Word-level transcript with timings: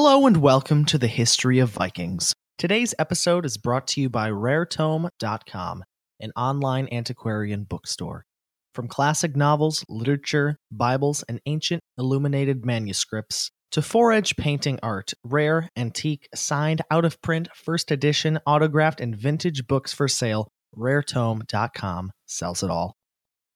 Hello 0.00 0.28
and 0.28 0.36
welcome 0.36 0.84
to 0.84 0.96
the 0.96 1.08
History 1.08 1.58
of 1.58 1.70
Vikings. 1.70 2.32
Today's 2.56 2.94
episode 3.00 3.44
is 3.44 3.56
brought 3.56 3.88
to 3.88 4.00
you 4.00 4.08
by 4.08 4.30
RareTome.com, 4.30 5.82
an 6.20 6.30
online 6.36 6.88
antiquarian 6.92 7.64
bookstore. 7.64 8.24
From 8.72 8.86
classic 8.86 9.34
novels, 9.34 9.84
literature, 9.88 10.56
Bibles, 10.70 11.24
and 11.28 11.40
ancient 11.46 11.82
illuminated 11.98 12.64
manuscripts 12.64 13.50
to 13.72 13.82
fore-edge 13.82 14.36
painting 14.36 14.78
art, 14.84 15.14
rare, 15.24 15.68
antique, 15.76 16.28
signed, 16.32 16.80
out 16.92 17.04
of 17.04 17.20
print, 17.20 17.48
first 17.52 17.90
edition, 17.90 18.38
autographed, 18.46 19.00
and 19.00 19.16
vintage 19.16 19.66
books 19.66 19.92
for 19.92 20.06
sale, 20.06 20.46
RareTome.com 20.76 22.12
sells 22.24 22.62
it 22.62 22.70
all. 22.70 22.94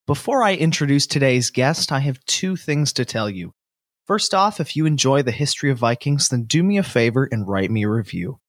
Before 0.09 0.43
I 0.43 0.57
introduce 0.57 1.07
today's 1.07 1.53
guest, 1.53 1.93
I 1.93 2.01
have 2.01 2.19
two 2.25 2.57
things 2.57 2.93
to 2.95 3.05
tell 3.05 3.31
you. 3.31 3.53
First 4.07 4.35
off, 4.35 4.59
if 4.59 4.75
you 4.77 4.85
enjoy 4.85 5.23
the 5.23 5.31
history 5.31 5.71
of 5.71 5.79
Vikings, 5.79 6.29
then 6.29 6.45
do 6.45 6.63
me 6.63 6.77
a 6.77 6.83
favor 6.83 7.29
and 7.31 7.47
write 7.47 7.71
me 7.71 7.85
a 7.85 7.89
review. 7.89 8.41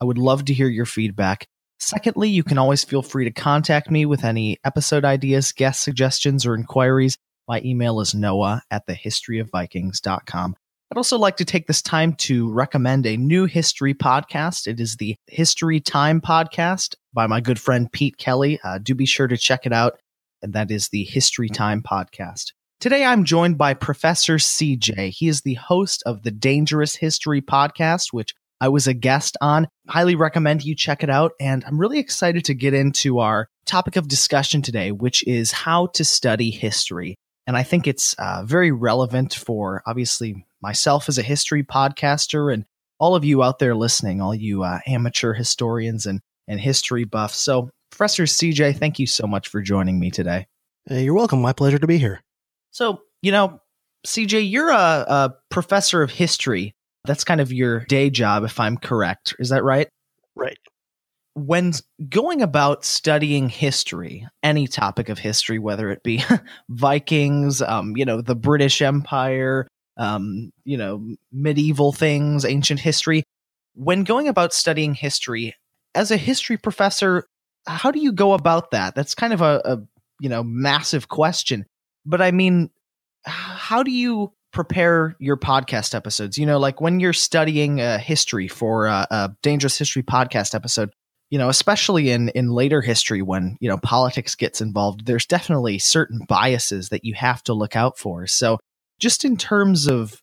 I 0.00 0.04
would 0.04 0.18
love 0.18 0.44
to 0.44 0.54
hear 0.54 0.68
your 0.68 0.86
feedback. 0.86 1.46
Secondly, 1.78 2.28
you 2.28 2.44
can 2.44 2.56
always 2.56 2.84
feel 2.84 3.02
free 3.02 3.24
to 3.24 3.32
contact 3.32 3.90
me 3.90 4.06
with 4.06 4.24
any 4.24 4.58
episode 4.64 5.04
ideas, 5.04 5.52
guest 5.52 5.82
suggestions, 5.82 6.46
or 6.46 6.54
inquiries. 6.54 7.18
My 7.48 7.60
email 7.64 8.00
is 8.00 8.14
noah 8.14 8.62
at 8.70 8.86
thehistoryofvikings.com. 8.86 10.56
I'd 10.90 10.96
also 10.96 11.18
like 11.18 11.38
to 11.38 11.44
take 11.44 11.66
this 11.66 11.82
time 11.82 12.14
to 12.14 12.52
recommend 12.52 13.06
a 13.06 13.16
new 13.16 13.46
history 13.46 13.92
podcast. 13.92 14.68
It 14.68 14.78
is 14.78 14.96
the 14.96 15.16
History 15.26 15.80
Time 15.80 16.20
podcast 16.20 16.94
by 17.12 17.26
my 17.26 17.40
good 17.40 17.58
friend 17.58 17.90
Pete 17.90 18.18
Kelly. 18.18 18.60
Uh, 18.62 18.78
do 18.78 18.94
be 18.94 19.06
sure 19.06 19.26
to 19.26 19.36
check 19.36 19.66
it 19.66 19.72
out. 19.72 19.98
And 20.42 20.52
that 20.52 20.70
is 20.70 20.90
the 20.90 21.02
History 21.02 21.48
Time 21.48 21.82
podcast. 21.82 22.52
Today, 22.78 23.06
I'm 23.06 23.24
joined 23.24 23.56
by 23.56 23.72
Professor 23.72 24.36
CJ. 24.36 25.08
He 25.08 25.28
is 25.28 25.40
the 25.40 25.54
host 25.54 26.02
of 26.04 26.22
the 26.22 26.30
Dangerous 26.30 26.94
History 26.94 27.40
podcast, 27.40 28.12
which 28.12 28.34
I 28.60 28.68
was 28.68 28.86
a 28.86 28.92
guest 28.92 29.34
on. 29.40 29.68
Highly 29.88 30.14
recommend 30.14 30.62
you 30.62 30.74
check 30.74 31.02
it 31.02 31.08
out. 31.08 31.32
And 31.40 31.64
I'm 31.64 31.80
really 31.80 31.98
excited 31.98 32.44
to 32.44 32.54
get 32.54 32.74
into 32.74 33.18
our 33.18 33.48
topic 33.64 33.96
of 33.96 34.08
discussion 34.08 34.60
today, 34.60 34.92
which 34.92 35.26
is 35.26 35.52
how 35.52 35.86
to 35.94 36.04
study 36.04 36.50
history. 36.50 37.16
And 37.46 37.56
I 37.56 37.62
think 37.62 37.86
it's 37.86 38.12
uh, 38.18 38.42
very 38.44 38.72
relevant 38.72 39.32
for 39.32 39.82
obviously 39.86 40.44
myself 40.60 41.08
as 41.08 41.16
a 41.16 41.22
history 41.22 41.64
podcaster 41.64 42.52
and 42.52 42.66
all 42.98 43.14
of 43.14 43.24
you 43.24 43.42
out 43.42 43.58
there 43.58 43.74
listening, 43.74 44.20
all 44.20 44.34
you 44.34 44.64
uh, 44.64 44.80
amateur 44.86 45.32
historians 45.32 46.04
and, 46.04 46.20
and 46.46 46.60
history 46.60 47.04
buffs. 47.04 47.38
So, 47.38 47.70
Professor 47.90 48.24
CJ, 48.24 48.76
thank 48.76 48.98
you 48.98 49.06
so 49.06 49.26
much 49.26 49.48
for 49.48 49.62
joining 49.62 49.98
me 49.98 50.10
today. 50.10 50.46
Hey, 50.84 51.04
you're 51.04 51.14
welcome. 51.14 51.40
My 51.40 51.54
pleasure 51.54 51.78
to 51.78 51.86
be 51.86 51.96
here. 51.96 52.20
So, 52.76 53.00
you 53.22 53.32
know, 53.32 53.58
CJ, 54.06 54.50
you're 54.50 54.68
a, 54.68 54.74
a 54.76 55.34
professor 55.48 56.02
of 56.02 56.10
history. 56.10 56.74
That's 57.06 57.24
kind 57.24 57.40
of 57.40 57.50
your 57.50 57.86
day 57.86 58.10
job, 58.10 58.44
if 58.44 58.60
I'm 58.60 58.76
correct. 58.76 59.34
Is 59.38 59.48
that 59.48 59.64
right? 59.64 59.88
Right. 60.34 60.58
When 61.32 61.72
going 62.10 62.42
about 62.42 62.84
studying 62.84 63.48
history, 63.48 64.28
any 64.42 64.66
topic 64.66 65.08
of 65.08 65.18
history, 65.18 65.58
whether 65.58 65.90
it 65.90 66.02
be 66.02 66.22
Vikings, 66.68 67.62
um, 67.62 67.96
you 67.96 68.04
know, 68.04 68.20
the 68.20 68.36
British 68.36 68.82
Empire, 68.82 69.66
um, 69.96 70.50
you 70.66 70.76
know, 70.76 71.14
medieval 71.32 71.92
things, 71.92 72.44
ancient 72.44 72.80
history, 72.80 73.22
when 73.72 74.04
going 74.04 74.28
about 74.28 74.52
studying 74.52 74.92
history, 74.92 75.54
as 75.94 76.10
a 76.10 76.18
history 76.18 76.58
professor, 76.58 77.26
how 77.66 77.90
do 77.90 78.00
you 78.00 78.12
go 78.12 78.34
about 78.34 78.72
that? 78.72 78.94
That's 78.94 79.14
kind 79.14 79.32
of 79.32 79.40
a, 79.40 79.62
a 79.64 79.78
you 80.20 80.28
know 80.28 80.44
massive 80.44 81.08
question. 81.08 81.64
But 82.06 82.22
I 82.22 82.30
mean, 82.30 82.70
how 83.26 83.82
do 83.82 83.90
you 83.90 84.32
prepare 84.52 85.16
your 85.18 85.36
podcast 85.36 85.94
episodes? 85.94 86.38
You 86.38 86.46
know, 86.46 86.58
like 86.58 86.80
when 86.80 87.00
you're 87.00 87.12
studying 87.12 87.80
uh, 87.80 87.98
history 87.98 88.48
for 88.48 88.86
uh, 88.86 89.06
a 89.10 89.30
dangerous 89.42 89.78
history 89.78 90.02
podcast 90.02 90.54
episode, 90.54 90.90
you 91.30 91.38
know, 91.38 91.48
especially 91.48 92.10
in 92.10 92.28
in 92.30 92.50
later 92.50 92.80
history 92.80 93.22
when 93.22 93.56
you 93.60 93.68
know 93.68 93.78
politics 93.78 94.34
gets 94.34 94.60
involved, 94.60 95.06
there's 95.06 95.26
definitely 95.26 95.78
certain 95.78 96.20
biases 96.28 96.88
that 96.90 97.04
you 97.04 97.14
have 97.14 97.42
to 97.44 97.54
look 97.54 97.76
out 97.76 97.98
for. 97.98 98.26
So, 98.26 98.58
just 99.00 99.24
in 99.24 99.36
terms 99.36 99.88
of 99.88 100.22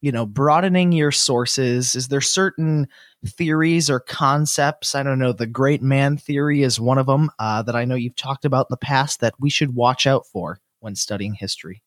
you 0.00 0.12
know 0.12 0.26
broadening 0.26 0.92
your 0.92 1.10
sources, 1.10 1.96
is 1.96 2.08
there 2.08 2.20
certain 2.20 2.86
theories 3.26 3.90
or 3.90 3.98
concepts? 3.98 4.94
I 4.94 5.02
don't 5.02 5.18
know. 5.18 5.32
The 5.32 5.46
great 5.46 5.82
man 5.82 6.16
theory 6.16 6.62
is 6.62 6.78
one 6.78 6.98
of 6.98 7.06
them 7.06 7.30
uh, 7.38 7.62
that 7.62 7.74
I 7.74 7.84
know 7.84 7.96
you've 7.96 8.16
talked 8.16 8.44
about 8.44 8.66
in 8.66 8.74
the 8.74 8.76
past 8.76 9.20
that 9.20 9.34
we 9.40 9.50
should 9.50 9.74
watch 9.74 10.06
out 10.06 10.24
for 10.26 10.60
when 10.78 10.94
studying 10.94 11.34
history. 11.34 11.82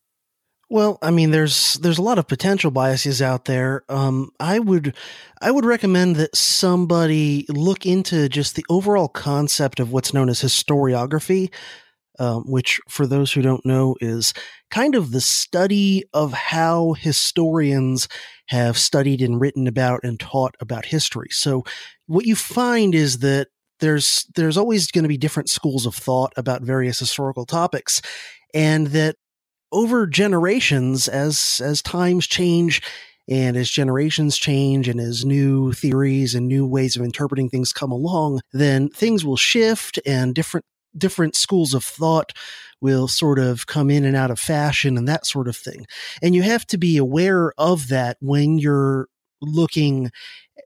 Well, 0.70 0.98
I 1.00 1.10
mean, 1.10 1.30
there's 1.30 1.74
there's 1.74 1.98
a 1.98 2.02
lot 2.02 2.18
of 2.18 2.28
potential 2.28 2.70
biases 2.70 3.22
out 3.22 3.46
there. 3.46 3.84
Um, 3.88 4.30
I 4.38 4.58
would 4.58 4.94
I 5.40 5.50
would 5.50 5.64
recommend 5.64 6.16
that 6.16 6.36
somebody 6.36 7.46
look 7.48 7.86
into 7.86 8.28
just 8.28 8.54
the 8.54 8.66
overall 8.68 9.08
concept 9.08 9.80
of 9.80 9.92
what's 9.92 10.12
known 10.12 10.28
as 10.28 10.42
historiography, 10.42 11.50
um, 12.18 12.44
which, 12.46 12.80
for 12.88 13.06
those 13.06 13.32
who 13.32 13.42
don't 13.42 13.64
know, 13.66 13.96
is 14.00 14.34
kind 14.70 14.94
of 14.94 15.12
the 15.12 15.20
study 15.22 16.04
of 16.14 16.32
how 16.34 16.94
historians 16.94 18.08
have 18.48 18.76
studied 18.78 19.22
and 19.22 19.40
written 19.40 19.66
about 19.66 20.00
and 20.04 20.20
taught 20.20 20.54
about 20.60 20.86
history. 20.86 21.28
So, 21.30 21.64
what 22.06 22.26
you 22.26 22.36
find 22.36 22.94
is 22.94 23.20
that 23.20 23.48
there's 23.80 24.26
there's 24.34 24.56
always 24.58 24.90
going 24.90 25.04
to 25.04 25.08
be 25.08 25.18
different 25.18 25.48
schools 25.50 25.86
of 25.86 25.94
thought 25.94 26.32
about 26.36 26.62
various 26.62 26.98
historical 26.98 27.46
topics, 27.46 28.02
and 28.54 28.88
that 28.88 29.16
over 29.72 30.06
generations 30.06 31.08
as 31.08 31.60
as 31.64 31.82
times 31.82 32.26
change 32.26 32.82
and 33.28 33.56
as 33.56 33.68
generations 33.68 34.38
change 34.38 34.88
and 34.88 35.00
as 35.00 35.24
new 35.24 35.72
theories 35.72 36.34
and 36.34 36.48
new 36.48 36.66
ways 36.66 36.96
of 36.96 37.02
interpreting 37.02 37.48
things 37.48 37.72
come 37.72 37.92
along 37.92 38.40
then 38.52 38.88
things 38.88 39.24
will 39.24 39.36
shift 39.36 39.98
and 40.06 40.34
different 40.34 40.64
different 40.96 41.36
schools 41.36 41.74
of 41.74 41.84
thought 41.84 42.32
will 42.80 43.08
sort 43.08 43.38
of 43.38 43.66
come 43.66 43.90
in 43.90 44.04
and 44.04 44.16
out 44.16 44.30
of 44.30 44.38
fashion 44.38 44.96
and 44.96 45.08
that 45.08 45.26
sort 45.26 45.48
of 45.48 45.56
thing. 45.56 45.86
And 46.22 46.34
you 46.34 46.42
have 46.42 46.66
to 46.66 46.78
be 46.78 46.96
aware 46.96 47.52
of 47.58 47.88
that 47.88 48.16
when 48.20 48.58
you're 48.58 49.08
looking 49.40 50.10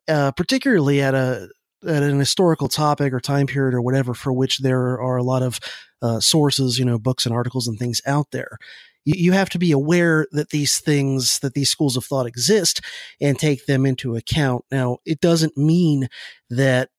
uh, 0.08 0.32
particularly 0.32 1.00
at 1.00 1.14
a 1.14 1.48
at 1.86 2.02
an 2.02 2.19
historical 2.19 2.69
topic 2.69 3.12
or 3.12 3.20
time 3.20 3.46
period 3.46 3.74
or 3.74 3.82
whatever 3.82 4.14
for 4.14 4.32
which 4.32 4.58
there 4.58 5.00
are 5.00 5.16
a 5.16 5.22
lot 5.22 5.42
of 5.42 5.58
uh, 6.00 6.20
sources, 6.20 6.78
you 6.78 6.84
know, 6.84 6.98
books 6.98 7.26
and 7.26 7.34
articles 7.34 7.66
and 7.66 7.78
things 7.78 8.00
out 8.06 8.30
there 8.30 8.58
you, 9.04 9.14
you 9.16 9.32
have 9.32 9.50
to 9.50 9.58
be 9.58 9.72
aware 9.72 10.26
that 10.32 10.50
these 10.50 10.78
things, 10.78 11.38
that 11.40 11.54
these 11.54 11.70
schools 11.70 11.96
of 11.96 12.04
thought 12.04 12.26
exist 12.26 12.80
and 13.20 13.38
take 13.38 13.66
them 13.66 13.86
into 13.86 14.16
account. 14.16 14.64
Now, 14.70 14.98
it 15.04 15.20
doesn't 15.20 15.56
mean 15.56 16.08
that 16.50 16.90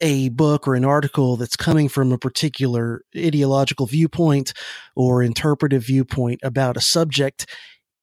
a 0.00 0.28
book 0.30 0.68
or 0.68 0.74
an 0.74 0.84
article 0.84 1.36
that's 1.36 1.56
coming 1.56 1.88
from 1.88 2.12
a 2.12 2.18
particular 2.18 3.02
ideological 3.16 3.86
viewpoint 3.86 4.52
or 4.94 5.22
interpretive 5.22 5.84
viewpoint 5.84 6.40
about 6.42 6.76
a 6.76 6.82
subject 6.82 7.46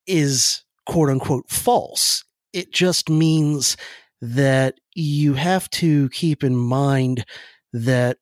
is 0.07 0.63
quote 0.85 1.09
unquote 1.09 1.49
false. 1.49 2.23
It 2.51 2.71
just 2.71 3.09
means 3.09 3.77
that 4.21 4.75
you 4.95 5.33
have 5.33 5.69
to 5.71 6.09
keep 6.09 6.43
in 6.43 6.55
mind 6.55 7.25
that 7.73 8.17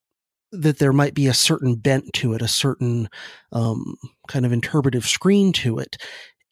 that 0.52 0.80
there 0.80 0.92
might 0.92 1.14
be 1.14 1.28
a 1.28 1.34
certain 1.34 1.76
bent 1.76 2.12
to 2.12 2.34
it, 2.34 2.42
a 2.42 2.48
certain 2.48 3.08
um, 3.54 3.96
kind 4.32 4.46
of 4.46 4.52
interpretive 4.52 5.06
screen 5.06 5.52
to 5.54 5.78
it. 5.78 5.98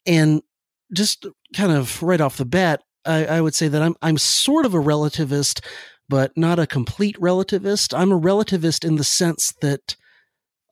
And 0.06 0.42
just 0.92 1.26
kind 1.56 1.72
of 1.72 2.02
right 2.02 2.20
off 2.20 2.36
the 2.36 2.44
bat, 2.44 2.82
I, 3.04 3.24
I, 3.26 3.40
would 3.40 3.54
say 3.54 3.68
that 3.68 3.82
I'm 3.82 3.96
I'm 4.02 4.18
sort 4.18 4.66
of 4.66 4.74
a 4.74 4.78
relativist, 4.78 5.64
but 6.08 6.32
not 6.36 6.58
a 6.58 6.66
complete 6.66 7.16
relativist. 7.18 7.96
I'm 7.96 8.12
a 8.12 8.20
relativist 8.20 8.84
in 8.84 8.96
the 8.96 9.04
sense 9.04 9.54
that 9.62 9.96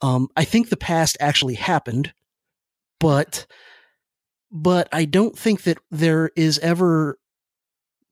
um, 0.02 0.28
I 0.36 0.44
think 0.44 0.68
the 0.68 0.76
past 0.76 1.16
actually 1.20 1.54
happened, 1.54 2.12
but 3.00 3.46
but 4.50 4.88
I 4.92 5.04
don't 5.04 5.38
think 5.38 5.62
that 5.62 5.78
there 5.90 6.30
is 6.36 6.58
ever 6.58 7.18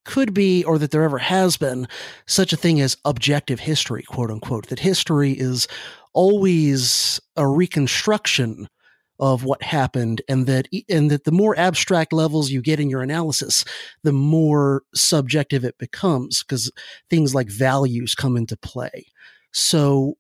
could 0.04 0.32
be 0.32 0.64
or 0.64 0.78
that 0.78 0.92
there 0.92 1.02
ever 1.02 1.19
has 1.19 1.56
been 1.56 1.88
such 2.26 2.52
a 2.52 2.56
thing 2.56 2.81
as 2.81 2.96
objective 3.04 3.60
history, 3.60 4.04
quote 4.04 4.31
unquote, 4.31 4.69
that 4.69 4.78
history 4.78 5.32
is 5.32 5.66
always 6.14 7.20
a 7.37 7.46
reconstruction 7.46 8.69
of 9.18 9.44
what 9.44 9.62
happened 9.62 10.22
and 10.28 10.46
that 10.46 10.68
and 10.88 11.10
that 11.10 11.24
the 11.24 11.32
more 11.32 11.58
abstract 11.58 12.12
levels 12.12 12.50
you 12.50 12.60
get 12.60 12.80
in 12.80 12.90
your 12.90 13.02
analysis 13.02 13.64
the 14.02 14.12
more 14.12 14.82
subjective 14.94 15.64
it 15.64 15.78
becomes 15.78 16.42
because 16.42 16.70
things 17.10 17.34
like 17.34 17.48
values 17.48 18.14
come 18.14 18.36
into 18.36 18.56
play. 18.56 19.06
So 19.52 20.14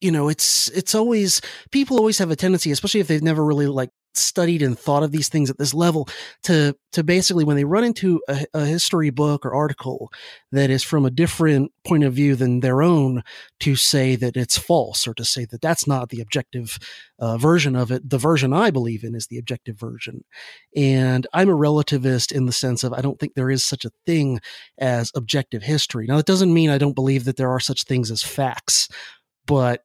you 0.00 0.10
know 0.10 0.28
it's 0.28 0.68
it's 0.70 0.94
always 0.94 1.40
people 1.70 1.96
always 1.96 2.18
have 2.18 2.30
a 2.30 2.36
tendency 2.36 2.70
especially 2.70 3.00
if 3.00 3.08
they've 3.08 3.22
never 3.22 3.44
really 3.44 3.66
like 3.66 3.90
studied 4.16 4.62
and 4.62 4.78
thought 4.78 5.02
of 5.02 5.12
these 5.12 5.28
things 5.28 5.50
at 5.50 5.58
this 5.58 5.74
level 5.74 6.08
to 6.42 6.76
to 6.92 7.02
basically 7.02 7.44
when 7.44 7.56
they 7.56 7.64
run 7.64 7.84
into 7.84 8.20
a, 8.28 8.46
a, 8.54 8.64
history 8.64 9.10
book 9.10 9.44
or 9.44 9.54
article 9.54 10.12
that 10.52 10.70
is 10.70 10.82
from 10.82 11.04
a 11.04 11.10
different 11.10 11.72
point 11.84 12.04
of 12.04 12.12
view 12.12 12.36
than 12.36 12.60
their 12.60 12.82
own 12.82 13.22
to 13.60 13.74
say 13.74 14.14
that 14.14 14.36
it's 14.36 14.56
false 14.56 15.06
or 15.06 15.14
to 15.14 15.24
say 15.24 15.44
that 15.44 15.60
that's 15.60 15.86
not 15.86 16.10
the 16.10 16.20
objective 16.20 16.78
uh, 17.18 17.36
version 17.36 17.74
of 17.74 17.90
it 17.90 18.08
the 18.08 18.18
version 18.18 18.52
i 18.52 18.70
believe 18.70 19.04
in 19.04 19.14
is 19.14 19.26
the 19.26 19.38
objective 19.38 19.78
version. 19.78 20.24
And 20.76 21.26
i'm 21.32 21.48
a 21.48 21.56
relativist 21.56 22.32
in 22.32 22.46
the 22.46 22.52
sense 22.52 22.84
of 22.84 22.92
i 22.92 23.00
don't 23.00 23.18
think 23.18 23.34
there 23.34 23.50
is 23.50 23.64
such 23.64 23.84
a 23.84 23.92
thing 24.06 24.40
as 24.78 25.10
objective 25.14 25.62
history. 25.62 26.06
Now 26.06 26.16
that 26.16 26.26
doesn't 26.26 26.54
mean 26.54 26.70
i 26.70 26.78
don't 26.78 26.94
believe 26.94 27.24
that 27.24 27.36
there 27.36 27.50
are 27.50 27.60
such 27.60 27.82
things 27.82 28.10
as 28.10 28.22
facts 28.22 28.88
but 29.46 29.82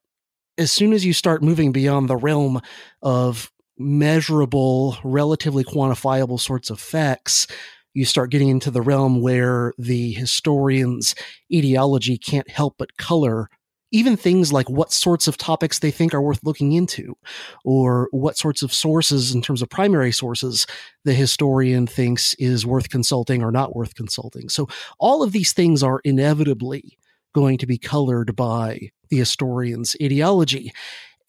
as 0.58 0.70
soon 0.70 0.92
as 0.92 1.04
you 1.04 1.12
start 1.12 1.42
moving 1.42 1.72
beyond 1.72 2.08
the 2.08 2.16
realm 2.16 2.60
of 3.02 3.50
measurable, 3.80 4.98
relatively 5.02 5.64
quantifiable 5.64 6.38
sorts 6.38 6.70
of 6.70 6.78
facts, 6.78 7.46
you 7.94 8.04
start 8.04 8.30
getting 8.30 8.48
into 8.48 8.70
the 8.70 8.82
realm 8.82 9.20
where 9.20 9.72
the 9.78 10.12
historian's 10.12 11.14
ideology 11.52 12.16
can't 12.16 12.48
help 12.48 12.76
but 12.78 12.96
color 12.96 13.48
even 13.92 14.16
things 14.16 14.52
like 14.52 14.68
what 14.70 14.92
sorts 14.92 15.26
of 15.26 15.36
topics 15.36 15.78
they 15.78 15.90
think 15.90 16.14
are 16.14 16.22
worth 16.22 16.40
looking 16.44 16.72
into, 16.72 17.16
or 17.64 18.08
what 18.12 18.36
sorts 18.36 18.62
of 18.62 18.72
sources, 18.72 19.34
in 19.34 19.42
terms 19.42 19.62
of 19.62 19.68
primary 19.68 20.12
sources, 20.12 20.66
the 21.04 21.14
historian 21.14 21.86
thinks 21.86 22.34
is 22.34 22.64
worth 22.64 22.88
consulting 22.88 23.42
or 23.42 23.50
not 23.50 23.74
worth 23.74 23.94
consulting. 23.94 24.48
So 24.48 24.68
all 24.98 25.22
of 25.22 25.32
these 25.32 25.52
things 25.52 25.82
are 25.82 26.00
inevitably 26.04 26.96
going 27.34 27.58
to 27.58 27.66
be 27.66 27.78
colored 27.78 28.36
by 28.36 28.90
the 29.08 29.18
historian's 29.18 29.96
ideology. 30.00 30.72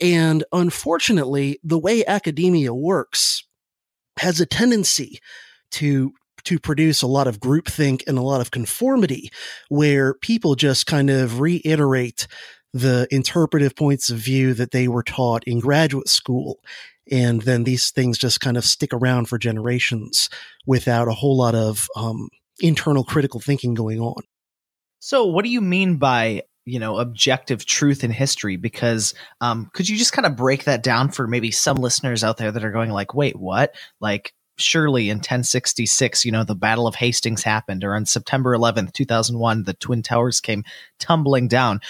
And 0.01 0.43
unfortunately, 0.51 1.59
the 1.63 1.79
way 1.79 2.03
academia 2.05 2.73
works 2.73 3.43
has 4.17 4.41
a 4.41 4.45
tendency 4.45 5.19
to 5.71 6.13
to 6.43 6.59
produce 6.59 7.03
a 7.03 7.07
lot 7.07 7.27
of 7.27 7.39
groupthink 7.39 8.01
and 8.07 8.17
a 8.17 8.23
lot 8.23 8.41
of 8.41 8.49
conformity 8.49 9.31
where 9.69 10.15
people 10.15 10.55
just 10.55 10.87
kind 10.87 11.11
of 11.11 11.39
reiterate 11.39 12.27
the 12.73 13.07
interpretive 13.11 13.75
points 13.75 14.09
of 14.09 14.17
view 14.17 14.55
that 14.55 14.71
they 14.71 14.87
were 14.87 15.03
taught 15.03 15.43
in 15.43 15.59
graduate 15.59 16.07
school. 16.07 16.59
And 17.11 17.41
then 17.43 17.63
these 17.63 17.91
things 17.91 18.17
just 18.17 18.39
kind 18.39 18.57
of 18.57 18.65
stick 18.65 18.93
around 18.93 19.25
for 19.25 19.37
generations 19.37 20.29
without 20.65 21.07
a 21.07 21.13
whole 21.13 21.37
lot 21.37 21.53
of 21.53 21.87
um, 21.95 22.29
internal 22.59 23.03
critical 23.03 23.39
thinking 23.39 23.73
going 23.73 23.99
on. 23.99 24.23
So, 24.99 25.25
what 25.25 25.43
do 25.43 25.51
you 25.51 25.61
mean 25.61 25.97
by 25.97 26.43
you 26.71 26.79
know 26.79 26.97
objective 26.97 27.65
truth 27.65 28.01
in 28.03 28.11
history 28.11 28.55
because 28.55 29.13
um 29.41 29.69
could 29.73 29.89
you 29.89 29.97
just 29.97 30.13
kind 30.13 30.25
of 30.25 30.37
break 30.37 30.63
that 30.63 30.81
down 30.81 31.09
for 31.09 31.27
maybe 31.27 31.51
some 31.51 31.75
listeners 31.75 32.23
out 32.23 32.37
there 32.37 32.51
that 32.51 32.63
are 32.63 32.71
going 32.71 32.91
like 32.91 33.13
wait 33.13 33.35
what? 33.35 33.75
Like 33.99 34.33
surely 34.57 35.09
in 35.09 35.17
1066 35.17 36.23
you 36.23 36.31
know 36.31 36.43
the 36.43 36.55
battle 36.55 36.87
of 36.87 36.95
hastings 36.95 37.43
happened 37.43 37.83
or 37.83 37.95
on 37.95 38.05
september 38.05 38.55
11th 38.55 38.93
2001 38.93 39.63
the 39.63 39.73
twin 39.73 40.01
towers 40.01 40.39
came 40.39 40.63
tumbling 40.97 41.47
down. 41.47 41.81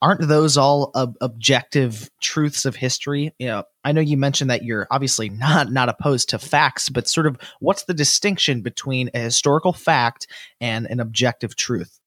Aren't 0.00 0.26
those 0.26 0.56
all 0.56 0.90
ob- 0.96 1.16
objective 1.20 2.10
truths 2.20 2.64
of 2.64 2.74
history? 2.74 3.34
You 3.38 3.48
know 3.48 3.64
i 3.84 3.92
know 3.92 4.00
you 4.00 4.16
mentioned 4.16 4.50
that 4.50 4.64
you're 4.64 4.86
obviously 4.90 5.28
not 5.28 5.70
not 5.70 5.90
opposed 5.90 6.30
to 6.30 6.38
facts 6.38 6.88
but 6.88 7.06
sort 7.06 7.26
of 7.26 7.36
what's 7.60 7.84
the 7.84 7.94
distinction 7.94 8.62
between 8.62 9.10
a 9.12 9.18
historical 9.18 9.74
fact 9.74 10.26
and 10.60 10.86
an 10.86 11.00
objective 11.00 11.54
truth 11.54 11.98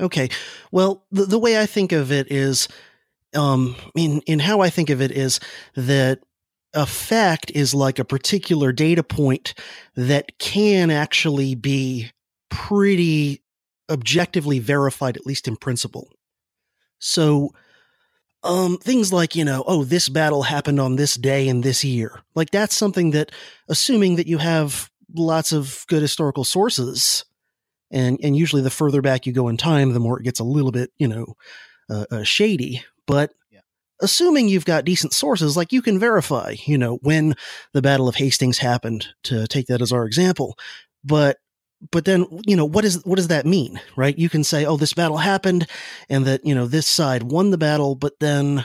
Okay. 0.00 0.28
Well, 0.70 1.04
the, 1.10 1.24
the 1.24 1.38
way 1.38 1.60
I 1.60 1.66
think 1.66 1.92
of 1.92 2.12
it 2.12 2.30
is, 2.30 2.68
um, 3.34 3.76
in, 3.94 4.20
in 4.22 4.38
how 4.38 4.60
I 4.60 4.70
think 4.70 4.90
of 4.90 5.00
it 5.00 5.10
is 5.10 5.40
that 5.74 6.20
a 6.74 6.86
fact 6.86 7.50
is 7.54 7.74
like 7.74 7.98
a 7.98 8.04
particular 8.04 8.72
data 8.72 9.02
point 9.02 9.54
that 9.96 10.38
can 10.38 10.90
actually 10.90 11.54
be 11.54 12.10
pretty 12.50 13.42
objectively 13.90 14.58
verified, 14.58 15.16
at 15.16 15.26
least 15.26 15.48
in 15.48 15.56
principle. 15.56 16.08
So, 16.98 17.52
um, 18.44 18.78
things 18.78 19.12
like, 19.12 19.34
you 19.34 19.44
know, 19.44 19.64
oh, 19.66 19.84
this 19.84 20.08
battle 20.08 20.42
happened 20.42 20.78
on 20.78 20.96
this 20.96 21.14
day 21.14 21.48
in 21.48 21.62
this 21.62 21.84
year. 21.84 22.20
Like, 22.34 22.50
that's 22.50 22.76
something 22.76 23.10
that, 23.10 23.32
assuming 23.68 24.16
that 24.16 24.26
you 24.26 24.38
have 24.38 24.90
lots 25.14 25.52
of 25.52 25.84
good 25.88 26.02
historical 26.02 26.44
sources, 26.44 27.24
and 27.90 28.18
and 28.22 28.36
usually 28.36 28.62
the 28.62 28.70
further 28.70 29.02
back 29.02 29.26
you 29.26 29.32
go 29.32 29.48
in 29.48 29.56
time, 29.56 29.92
the 29.92 30.00
more 30.00 30.18
it 30.18 30.24
gets 30.24 30.40
a 30.40 30.44
little 30.44 30.72
bit 30.72 30.90
you 30.98 31.08
know 31.08 31.34
uh, 31.90 32.04
uh, 32.10 32.22
shady. 32.22 32.84
But 33.06 33.32
yeah. 33.50 33.60
assuming 34.00 34.48
you've 34.48 34.64
got 34.64 34.84
decent 34.84 35.12
sources, 35.12 35.56
like 35.56 35.72
you 35.72 35.82
can 35.82 35.98
verify, 35.98 36.56
you 36.64 36.78
know, 36.78 36.98
when 37.02 37.34
the 37.72 37.82
Battle 37.82 38.08
of 38.08 38.16
Hastings 38.16 38.58
happened, 38.58 39.08
to 39.24 39.46
take 39.46 39.66
that 39.66 39.82
as 39.82 39.92
our 39.92 40.04
example. 40.04 40.56
But 41.04 41.38
but 41.92 42.04
then 42.04 42.26
you 42.46 42.56
know 42.56 42.64
what 42.64 42.84
is 42.84 43.04
what 43.04 43.16
does 43.16 43.28
that 43.28 43.46
mean, 43.46 43.80
right? 43.96 44.18
You 44.18 44.28
can 44.28 44.44
say, 44.44 44.64
oh, 44.64 44.76
this 44.76 44.94
battle 44.94 45.18
happened, 45.18 45.66
and 46.08 46.26
that 46.26 46.44
you 46.44 46.54
know 46.54 46.66
this 46.66 46.86
side 46.86 47.22
won 47.24 47.50
the 47.50 47.58
battle, 47.58 47.94
but 47.94 48.14
then 48.20 48.64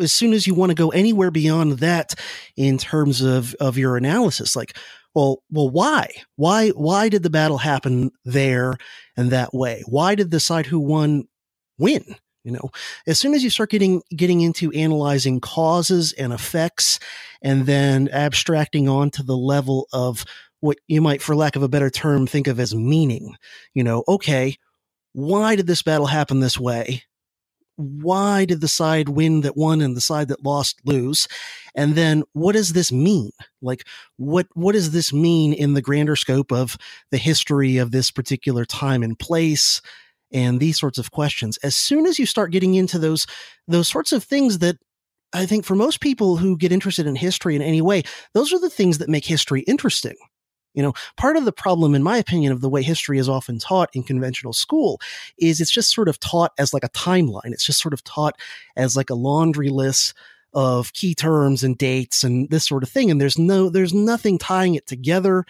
as 0.00 0.12
soon 0.12 0.32
as 0.32 0.46
you 0.46 0.54
want 0.54 0.70
to 0.70 0.74
go 0.74 0.90
anywhere 0.90 1.30
beyond 1.30 1.78
that 1.78 2.14
in 2.56 2.78
terms 2.78 3.20
of 3.20 3.54
of 3.54 3.76
your 3.76 3.96
analysis 3.96 4.54
like 4.54 4.76
well, 5.14 5.42
well, 5.50 5.70
why? 5.70 6.08
Why, 6.36 6.70
why 6.70 7.08
did 7.08 7.22
the 7.22 7.30
battle 7.30 7.58
happen 7.58 8.10
there 8.24 8.74
and 9.16 9.30
that 9.30 9.52
way? 9.54 9.82
Why 9.86 10.14
did 10.14 10.30
the 10.30 10.40
side 10.40 10.66
who 10.66 10.78
won 10.78 11.28
win? 11.78 12.04
You 12.44 12.52
know, 12.52 12.70
as 13.06 13.18
soon 13.18 13.34
as 13.34 13.42
you 13.44 13.50
start 13.50 13.70
getting, 13.70 14.02
getting 14.16 14.40
into 14.40 14.72
analyzing 14.72 15.40
causes 15.40 16.12
and 16.12 16.32
effects 16.32 16.98
and 17.42 17.66
then 17.66 18.08
abstracting 18.08 18.88
on 18.88 19.10
to 19.10 19.22
the 19.22 19.36
level 19.36 19.88
of 19.92 20.24
what 20.60 20.78
you 20.86 21.00
might, 21.00 21.20
for 21.20 21.36
lack 21.36 21.56
of 21.56 21.62
a 21.62 21.68
better 21.68 21.90
term, 21.90 22.26
think 22.26 22.46
of 22.46 22.58
as 22.58 22.74
meaning, 22.74 23.34
you 23.74 23.84
know, 23.84 24.02
okay, 24.08 24.56
why 25.12 25.56
did 25.56 25.66
this 25.66 25.82
battle 25.82 26.06
happen 26.06 26.40
this 26.40 26.58
way? 26.58 27.02
Why 27.78 28.44
did 28.44 28.60
the 28.60 28.68
side 28.68 29.08
win 29.08 29.42
that 29.42 29.56
won 29.56 29.80
and 29.80 29.96
the 29.96 30.00
side 30.00 30.28
that 30.28 30.44
lost 30.44 30.80
lose? 30.84 31.28
And 31.76 31.94
then 31.94 32.24
what 32.32 32.52
does 32.52 32.72
this 32.72 32.90
mean? 32.90 33.30
Like 33.62 33.86
what 34.16 34.48
what 34.54 34.72
does 34.72 34.90
this 34.90 35.12
mean 35.12 35.52
in 35.52 35.74
the 35.74 35.82
grander 35.82 36.16
scope 36.16 36.52
of 36.52 36.76
the 37.10 37.18
history 37.18 37.76
of 37.76 37.92
this 37.92 38.10
particular 38.10 38.64
time 38.64 39.02
and 39.02 39.18
place? 39.18 39.80
And 40.30 40.60
these 40.60 40.78
sorts 40.78 40.98
of 40.98 41.10
questions. 41.10 41.56
As 41.62 41.74
soon 41.74 42.04
as 42.04 42.18
you 42.18 42.26
start 42.26 42.52
getting 42.52 42.74
into 42.74 42.98
those 42.98 43.26
those 43.68 43.88
sorts 43.88 44.12
of 44.12 44.24
things 44.24 44.58
that 44.58 44.76
I 45.32 45.46
think 45.46 45.64
for 45.64 45.76
most 45.76 46.00
people 46.00 46.36
who 46.36 46.56
get 46.56 46.72
interested 46.72 47.06
in 47.06 47.14
history 47.14 47.54
in 47.54 47.62
any 47.62 47.80
way, 47.80 48.02
those 48.34 48.52
are 48.52 48.58
the 48.58 48.70
things 48.70 48.98
that 48.98 49.08
make 49.08 49.24
history 49.24 49.60
interesting. 49.62 50.16
You 50.74 50.82
know, 50.82 50.92
part 51.16 51.36
of 51.36 51.44
the 51.44 51.52
problem, 51.52 51.94
in 51.94 52.02
my 52.02 52.18
opinion, 52.18 52.52
of 52.52 52.60
the 52.60 52.68
way 52.68 52.82
history 52.82 53.18
is 53.18 53.28
often 53.28 53.58
taught 53.58 53.90
in 53.94 54.02
conventional 54.02 54.52
school 54.52 55.00
is 55.38 55.60
it's 55.60 55.72
just 55.72 55.92
sort 55.92 56.08
of 56.08 56.20
taught 56.20 56.52
as 56.58 56.72
like 56.72 56.84
a 56.84 56.90
timeline. 56.90 57.52
It's 57.52 57.64
just 57.64 57.80
sort 57.80 57.94
of 57.94 58.04
taught 58.04 58.38
as 58.76 58.96
like 58.96 59.10
a 59.10 59.14
laundry 59.14 59.70
list 59.70 60.14
of 60.54 60.92
key 60.92 61.14
terms 61.14 61.62
and 61.64 61.76
dates 61.76 62.24
and 62.24 62.48
this 62.50 62.66
sort 62.66 62.82
of 62.82 62.88
thing. 62.88 63.10
And 63.10 63.20
there's 63.20 63.38
no, 63.38 63.68
there's 63.68 63.94
nothing 63.94 64.38
tying 64.38 64.74
it 64.74 64.86
together 64.86 65.44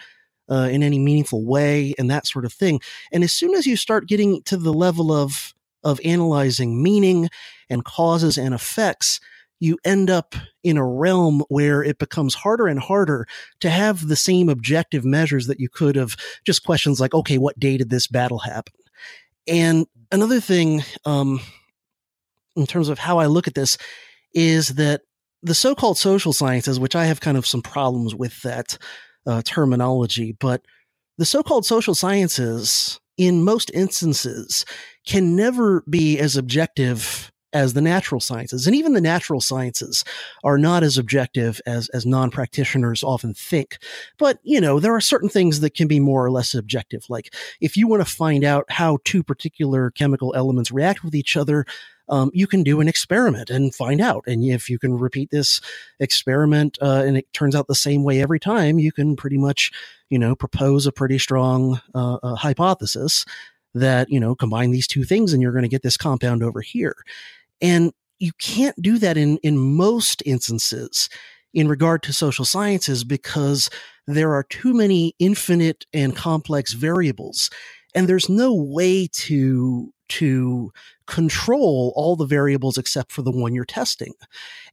uh, 0.49 0.67
in 0.71 0.83
any 0.83 0.99
meaningful 0.99 1.45
way 1.45 1.93
and 1.97 2.09
that 2.09 2.27
sort 2.27 2.45
of 2.45 2.53
thing. 2.53 2.81
And 3.11 3.23
as 3.23 3.31
soon 3.31 3.53
as 3.53 3.65
you 3.65 3.75
start 3.77 4.07
getting 4.07 4.41
to 4.43 4.57
the 4.57 4.73
level 4.73 5.11
of, 5.11 5.53
of 5.83 5.99
analyzing 6.03 6.81
meaning 6.81 7.29
and 7.69 7.85
causes 7.85 8.37
and 8.37 8.53
effects, 8.53 9.19
you 9.59 9.77
end 9.83 10.09
up 10.09 10.35
in 10.63 10.77
a 10.77 10.85
realm 10.85 11.43
where 11.49 11.83
it 11.83 11.99
becomes 11.99 12.33
harder 12.33 12.67
and 12.67 12.79
harder 12.79 13.27
to 13.59 13.69
have 13.69 14.07
the 14.07 14.15
same 14.15 14.49
objective 14.49 15.05
measures 15.05 15.47
that 15.47 15.59
you 15.59 15.69
could 15.69 15.95
have 15.95 16.15
just 16.45 16.63
questions 16.63 16.99
like, 16.99 17.13
okay, 17.13 17.37
what 17.37 17.59
day 17.59 17.77
did 17.77 17.89
this 17.89 18.07
battle 18.07 18.39
happen? 18.39 18.73
And 19.47 19.85
another 20.11 20.39
thing, 20.39 20.83
um, 21.05 21.41
in 22.55 22.65
terms 22.65 22.89
of 22.89 22.99
how 22.99 23.19
I 23.19 23.25
look 23.25 23.47
at 23.47 23.55
this 23.55 23.77
is 24.33 24.69
that 24.69 25.01
the 25.41 25.55
so-called 25.55 25.97
social 25.97 26.33
sciences, 26.33 26.79
which 26.79 26.95
I 26.95 27.05
have 27.05 27.21
kind 27.21 27.37
of 27.37 27.47
some 27.47 27.61
problems 27.61 28.13
with 28.13 28.41
that 28.41 28.77
uh, 29.25 29.41
terminology, 29.43 30.35
but 30.39 30.61
the 31.17 31.25
so-called 31.25 31.65
social 31.65 31.95
sciences 31.95 32.99
in 33.17 33.43
most 33.43 33.71
instances 33.73 34.65
can 35.05 35.35
never 35.35 35.83
be 35.89 36.17
as 36.19 36.37
objective 36.37 37.31
as 37.53 37.73
the 37.73 37.81
natural 37.81 38.21
sciences. 38.21 38.67
And 38.67 38.75
even 38.75 38.93
the 38.93 39.01
natural 39.01 39.41
sciences 39.41 40.03
are 40.43 40.57
not 40.57 40.83
as 40.83 40.97
objective 40.97 41.61
as, 41.65 41.89
as 41.89 42.05
non 42.05 42.31
practitioners 42.31 43.03
often 43.03 43.33
think. 43.33 43.77
But, 44.17 44.39
you 44.43 44.61
know, 44.61 44.79
there 44.79 44.95
are 44.95 45.01
certain 45.01 45.29
things 45.29 45.59
that 45.61 45.73
can 45.73 45.87
be 45.87 45.99
more 45.99 46.23
or 46.23 46.31
less 46.31 46.53
objective. 46.53 47.05
Like 47.09 47.33
if 47.61 47.75
you 47.75 47.87
want 47.87 48.05
to 48.05 48.13
find 48.13 48.43
out 48.43 48.65
how 48.69 48.99
two 49.03 49.23
particular 49.23 49.91
chemical 49.91 50.33
elements 50.35 50.71
react 50.71 51.03
with 51.03 51.15
each 51.15 51.35
other, 51.35 51.65
um, 52.09 52.31
you 52.33 52.47
can 52.47 52.63
do 52.63 52.81
an 52.81 52.87
experiment 52.87 53.49
and 53.49 53.73
find 53.73 54.01
out. 54.01 54.23
And 54.27 54.43
if 54.43 54.69
you 54.69 54.79
can 54.79 54.97
repeat 54.97 55.29
this 55.29 55.61
experiment 55.99 56.77
uh, 56.81 57.03
and 57.05 57.17
it 57.17 57.31
turns 57.33 57.55
out 57.55 57.67
the 57.67 57.75
same 57.75 58.03
way 58.03 58.21
every 58.21 58.39
time, 58.39 58.79
you 58.79 58.91
can 58.91 59.15
pretty 59.15 59.37
much, 59.37 59.71
you 60.09 60.17
know, 60.17 60.35
propose 60.35 60.87
a 60.87 60.91
pretty 60.91 61.19
strong 61.19 61.79
uh, 61.93 62.15
uh, 62.15 62.35
hypothesis 62.35 63.25
that, 63.75 64.09
you 64.09 64.19
know, 64.19 64.35
combine 64.35 64.71
these 64.71 64.87
two 64.87 65.03
things 65.03 65.33
and 65.33 65.41
you're 65.41 65.51
going 65.51 65.63
to 65.63 65.69
get 65.69 65.83
this 65.83 65.97
compound 65.97 66.41
over 66.41 66.61
here. 66.61 66.95
And 67.61 67.91
you 68.19 68.31
can't 68.39 68.79
do 68.81 68.97
that 68.97 69.17
in, 69.17 69.37
in 69.37 69.57
most 69.57 70.21
instances 70.25 71.09
in 71.53 71.67
regard 71.67 72.03
to 72.03 72.13
social 72.13 72.45
sciences 72.45 73.03
because 73.03 73.69
there 74.07 74.33
are 74.33 74.43
too 74.43 74.73
many 74.73 75.15
infinite 75.19 75.85
and 75.93 76.15
complex 76.15 76.73
variables 76.73 77.49
and 77.95 78.07
there's 78.07 78.29
no 78.29 78.53
way 78.53 79.07
to 79.07 79.93
to 80.09 80.71
control 81.05 81.93
all 81.95 82.15
the 82.15 82.25
variables 82.25 82.79
except 82.79 83.11
for 83.11 83.21
the 83.21 83.31
one 83.31 83.53
you're 83.53 83.63
testing. 83.63 84.13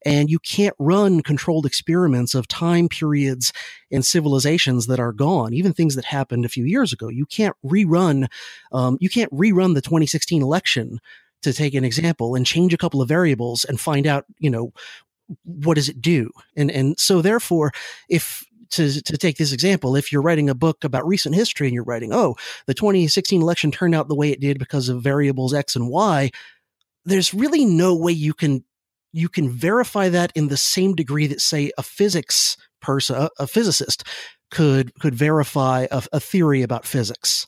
And 0.05 0.31
you 0.31 0.39
can't 0.39 0.75
run 0.79 1.23
controlled 1.23 1.67
experiments 1.67 2.35
of 2.35 2.49
time 2.49 2.89
periods 2.89 3.53
and 3.91 4.05
civilizations 4.05 4.87
that 4.87 4.99
are 4.99 5.13
gone, 5.13 5.53
even 5.53 5.75
things 5.75 5.95
that 5.97 6.07
happened 6.07 6.47
a 6.47 6.51
few 6.51 6.65
years 6.65 6.91
ago. 6.91 7.09
You 7.09 7.27
can't 7.27 7.55
rerun, 7.63 8.29
um, 8.73 8.97
you 8.99 9.11
can't 9.11 9.31
rerun 9.31 9.75
the 9.75 9.83
2016 9.83 10.43
election 10.43 11.01
to 11.47 11.53
take 11.53 11.75
an 11.75 11.85
example 11.85 12.35
and 12.35 12.45
change 12.45 12.75
a 12.75 12.79
couple 12.79 13.01
of 13.01 13.09
variables 13.09 13.65
and 13.65 13.81
find 13.81 14.07
out, 14.07 14.25
you 14.39 14.51
know, 14.51 14.73
what 15.45 15.75
does 15.75 15.89
it 15.89 16.01
do? 16.01 16.31
And, 16.57 16.71
and 16.71 16.99
so 16.99 17.23
therefore, 17.23 17.73
if 18.09 18.45
to, 18.71 19.01
to 19.01 19.17
take 19.17 19.39
this 19.39 19.53
example, 19.53 19.95
if 19.95 20.11
you're 20.11 20.23
writing 20.23 20.51
a 20.51 20.55
book 20.55 20.83
about 20.83 21.07
recent 21.07 21.37
history 21.37 21.69
and 21.69 21.75
you're 21.75 21.85
writing, 21.85 22.13
oh, 22.13 22.35
the 22.67 22.75
2016 22.75 23.41
election 23.41 23.71
turned 23.71 23.95
out 23.95 24.09
the 24.09 24.17
way 24.17 24.31
it 24.31 24.41
did 24.41 24.59
because 24.59 24.89
of 24.89 25.03
variables 25.03 25.55
X 25.55 25.77
and 25.77 25.89
Y, 25.89 26.31
there's 27.05 27.33
really 27.33 27.65
no 27.65 27.95
way 27.95 28.13
you 28.13 28.35
can 28.35 28.65
you 29.13 29.29
can 29.29 29.49
verify 29.49 30.09
that 30.09 30.33
in 30.35 30.49
the 30.49 30.57
same 30.57 30.95
degree 30.95 31.29
that 31.29 31.41
say 31.41 31.71
a 31.79 31.83
physics 31.83 32.57
person, 32.83 33.17
a, 33.17 33.31
a 33.39 33.47
physicist 33.47 34.05
could 34.51 34.93
could 34.99 35.15
verify 35.15 35.87
a, 35.93 36.03
a 36.13 36.21
theory 36.21 36.63
about 36.63 36.85
physics. 36.85 37.47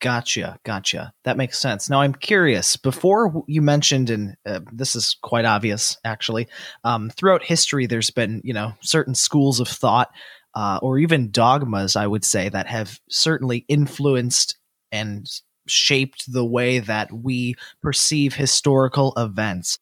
Gotcha, 0.00 0.58
gotcha. 0.62 1.14
That 1.24 1.38
makes 1.38 1.58
sense. 1.58 1.88
Now 1.88 2.02
I'm 2.02 2.12
curious. 2.12 2.76
Before 2.76 3.42
you 3.48 3.62
mentioned, 3.62 4.10
and 4.10 4.36
uh, 4.44 4.60
this 4.70 4.94
is 4.94 5.16
quite 5.22 5.46
obvious, 5.46 5.96
actually, 6.04 6.48
um, 6.84 7.08
throughout 7.08 7.42
history, 7.42 7.86
there's 7.86 8.10
been 8.10 8.42
you 8.44 8.52
know 8.52 8.74
certain 8.82 9.14
schools 9.14 9.58
of 9.58 9.68
thought, 9.68 10.10
uh, 10.54 10.78
or 10.82 10.98
even 10.98 11.30
dogmas, 11.30 11.96
I 11.96 12.06
would 12.06 12.24
say, 12.24 12.50
that 12.50 12.66
have 12.66 13.00
certainly 13.08 13.64
influenced 13.68 14.58
and 14.92 15.26
shaped 15.66 16.30
the 16.30 16.44
way 16.44 16.78
that 16.78 17.10
we 17.10 17.54
perceive 17.82 18.34
historical 18.34 19.14
events. 19.16 19.78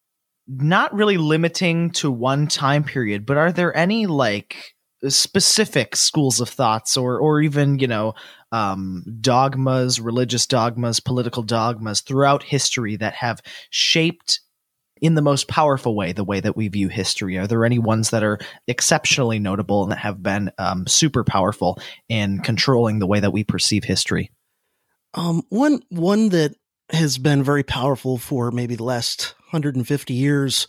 Not 0.46 0.94
really 0.94 1.16
limiting 1.16 1.90
to 1.92 2.10
one 2.10 2.46
time 2.46 2.84
period, 2.84 3.26
but 3.26 3.36
are 3.36 3.50
there 3.50 3.76
any 3.76 4.06
like 4.06 4.73
specific 5.10 5.96
schools 5.96 6.40
of 6.40 6.48
thoughts 6.48 6.96
or 6.96 7.18
or 7.18 7.40
even 7.40 7.78
you 7.78 7.86
know 7.86 8.14
um, 8.52 9.04
dogmas 9.20 10.00
religious 10.00 10.46
dogmas 10.46 11.00
political 11.00 11.42
dogmas 11.42 12.00
throughout 12.00 12.42
history 12.42 12.96
that 12.96 13.14
have 13.14 13.40
shaped 13.70 14.40
in 15.00 15.14
the 15.14 15.22
most 15.22 15.48
powerful 15.48 15.94
way 15.94 16.12
the 16.12 16.24
way 16.24 16.40
that 16.40 16.56
we 16.56 16.68
view 16.68 16.88
history. 16.88 17.36
Are 17.36 17.46
there 17.46 17.64
any 17.64 17.78
ones 17.78 18.10
that 18.10 18.22
are 18.22 18.38
exceptionally 18.66 19.38
notable 19.38 19.82
and 19.82 19.92
that 19.92 19.98
have 19.98 20.22
been 20.22 20.50
um, 20.58 20.86
super 20.86 21.24
powerful 21.24 21.78
in 22.08 22.40
controlling 22.40 22.98
the 22.98 23.06
way 23.06 23.20
that 23.20 23.32
we 23.32 23.44
perceive 23.44 23.84
history? 23.84 24.30
Um, 25.12 25.42
one 25.48 25.82
one 25.90 26.30
that 26.30 26.54
has 26.90 27.18
been 27.18 27.42
very 27.42 27.62
powerful 27.62 28.18
for 28.18 28.50
maybe 28.50 28.76
the 28.76 28.84
last 28.84 29.34
150 29.50 30.14
years 30.14 30.66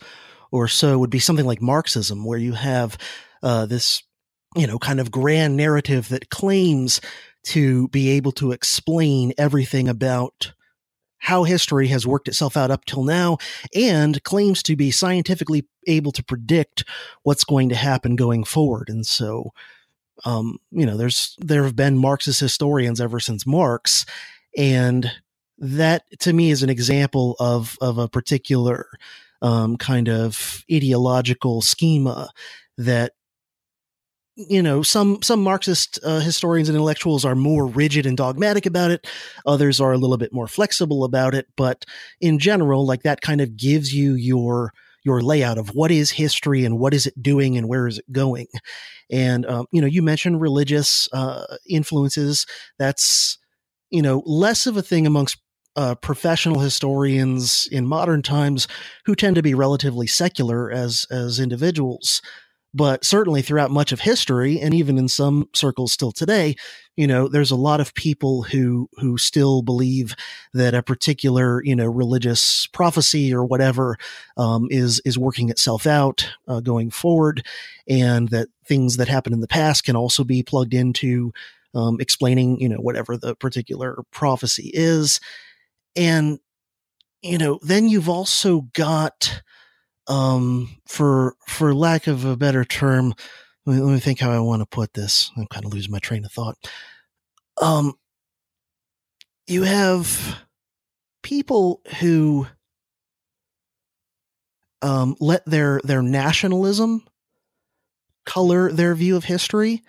or 0.50 0.68
so 0.68 0.98
would 0.98 1.10
be 1.10 1.18
something 1.18 1.46
like 1.46 1.60
marxism 1.60 2.24
where 2.24 2.38
you 2.38 2.52
have 2.52 2.96
uh, 3.42 3.66
this 3.66 4.02
you 4.56 4.66
know, 4.66 4.78
kind 4.78 5.00
of 5.00 5.10
grand 5.10 5.56
narrative 5.56 6.08
that 6.08 6.30
claims 6.30 7.00
to 7.44 7.88
be 7.88 8.10
able 8.10 8.32
to 8.32 8.52
explain 8.52 9.32
everything 9.38 9.88
about 9.88 10.52
how 11.18 11.44
history 11.44 11.88
has 11.88 12.06
worked 12.06 12.28
itself 12.28 12.56
out 12.56 12.70
up 12.70 12.84
till 12.84 13.04
now 13.04 13.38
and 13.74 14.22
claims 14.24 14.62
to 14.62 14.76
be 14.76 14.90
scientifically 14.90 15.66
able 15.86 16.12
to 16.12 16.24
predict 16.24 16.84
what's 17.22 17.44
going 17.44 17.68
to 17.68 17.74
happen 17.74 18.16
going 18.16 18.44
forward. 18.44 18.88
And 18.88 19.06
so, 19.06 19.52
um, 20.24 20.58
you 20.70 20.86
know, 20.86 20.96
there's, 20.96 21.36
there 21.38 21.64
have 21.64 21.76
been 21.76 21.98
Marxist 21.98 22.40
historians 22.40 23.00
ever 23.00 23.20
since 23.20 23.46
Marx. 23.46 24.06
And 24.56 25.10
that 25.58 26.04
to 26.20 26.32
me 26.32 26.50
is 26.50 26.62
an 26.62 26.70
example 26.70 27.36
of, 27.38 27.76
of 27.80 27.98
a 27.98 28.08
particular, 28.08 28.86
um, 29.42 29.76
kind 29.76 30.08
of 30.08 30.64
ideological 30.72 31.60
schema 31.60 32.30
that 32.78 33.12
you 34.36 34.62
know 34.62 34.82
some 34.82 35.22
some 35.22 35.42
marxist 35.42 35.98
uh, 36.04 36.20
historians 36.20 36.68
and 36.68 36.76
intellectuals 36.76 37.24
are 37.24 37.34
more 37.34 37.66
rigid 37.66 38.06
and 38.06 38.16
dogmatic 38.16 38.66
about 38.66 38.90
it. 38.90 39.06
Others 39.46 39.80
are 39.80 39.92
a 39.92 39.98
little 39.98 40.18
bit 40.18 40.32
more 40.32 40.46
flexible 40.46 41.04
about 41.04 41.34
it. 41.34 41.46
But 41.56 41.84
in 42.20 42.38
general 42.38 42.86
like 42.86 43.02
that 43.02 43.22
kind 43.22 43.40
of 43.40 43.56
gives 43.56 43.92
you 43.94 44.14
your 44.14 44.72
your 45.04 45.22
layout 45.22 45.56
of 45.56 45.68
what 45.70 45.90
is 45.90 46.10
history 46.10 46.64
and 46.64 46.78
what 46.78 46.92
is 46.92 47.06
it 47.06 47.22
doing 47.22 47.56
and 47.56 47.68
where 47.68 47.86
is 47.86 47.98
it 47.98 48.12
going. 48.12 48.46
And 49.10 49.46
um, 49.46 49.66
you 49.72 49.80
know 49.80 49.86
you 49.86 50.02
mentioned 50.02 50.40
religious 50.40 51.08
uh, 51.12 51.56
influences. 51.68 52.44
That's 52.78 53.38
you 53.90 54.02
know 54.02 54.22
less 54.26 54.66
of 54.66 54.76
a 54.76 54.82
thing 54.82 55.06
amongst 55.06 55.38
uh, 55.76 55.94
professional 55.94 56.58
historians 56.58 57.68
in 57.70 57.86
modern 57.86 58.22
times 58.22 58.66
who 59.04 59.14
tend 59.14 59.36
to 59.36 59.42
be 59.42 59.54
relatively 59.54 60.06
secular 60.06 60.70
as 60.70 61.06
as 61.10 61.40
individuals 61.40 62.20
but 62.74 63.04
certainly 63.04 63.42
throughout 63.42 63.70
much 63.70 63.92
of 63.92 64.00
history 64.00 64.60
and 64.60 64.74
even 64.74 64.98
in 64.98 65.08
some 65.08 65.48
circles 65.54 65.92
still 65.92 66.12
today 66.12 66.54
you 66.96 67.06
know 67.06 67.28
there's 67.28 67.50
a 67.50 67.56
lot 67.56 67.80
of 67.80 67.94
people 67.94 68.42
who 68.42 68.88
who 68.98 69.16
still 69.16 69.62
believe 69.62 70.14
that 70.52 70.74
a 70.74 70.82
particular 70.82 71.62
you 71.64 71.76
know 71.76 71.86
religious 71.86 72.66
prophecy 72.68 73.32
or 73.32 73.44
whatever 73.44 73.96
um, 74.36 74.68
is 74.70 75.00
is 75.04 75.18
working 75.18 75.48
itself 75.48 75.86
out 75.86 76.28
uh, 76.48 76.60
going 76.60 76.90
forward 76.90 77.44
and 77.88 78.28
that 78.28 78.48
things 78.64 78.96
that 78.96 79.08
happened 79.08 79.34
in 79.34 79.40
the 79.40 79.46
past 79.46 79.84
can 79.84 79.96
also 79.96 80.24
be 80.24 80.42
plugged 80.42 80.74
into 80.74 81.32
um, 81.76 82.00
explaining 82.00 82.58
you 82.58 82.68
know 82.68 82.78
whatever 82.78 83.16
the 83.16 83.36
particular 83.36 83.98
prophecy 84.10 84.70
is. 84.72 85.20
And 85.94 86.38
you 87.22 87.38
know 87.38 87.58
then 87.62 87.88
you've 87.88 88.08
also 88.08 88.62
got 88.72 89.42
um, 90.08 90.76
for 90.86 91.36
for 91.46 91.74
lack 91.74 92.06
of 92.06 92.24
a 92.24 92.36
better 92.36 92.64
term, 92.64 93.14
let 93.64 93.76
me, 93.76 93.82
let 93.82 93.92
me 93.92 94.00
think 94.00 94.20
how 94.20 94.30
I 94.30 94.40
want 94.40 94.62
to 94.62 94.66
put 94.66 94.94
this. 94.94 95.30
I'm 95.36 95.46
kind 95.46 95.64
of 95.64 95.72
losing 95.72 95.92
my 95.92 95.98
train 95.98 96.24
of 96.24 96.32
thought. 96.32 96.56
Um, 97.60 97.94
you 99.46 99.62
have 99.62 100.38
people 101.22 101.80
who 102.00 102.46
um, 104.82 105.16
let 105.20 105.44
their 105.46 105.80
their 105.84 106.02
nationalism 106.02 107.04
color 108.24 108.70
their 108.72 108.94
view 108.94 109.16
of 109.16 109.24
history 109.24 109.82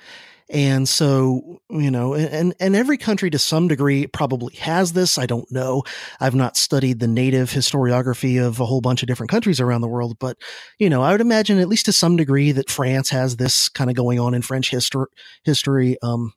and 0.49 0.87
so, 0.87 1.59
you 1.69 1.91
know, 1.91 2.13
and, 2.13 2.53
and 2.59 2.75
every 2.75 2.97
country 2.97 3.29
to 3.29 3.39
some 3.39 3.67
degree 3.67 4.07
probably 4.07 4.55
has 4.55 4.93
this. 4.93 5.17
I 5.17 5.25
don't 5.25 5.49
know. 5.51 5.83
I've 6.21 6.35
not 6.35 6.55
studied 6.55 6.99
the 6.99 7.07
native 7.07 7.51
historiography 7.51 8.41
of 8.41 8.59
a 8.59 8.65
whole 8.65 8.79
bunch 8.79 9.03
of 9.03 9.07
different 9.07 9.29
countries 9.29 9.59
around 9.59 9.81
the 9.81 9.89
world, 9.89 10.17
but, 10.19 10.37
you 10.79 10.89
know, 10.89 11.01
I 11.01 11.11
would 11.11 11.21
imagine 11.21 11.59
at 11.59 11.67
least 11.67 11.85
to 11.87 11.91
some 11.91 12.15
degree 12.15 12.53
that 12.53 12.69
France 12.69 13.09
has 13.09 13.35
this 13.35 13.67
kind 13.67 13.89
of 13.89 13.95
going 13.95 14.19
on 14.19 14.33
in 14.33 14.41
French 14.41 14.69
history, 14.69 15.07
history, 15.43 15.97
um, 16.01 16.31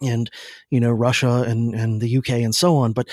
and, 0.00 0.30
you 0.70 0.80
know, 0.80 0.90
Russia 0.90 1.44
and, 1.46 1.74
and 1.74 2.00
the 2.00 2.16
UK 2.16 2.30
and 2.30 2.54
so 2.54 2.76
on. 2.76 2.92
But 2.92 3.08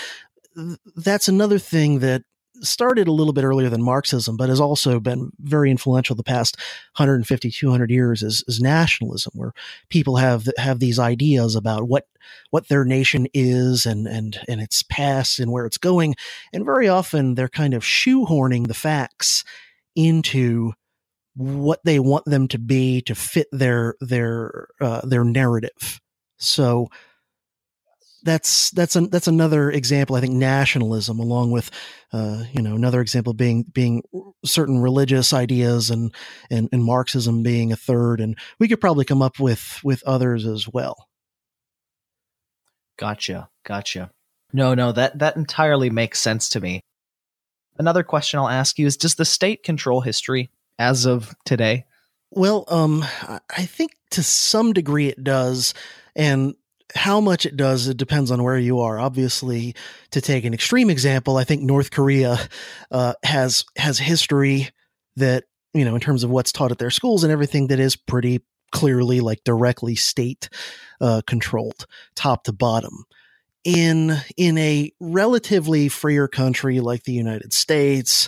that's 0.96 1.28
another 1.28 1.60
thing 1.60 2.00
that 2.00 2.24
started 2.62 3.08
a 3.08 3.12
little 3.12 3.34
bit 3.34 3.44
earlier 3.44 3.70
than 3.70 3.84
Marxism, 3.84 4.38
but 4.38 4.50
has 4.50 4.60
also 4.60 5.00
been 5.00 5.32
very 5.40 5.72
influential 5.72 6.16
the 6.16 6.24
past 6.24 6.58
150, 6.98 7.52
200 7.52 7.92
years 7.92 8.24
is, 8.24 8.44
is 8.48 8.62
nationalism, 8.62 9.32
where 9.36 9.54
people 9.90 10.18
have 10.18 10.48
have 10.58 10.80
these 10.80 11.00
ideas 11.00 11.56
about 11.56 11.88
what 11.88 12.08
what 12.50 12.68
their 12.68 12.86
nation 12.86 13.28
is 13.34 13.86
and 13.86 14.08
and 14.08 14.40
and 14.48 14.62
its 14.62 14.84
past 14.84 15.40
and 15.40 15.52
where 15.52 15.66
it's 15.66 15.78
going, 15.78 16.16
and 16.54 16.66
very 16.66 16.88
often 16.88 17.36
they're 17.36 17.50
kind 17.50 17.74
of 17.74 17.84
shoehorning 17.84 18.68
the 18.68 18.74
facts 18.74 19.44
into 19.96 20.74
what 21.36 21.80
they 21.86 22.00
want 22.00 22.26
them 22.26 22.48
to 22.50 22.60
be 22.60 23.02
to 23.02 23.16
fit 23.16 23.48
their 23.52 23.96
their 24.02 24.68
uh, 24.80 25.02
their 25.04 25.24
narrative. 25.24 26.02
So 26.38 26.90
that's 28.24 28.72
that's 28.72 28.96
an, 28.96 29.10
that's 29.10 29.28
another 29.28 29.72
example. 29.72 30.16
I 30.16 30.22
think 30.22 30.34
nationalism, 30.34 31.20
along 31.20 31.52
with 31.52 31.72
uh, 32.14 32.44
you 32.52 32.62
know 32.62 32.76
another 32.76 33.02
example 33.02 33.34
being 33.34 33.64
being 33.64 34.04
certain 34.46 34.80
religious 34.80 35.34
ideas 35.34 35.90
and, 35.90 36.14
and 36.50 36.70
and 36.72 36.84
Marxism 36.84 37.44
being 37.44 37.72
a 37.72 37.76
third, 37.76 38.22
and 38.22 38.38
we 38.60 38.68
could 38.68 38.82
probably 38.82 39.06
come 39.06 39.22
up 39.22 39.40
with 39.40 39.80
with 39.84 40.04
others 40.04 40.46
as 40.46 40.68
well. 40.68 41.08
Gotcha, 42.98 43.50
gotcha. 43.64 44.12
No, 44.54 44.74
no, 44.74 44.92
that 44.92 45.20
that 45.20 45.36
entirely 45.36 45.90
makes 45.90 46.20
sense 46.20 46.50
to 46.50 46.60
me. 46.60 46.84
Another 47.78 48.04
question 48.04 48.40
I'll 48.40 48.50
ask 48.50 48.78
you 48.78 48.86
is: 48.86 48.98
Does 48.98 49.16
the 49.16 49.26
state 49.26 49.64
control 49.64 50.02
history 50.02 50.52
as 50.78 51.06
of 51.06 51.36
today? 51.46 51.86
Well, 52.30 52.66
um, 52.70 53.04
I 53.28 53.66
think 53.66 53.92
to 54.12 54.24
some 54.24 54.74
degree 54.74 55.08
it 55.08 55.24
does, 55.24 55.74
and 56.16 56.56
how 56.96 57.20
much 57.20 57.46
it 57.46 57.56
does, 57.56 57.88
it 57.88 57.98
depends 57.98 58.32
on 58.32 58.44
where 58.44 58.58
you 58.58 58.80
are. 58.80 59.00
Obviously, 59.00 59.76
to 60.12 60.22
take 60.22 60.46
an 60.46 60.54
extreme 60.54 60.90
example, 60.90 61.38
I 61.38 61.44
think 61.44 61.62
North 61.62 61.92
Korea 61.92 62.38
uh, 62.92 63.14
has 63.24 63.66
has 63.78 64.00
history 64.00 64.70
that 65.16 65.46
you 65.74 65.86
know, 65.86 65.96
in 65.96 66.02
terms 66.02 66.24
of 66.24 66.30
what's 66.30 66.52
taught 66.52 66.72
at 66.72 66.78
their 66.78 66.90
schools 66.90 67.24
and 67.24 67.32
everything 67.32 67.68
that 67.68 67.80
is 67.80 67.96
pretty 67.96 68.42
clearly 68.72 69.20
like 69.20 69.44
directly 69.44 69.96
state 69.96 70.50
uh, 71.00 71.22
controlled, 71.28 71.86
top 72.16 72.44
to 72.46 72.54
bottom. 72.54 73.06
In 73.64 74.16
in 74.38 74.58
a 74.58 74.92
relatively 75.00 75.88
freer 75.88 76.28
country 76.28 76.80
like 76.80 77.04
the 77.04 77.14
United 77.14 77.54
States, 77.54 78.28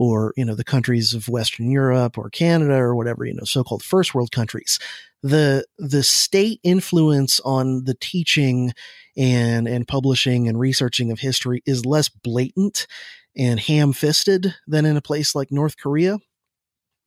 or 0.00 0.32
you 0.34 0.46
know 0.46 0.54
the 0.54 0.64
countries 0.64 1.12
of 1.12 1.28
Western 1.28 1.70
Europe 1.70 2.16
or 2.16 2.30
Canada 2.30 2.76
or 2.76 2.96
whatever 2.96 3.26
you 3.26 3.34
know 3.34 3.44
so-called 3.44 3.82
first 3.82 4.14
world 4.14 4.32
countries, 4.32 4.78
the 5.22 5.66
the 5.78 6.02
state 6.02 6.58
influence 6.62 7.38
on 7.40 7.84
the 7.84 7.94
teaching 8.00 8.72
and 9.14 9.68
and 9.68 9.86
publishing 9.86 10.48
and 10.48 10.58
researching 10.58 11.12
of 11.12 11.20
history 11.20 11.62
is 11.66 11.84
less 11.84 12.08
blatant 12.08 12.86
and 13.36 13.60
ham-fisted 13.60 14.54
than 14.66 14.86
in 14.86 14.96
a 14.96 15.02
place 15.02 15.34
like 15.34 15.52
North 15.52 15.76
Korea. 15.76 16.18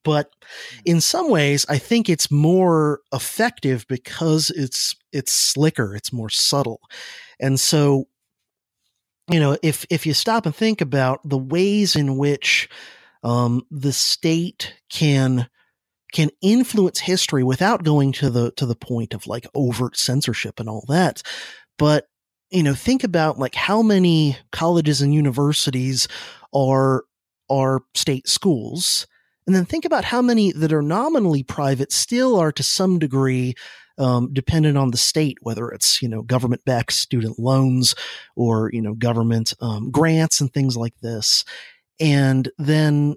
But 0.03 0.29
mm. 0.29 0.81
in 0.85 1.01
some 1.01 1.31
ways 1.31 1.65
i 1.69 1.79
think 1.79 2.09
it's 2.09 2.29
more 2.29 2.99
effective 3.11 3.87
because 3.89 4.51
it's 4.51 4.95
it's 5.11 5.31
slicker 5.31 5.95
it's 5.95 6.13
more 6.13 6.29
subtle. 6.29 6.81
And 7.39 7.59
so 7.59 8.07
you 9.29 9.39
know 9.39 9.57
if 9.61 9.85
if 9.89 10.05
you 10.05 10.13
stop 10.13 10.45
and 10.45 10.55
think 10.55 10.81
about 10.81 11.19
the 11.23 11.37
ways 11.37 11.95
in 11.95 12.17
which 12.17 12.69
um, 13.23 13.65
the 13.71 13.93
state 13.93 14.75
can 14.89 15.49
can 16.11 16.29
influence 16.41 16.99
history 16.99 17.43
without 17.43 17.83
going 17.83 18.11
to 18.11 18.29
the 18.29 18.51
to 18.51 18.65
the 18.65 18.75
point 18.75 19.13
of 19.13 19.27
like 19.27 19.47
overt 19.55 19.97
censorship 19.97 20.59
and 20.59 20.69
all 20.69 20.85
that 20.87 21.21
but 21.77 22.07
you 22.51 22.63
know 22.63 22.73
think 22.73 23.03
about 23.03 23.39
like 23.39 23.55
how 23.55 23.81
many 23.81 24.37
colleges 24.51 25.01
and 25.01 25.13
universities 25.13 26.07
are 26.53 27.03
are 27.49 27.81
state 27.93 28.27
schools 28.27 29.07
and 29.45 29.55
then 29.55 29.65
think 29.65 29.85
about 29.85 30.05
how 30.05 30.21
many 30.21 30.51
that 30.53 30.71
are 30.71 30.81
nominally 30.81 31.43
private 31.43 31.91
still 31.91 32.37
are 32.37 32.51
to 32.51 32.63
some 32.63 32.99
degree 32.99 33.55
um, 33.97 34.33
dependent 34.33 34.77
on 34.77 34.91
the 34.91 34.97
state, 34.97 35.37
whether 35.41 35.69
it's 35.69 36.01
you 36.01 36.09
know 36.09 36.21
government 36.21 36.63
backed 36.65 36.93
student 36.93 37.39
loans 37.39 37.95
or 38.35 38.69
you 38.73 38.81
know 38.81 38.93
government 38.93 39.53
um, 39.61 39.91
grants 39.91 40.41
and 40.41 40.51
things 40.53 40.75
like 40.77 40.97
this. 41.01 41.45
And 41.99 42.49
then 42.57 43.15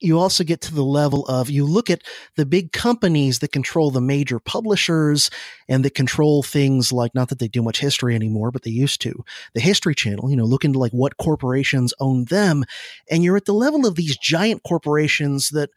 you 0.00 0.18
also 0.18 0.44
get 0.44 0.60
to 0.60 0.74
the 0.74 0.84
level 0.84 1.24
of 1.26 1.48
you 1.48 1.64
look 1.64 1.88
at 1.88 2.02
the 2.36 2.44
big 2.44 2.72
companies 2.72 3.38
that 3.38 3.52
control 3.52 3.90
the 3.90 4.00
major 4.00 4.38
publishers 4.38 5.30
and 5.68 5.84
that 5.84 5.94
control 5.94 6.42
things 6.42 6.92
like 6.92 7.14
not 7.14 7.28
that 7.28 7.38
they 7.38 7.48
do 7.48 7.62
much 7.62 7.80
history 7.80 8.14
anymore 8.14 8.50
but 8.50 8.62
they 8.62 8.70
used 8.70 9.00
to 9.00 9.24
the 9.54 9.60
history 9.60 9.94
channel 9.94 10.30
you 10.30 10.36
know 10.36 10.44
look 10.44 10.64
into 10.64 10.78
like 10.78 10.92
what 10.92 11.16
corporations 11.16 11.94
own 12.00 12.24
them 12.26 12.64
and 13.10 13.24
you're 13.24 13.36
at 13.36 13.46
the 13.46 13.54
level 13.54 13.86
of 13.86 13.94
these 13.94 14.16
giant 14.16 14.62
corporations 14.62 15.50
that 15.50 15.70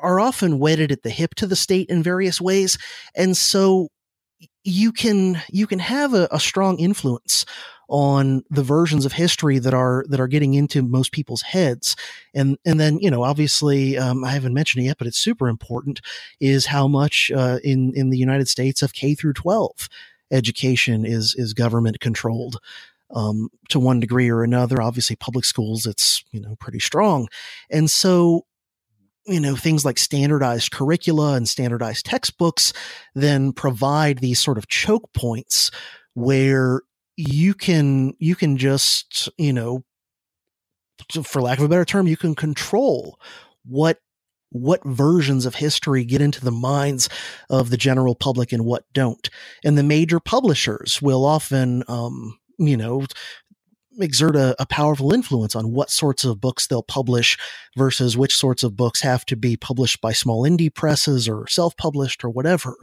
are 0.00 0.20
often 0.20 0.58
wedded 0.58 0.92
at 0.92 1.02
the 1.02 1.10
hip 1.10 1.34
to 1.34 1.46
the 1.46 1.56
state 1.56 1.88
in 1.88 2.02
various 2.02 2.40
ways 2.40 2.78
and 3.14 3.36
so 3.36 3.88
you 4.64 4.92
can 4.92 5.40
you 5.50 5.66
can 5.66 5.78
have 5.78 6.12
a, 6.12 6.28
a 6.30 6.40
strong 6.40 6.78
influence 6.78 7.44
on 7.88 8.42
the 8.50 8.64
versions 8.64 9.04
of 9.04 9.12
history 9.12 9.58
that 9.60 9.72
are 9.72 10.04
that 10.08 10.18
are 10.18 10.26
getting 10.26 10.54
into 10.54 10.82
most 10.82 11.12
people's 11.12 11.42
heads. 11.42 11.94
And 12.34 12.58
and 12.64 12.80
then 12.80 12.98
you 12.98 13.10
know 13.10 13.22
obviously 13.22 13.96
um, 13.96 14.24
i 14.24 14.32
haven't 14.32 14.54
mentioned 14.54 14.82
it 14.82 14.88
yet 14.88 14.98
but 14.98 15.06
it's 15.06 15.18
super 15.18 15.48
important 15.48 16.00
is 16.40 16.66
how 16.66 16.88
much 16.88 17.30
uh, 17.34 17.58
in 17.62 17.92
in 17.94 18.10
the 18.10 18.18
united 18.18 18.48
states 18.48 18.82
of 18.82 18.92
k 18.92 19.14
through 19.14 19.34
12 19.34 19.88
education 20.32 21.06
is 21.06 21.34
is 21.38 21.54
government 21.54 22.00
controlled 22.00 22.58
um, 23.14 23.48
to 23.68 23.78
one 23.78 24.00
degree 24.00 24.28
or 24.28 24.42
another. 24.42 24.82
Obviously 24.82 25.16
public 25.16 25.44
schools 25.44 25.86
it's 25.86 26.24
you 26.32 26.40
know 26.40 26.56
pretty 26.56 26.80
strong. 26.80 27.28
And 27.70 27.90
so 27.90 28.46
you 29.26 29.40
know 29.40 29.56
things 29.56 29.84
like 29.84 29.98
standardized 29.98 30.70
curricula 30.72 31.34
and 31.34 31.48
standardized 31.48 32.06
textbooks 32.06 32.72
then 33.14 33.52
provide 33.52 34.18
these 34.18 34.40
sort 34.40 34.58
of 34.58 34.68
choke 34.68 35.12
points 35.12 35.70
where 36.14 36.82
you 37.16 37.54
can 37.54 38.14
you 38.18 38.34
can 38.34 38.56
just 38.56 39.28
you 39.38 39.52
know 39.52 39.84
for 41.22 41.42
lack 41.42 41.58
of 41.58 41.64
a 41.64 41.68
better 41.68 41.84
term 41.84 42.06
you 42.06 42.16
can 42.16 42.34
control 42.34 43.18
what 43.64 43.98
what 44.50 44.82
versions 44.84 45.46
of 45.46 45.56
history 45.56 46.04
get 46.04 46.20
into 46.20 46.44
the 46.44 46.52
minds 46.52 47.08
of 47.50 47.70
the 47.70 47.76
general 47.76 48.14
public 48.14 48.52
and 48.52 48.64
what 48.64 48.84
don't. 48.92 49.28
And 49.64 49.76
the 49.76 49.82
major 49.82 50.20
publishers 50.20 51.00
will 51.02 51.24
often 51.24 51.82
um, 51.88 52.38
you 52.58 52.76
know 52.76 53.04
exert 54.00 54.36
a, 54.36 54.60
a, 54.60 54.66
powerful 54.66 55.12
influence 55.12 55.54
on 55.54 55.72
what 55.72 55.90
sorts 55.90 56.24
of 56.24 56.40
books 56.40 56.66
they'll 56.66 56.82
publish 56.82 57.38
versus 57.76 58.16
which 58.16 58.36
sorts 58.36 58.62
of 58.62 58.76
books 58.76 59.00
have 59.00 59.24
to 59.26 59.36
be 59.36 59.56
published 59.56 60.00
by 60.00 60.12
small 60.12 60.42
indie 60.42 60.72
presses 60.72 61.28
or 61.28 61.46
self-published 61.46 62.24
or 62.24 62.30
whatever. 62.30 62.76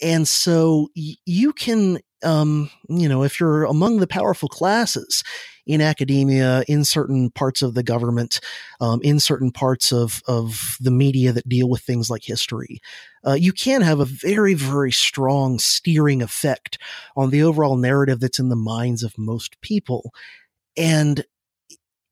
And 0.00 0.26
so 0.26 0.88
y- 0.96 1.14
you 1.26 1.52
can 1.52 1.98
um, 2.24 2.70
you 2.88 3.08
know, 3.08 3.22
if 3.22 3.40
you're 3.40 3.64
among 3.64 3.98
the 3.98 4.06
powerful 4.06 4.48
classes 4.48 5.22
in 5.66 5.80
academia, 5.80 6.64
in 6.66 6.84
certain 6.84 7.30
parts 7.30 7.62
of 7.62 7.74
the 7.74 7.82
government, 7.82 8.40
um, 8.80 9.00
in 9.02 9.20
certain 9.20 9.50
parts 9.52 9.92
of, 9.92 10.22
of 10.26 10.76
the 10.80 10.90
media 10.90 11.32
that 11.32 11.48
deal 11.48 11.68
with 11.68 11.82
things 11.82 12.10
like 12.10 12.24
history, 12.24 12.80
uh, 13.26 13.34
you 13.34 13.52
can 13.52 13.80
have 13.80 14.00
a 14.00 14.04
very, 14.04 14.54
very 14.54 14.90
strong 14.90 15.58
steering 15.58 16.22
effect 16.22 16.78
on 17.16 17.30
the 17.30 17.42
overall 17.42 17.76
narrative 17.76 18.20
that's 18.20 18.40
in 18.40 18.48
the 18.48 18.56
minds 18.56 19.02
of 19.02 19.16
most 19.16 19.60
people. 19.60 20.12
And 20.76 21.24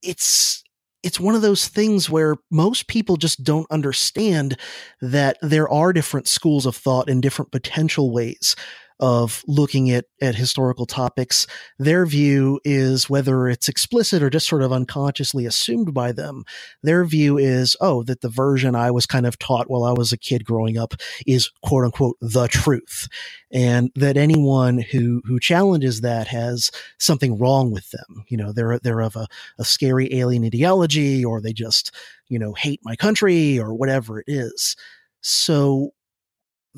it's, 0.02 0.62
it's 1.02 1.18
one 1.18 1.34
of 1.34 1.42
those 1.42 1.66
things 1.66 2.08
where 2.08 2.36
most 2.50 2.86
people 2.86 3.16
just 3.16 3.42
don't 3.42 3.70
understand 3.70 4.56
that 5.00 5.38
there 5.42 5.68
are 5.68 5.92
different 5.92 6.28
schools 6.28 6.66
of 6.66 6.76
thought 6.76 7.08
and 7.08 7.22
different 7.22 7.50
potential 7.50 8.12
ways 8.12 8.54
of 9.00 9.42
looking 9.48 9.90
at, 9.90 10.04
at 10.20 10.34
historical 10.34 10.86
topics. 10.86 11.46
Their 11.78 12.04
view 12.04 12.60
is 12.64 13.08
whether 13.08 13.48
it's 13.48 13.68
explicit 13.68 14.22
or 14.22 14.28
just 14.28 14.46
sort 14.46 14.62
of 14.62 14.72
unconsciously 14.72 15.46
assumed 15.46 15.94
by 15.94 16.12
them. 16.12 16.44
Their 16.82 17.04
view 17.04 17.38
is, 17.38 17.76
oh, 17.80 18.02
that 18.04 18.20
the 18.20 18.28
version 18.28 18.74
I 18.74 18.90
was 18.90 19.06
kind 19.06 19.26
of 19.26 19.38
taught 19.38 19.70
while 19.70 19.84
I 19.84 19.92
was 19.92 20.12
a 20.12 20.18
kid 20.18 20.44
growing 20.44 20.76
up 20.76 20.94
is 21.26 21.50
quote 21.62 21.84
unquote 21.84 22.18
the 22.20 22.46
truth. 22.46 23.08
And 23.50 23.90
that 23.96 24.18
anyone 24.18 24.78
who, 24.78 25.22
who 25.24 25.40
challenges 25.40 26.02
that 26.02 26.28
has 26.28 26.70
something 26.98 27.38
wrong 27.38 27.72
with 27.72 27.90
them. 27.90 28.24
You 28.28 28.36
know, 28.36 28.52
they're, 28.52 28.78
they're 28.78 29.00
of 29.00 29.16
a, 29.16 29.26
a 29.58 29.64
scary 29.64 30.12
alien 30.14 30.44
ideology 30.44 31.24
or 31.24 31.40
they 31.40 31.54
just, 31.54 31.94
you 32.28 32.38
know, 32.38 32.52
hate 32.52 32.80
my 32.84 32.96
country 32.96 33.58
or 33.58 33.74
whatever 33.74 34.20
it 34.20 34.26
is. 34.28 34.76
So 35.22 35.92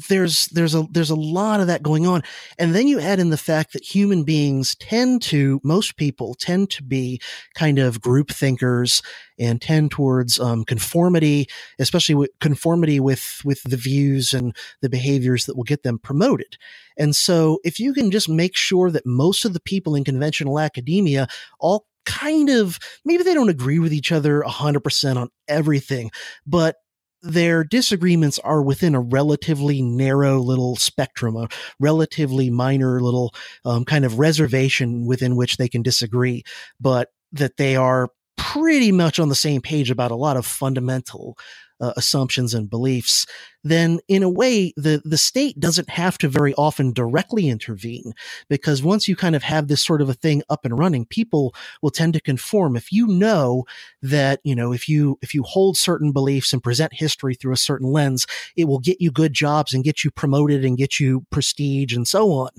there's 0.09 0.47
there's 0.47 0.75
a 0.75 0.87
there's 0.91 1.11
a 1.11 1.15
lot 1.15 1.61
of 1.61 1.67
that 1.67 1.83
going 1.83 2.07
on. 2.07 2.23
And 2.59 2.75
then 2.75 2.87
you 2.87 3.01
add 3.01 3.19
in 3.19 3.31
the 3.31 3.37
fact 3.37 3.73
that 3.73 3.85
human 3.85 4.25
beings 4.25 4.75
tend 4.77 5.23
to 5.23 5.61
most 5.63 5.97
people 5.97 6.35
tend 6.35 6.71
to 6.71 6.83
be 6.83 7.21
kind 7.55 7.79
of 7.79 8.01
group 8.01 8.31
thinkers 8.31 9.03
and 9.39 9.61
tend 9.61 9.91
towards 9.91 10.39
um, 10.39 10.65
conformity 10.65 11.49
especially 11.79 12.15
with 12.15 12.31
conformity 12.41 13.01
with 13.01 13.41
with 13.45 13.63
the 13.65 13.77
views 13.77 14.33
and 14.33 14.57
the 14.81 14.89
behaviors 14.89 15.47
that 15.47 15.57
will 15.57 15.65
get 15.65 15.83
them 15.83 15.99
promoted. 15.99 16.57
And 16.97 17.15
so 17.15 17.59
if 17.65 17.79
you 17.79 17.93
can 17.93 18.11
just 18.11 18.29
make 18.29 18.57
sure 18.57 18.91
that 18.91 19.07
most 19.07 19.45
of 19.45 19.53
the 19.53 19.61
people 19.61 19.95
in 19.95 20.05
conventional 20.05 20.59
academia 20.59 21.27
all 21.61 21.87
kind 22.05 22.49
of 22.49 22.79
maybe 23.05 23.23
they 23.23 23.35
don't 23.35 23.49
agree 23.49 23.79
with 23.79 23.93
each 23.93 24.11
other 24.11 24.43
100% 24.43 25.17
on 25.17 25.29
everything 25.47 26.11
but 26.47 26.77
their 27.23 27.65
disagreements 27.65 28.39
are 28.41 28.63
within 28.63 28.95
a 28.95 29.01
relatively 29.01 29.81
narrow 29.81 30.39
little 30.41 30.77
spectrum, 30.77 31.37
a 31.37 31.49
relatively 31.79 32.51
minor 32.51 33.01
little 33.01 33.35
um, 33.65 33.85
kind 33.85 34.05
of 34.05 34.19
reservation 34.19 35.07
within 35.07 35.37
which 35.37 35.57
they 35.57 35.69
can 35.69 35.83
disagree, 35.83 36.43
but 36.81 37.09
that 37.33 37.57
they 37.57 37.77
are 37.77 38.11
pretty 38.37 38.93
much 38.93 39.19
on 39.19 39.29
the 39.29 39.35
same 39.35 39.61
page 39.61 39.91
about 39.91 40.11
a 40.11 40.17
lot 40.17 40.37
of 40.37 40.45
fundamental 40.45 41.37
uh, 41.83 41.93
assumptions 41.97 42.55
and 42.55 42.71
beliefs, 42.71 43.27
then 43.65 43.99
in 44.09 44.23
a 44.23 44.31
way, 44.31 44.73
the, 44.77 45.03
the 45.05 45.19
state 45.19 45.59
doesn't 45.59 45.91
have 45.91 46.17
to 46.19 46.29
very 46.29 46.55
often 46.55 46.93
directly 46.93 47.49
intervene 47.49 48.13
because 48.49 48.83
once 48.83 49.09
you 49.09 49.17
kind 49.17 49.37
of 49.37 49.43
have 49.43 49.69
this 49.69 49.85
sort 49.85 50.01
of 50.01 50.09
a 50.09 50.15
thing 50.15 50.43
up 50.49 50.65
and 50.65 50.79
running, 50.79 51.05
people 51.05 51.55
will 51.83 51.91
tend 51.91 52.15
to 52.15 52.21
conform. 52.21 52.77
If 52.77 52.93
you 52.93 53.07
know 53.09 53.65
that, 54.01 54.41
you 54.45 54.55
know, 54.55 54.73
if 54.73 54.89
you, 54.89 55.19
if 55.23 55.35
you 55.35 55.43
hold 55.43 55.77
certain 55.77 56.13
beliefs 56.13 56.53
and 56.53 56.63
present 56.63 56.95
history 56.95 57.35
through 57.35 57.53
a 57.53 57.57
certain 57.59 57.91
lens, 57.91 58.27
it 58.57 58.67
will 58.67 58.81
get 58.81 59.01
you 59.01 59.11
good 59.11 59.33
jobs 59.33 59.75
and 59.75 59.85
get 59.85 60.05
you 60.05 60.11
promoted 60.11 60.65
and 60.65 60.79
get 60.79 61.01
you 61.01 61.27
prestige 61.31 61.95
and 61.95 62.07
so 62.07 62.31
on. 62.31 62.51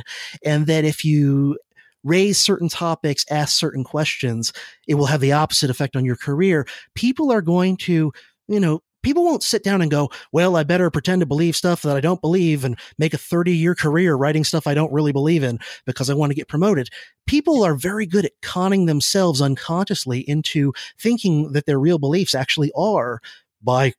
And 0.43 0.67
that 0.67 0.83
if 0.83 1.05
you 1.05 1.57
raise 2.03 2.37
certain 2.37 2.69
topics, 2.69 3.25
ask 3.29 3.57
certain 3.57 3.83
questions, 3.83 4.51
it 4.87 4.95
will 4.95 5.05
have 5.05 5.21
the 5.21 5.31
opposite 5.31 5.69
effect 5.69 5.95
on 5.95 6.05
your 6.05 6.17
career. 6.17 6.67
People 6.93 7.31
are 7.31 7.41
going 7.41 7.77
to, 7.77 8.11
you 8.47 8.59
know, 8.59 8.81
people 9.03 9.23
won't 9.23 9.43
sit 9.43 9.63
down 9.63 9.81
and 9.81 9.91
go, 9.91 10.09
well, 10.31 10.55
I 10.55 10.63
better 10.63 10.89
pretend 10.89 11.19
to 11.19 11.25
believe 11.25 11.55
stuff 11.55 11.83
that 11.83 11.95
I 11.95 12.01
don't 12.01 12.21
believe 12.21 12.65
and 12.65 12.79
make 12.97 13.13
a 13.13 13.17
30 13.17 13.53
year 13.53 13.75
career 13.75 14.15
writing 14.15 14.43
stuff 14.43 14.65
I 14.65 14.73
don't 14.73 14.91
really 14.91 15.11
believe 15.11 15.43
in 15.43 15.59
because 15.85 16.09
I 16.09 16.15
want 16.15 16.31
to 16.31 16.35
get 16.35 16.47
promoted. 16.47 16.89
People 17.27 17.63
are 17.63 17.75
very 17.75 18.05
good 18.05 18.25
at 18.25 18.31
conning 18.41 18.85
themselves 18.85 19.41
unconsciously 19.41 20.19
into 20.27 20.73
thinking 20.97 21.51
that 21.51 21.65
their 21.65 21.79
real 21.79 21.99
beliefs 21.99 22.33
actually 22.33 22.71
are 22.75 23.19
by 23.61 23.93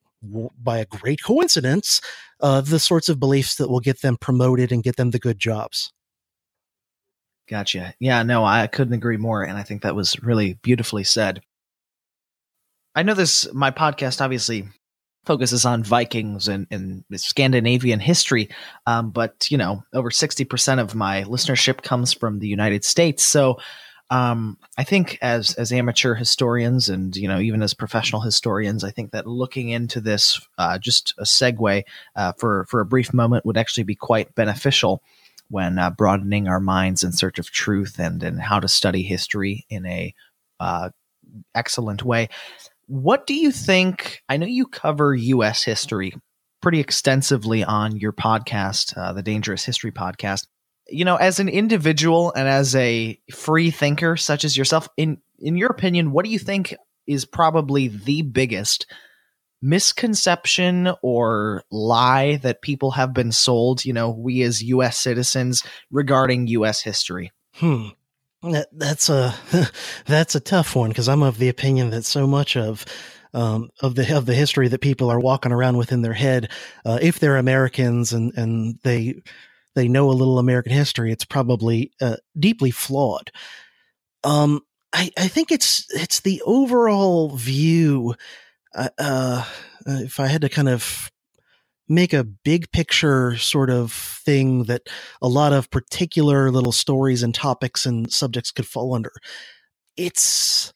by 0.59 0.79
a 0.79 0.87
great 0.87 1.23
coincidence, 1.23 2.01
uh, 2.40 2.62
the 2.62 2.79
sorts 2.79 3.11
of 3.11 3.21
beliefs 3.21 3.57
that 3.57 3.69
will 3.69 3.81
get 3.81 4.01
them 4.01 4.17
promoted 4.17 4.73
and 4.73 4.83
get 4.83 4.97
them 4.97 5.11
the 5.11 5.19
good 5.19 5.38
jobs. 5.38 5.93
Gotcha. 7.47 7.95
Yeah, 8.01 8.23
no, 8.23 8.43
I 8.43 8.67
couldn't 8.67 8.95
agree 8.95 9.19
more. 9.19 9.43
And 9.43 9.59
I 9.59 9.62
think 9.62 9.83
that 9.83 9.95
was 9.95 10.19
really 10.23 10.55
beautifully 10.62 11.05
said. 11.05 11.43
I 12.95 13.03
know 13.03 13.12
this, 13.12 13.53
my 13.53 13.71
podcast 13.71 14.23
obviously 14.23 14.69
focuses 15.25 15.65
on 15.65 15.83
Vikings 15.83 16.49
and, 16.49 16.67
and 16.71 17.05
Scandinavian 17.15 18.01
history, 18.01 18.49
um, 18.87 19.11
but, 19.11 19.51
you 19.51 19.59
know, 19.59 19.85
over 19.93 20.11
60% 20.11 20.81
of 20.81 20.95
my 20.95 21.25
listenership 21.25 21.83
comes 21.83 22.13
from 22.13 22.39
the 22.39 22.49
United 22.49 22.85
States. 22.85 23.23
So 23.23 23.59
um, 24.11 24.59
I 24.77 24.85
think 24.85 25.19
as 25.23 25.55
as 25.55 25.73
amateur 25.73 26.15
historians 26.15 26.89
and 26.89 27.17
you 27.17 27.27
know 27.27 27.41
even 27.41 27.63
as 27.63 27.75
professional 27.75 28.21
historians, 28.21 28.85
I 28.85 28.91
think 28.91 29.13
that 29.13 29.27
looking 29.27 29.71
into 29.71 30.01
this, 30.01 30.41
uh, 30.59 30.79
just 30.79 31.15
a 31.19 31.25
segue 31.25 31.85
uh, 32.15 32.33
for 32.33 32.67
for 32.67 32.81
a 32.81 32.87
brief 32.87 33.15
moment, 33.15 33.47
would 33.47 33.57
actually 33.57 33.85
be 33.85 33.95
quite 33.95 34.35
beneficial 34.35 35.03
when 35.49 35.79
uh, 35.79 35.91
broadening 35.91 36.49
our 36.49 36.61
minds 36.61 37.03
in 37.03 37.13
search 37.13 37.39
of 37.39 37.51
truth 37.51 37.99
and 37.99 38.23
and 38.23 38.41
how 38.41 38.61
to 38.61 38.69
study 38.69 39.03
history 39.03 39.65
in 39.71 39.87
a 39.87 40.15
uh, 40.61 40.91
excellent 41.55 42.03
way. 42.03 42.29
What 42.87 43.27
do 43.27 43.35
you 43.35 43.51
think? 43.51 44.23
I 44.29 44.37
know 44.37 44.47
you 44.47 44.66
cover 44.66 45.14
U.S. 45.14 45.62
history 45.62 46.14
pretty 46.61 46.81
extensively 46.81 47.62
on 47.64 47.97
your 47.97 48.12
podcast, 48.12 48.97
uh, 48.97 49.12
the 49.12 49.23
Dangerous 49.23 49.64
History 49.64 49.92
podcast 49.92 50.47
you 50.88 51.05
know, 51.05 51.16
as 51.16 51.40
an 51.40 51.49
individual 51.49 52.33
and 52.35 52.49
as 52.49 52.75
a 52.77 53.18
free 53.33 53.70
thinker 53.70 54.16
such 54.16 54.44
as 54.44 54.57
yourself, 54.57 54.88
in 54.97 55.18
in 55.38 55.57
your 55.57 55.70
opinion, 55.70 56.12
what 56.12 56.25
do 56.25 56.31
you 56.31 56.38
think 56.38 56.75
is 57.07 57.25
probably 57.25 57.88
the 57.88 58.23
biggest 58.23 58.87
misconception 59.61 60.90
or 61.03 61.64
lie 61.70 62.37
that 62.37 62.62
people 62.62 62.92
have 62.92 63.14
been 63.14 63.33
sold, 63.33 63.85
you 63.85 63.92
know, 63.92 64.11
we 64.11 64.42
as 64.42 64.62
US 64.62 64.99
citizens 64.99 65.62
regarding 65.90 66.47
US 66.49 66.81
history? 66.81 67.33
Hmm. 67.55 67.88
That, 68.53 68.69
that's 68.73 69.09
a 69.09 69.35
that's 70.07 70.35
a 70.35 70.41
tough 70.41 70.77
one 70.77 70.91
because 70.91 71.09
I'm 71.09 71.23
of 71.23 71.39
the 71.39 71.49
opinion 71.49 71.91
that 71.91 72.05
so 72.05 72.27
much 72.27 72.57
of 72.57 72.85
um, 73.33 73.71
of 73.81 73.95
the 73.95 74.17
of 74.17 74.27
the 74.27 74.35
history 74.35 74.69
that 74.69 74.81
people 74.81 75.11
are 75.11 75.21
walking 75.21 75.53
around 75.53 75.77
with 75.77 75.93
in 75.93 76.03
their 76.03 76.13
head, 76.13 76.51
uh, 76.85 76.99
if 77.01 77.19
they're 77.19 77.37
Americans 77.37 78.13
and 78.13 78.33
and 78.37 78.79
they 78.83 79.23
they 79.75 79.89
know 79.89 80.11
a 80.11 80.13
little 80.13 80.39
American 80.39 80.73
history, 80.73 81.11
it's 81.11 81.25
probably 81.25 81.93
uh, 82.01 82.17
deeply 82.39 82.71
flawed. 82.71 83.31
Um, 84.23 84.61
I, 84.93 85.11
I 85.19 85.29
think 85.29 85.51
it's 85.51 85.87
it's 85.95 86.21
the 86.21 86.43
overall 86.47 87.31
view. 87.31 88.15
Uh, 88.75 88.89
uh, 88.99 89.45
if 89.87 90.21
I 90.21 90.27
had 90.27 90.43
to 90.43 90.49
kind 90.49 90.69
of 90.69 91.11
make 91.88 92.12
a 92.12 92.25
big 92.25 92.70
picture 92.73 93.37
sort 93.37 93.70
of 93.70 93.92
thing 93.92 94.64
that 94.64 94.83
a 95.20 95.29
lot 95.29 95.53
of 95.53 95.70
particular 95.70 96.51
little 96.51 96.73
stories 96.73 97.23
and 97.23 97.35
topics 97.35 97.85
and 97.87 98.11
subjects 98.12 98.51
could 98.51 98.66
fall 98.66 98.94
under, 98.94 99.12
it's 99.97 100.73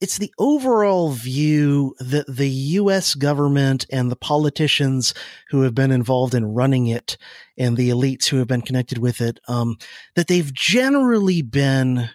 it's 0.00 0.16
the 0.16 0.32
overall 0.38 1.10
view 1.12 1.94
that 2.00 2.26
the 2.26 2.48
US 2.48 3.14
government 3.14 3.84
and 3.92 4.10
the 4.10 4.16
politicians 4.16 5.12
who 5.50 5.60
have 5.62 5.74
been 5.74 5.90
involved 5.90 6.34
in 6.34 6.54
running 6.54 6.86
it 6.86 7.18
and 7.58 7.76
the 7.76 7.90
elites 7.90 8.26
who 8.26 8.38
have 8.38 8.48
been 8.48 8.62
connected 8.62 8.96
with 8.96 9.20
it, 9.20 9.38
um, 9.46 9.76
that 10.16 10.26
they've 10.26 10.52
generally 10.54 11.42
been 11.42 12.08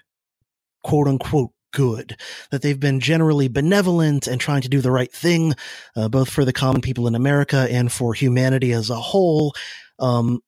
quote 0.84 1.08
unquote 1.08 1.52
good, 1.76 2.18
that 2.50 2.62
they've 2.64 2.80
been 2.80 3.00
generally 3.00 3.48
benevolent 3.50 4.26
and 4.26 4.42
trying 4.42 4.62
to 4.62 4.70
do 4.70 4.82
the 4.82 4.92
right 4.92 5.12
thing, 5.12 5.54
uh, 5.96 6.10
both 6.10 6.30
for 6.30 6.46
the 6.46 6.54
common 6.54 6.82
people 6.82 7.06
in 7.06 7.14
America 7.14 7.68
and 7.70 7.92
for 7.92 8.16
humanity 8.16 8.72
as 8.72 8.90
a 8.90 8.96
whole. 8.96 9.54
Um, 10.00 10.40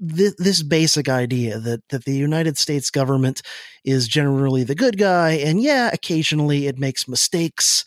this, 0.00 0.34
this 0.38 0.62
basic 0.62 1.08
idea 1.08 1.58
that 1.58 1.86
that 1.90 2.06
the 2.06 2.16
United 2.16 2.56
States 2.56 2.90
government 2.90 3.42
is 3.84 4.08
generally 4.08 4.64
the 4.64 4.74
good 4.74 4.96
guy, 4.96 5.32
and 5.32 5.62
yeah, 5.62 5.90
occasionally 5.92 6.66
it 6.66 6.78
makes 6.78 7.06
mistakes, 7.06 7.84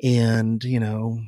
and 0.00 0.62
you 0.62 0.78
know 0.78 1.18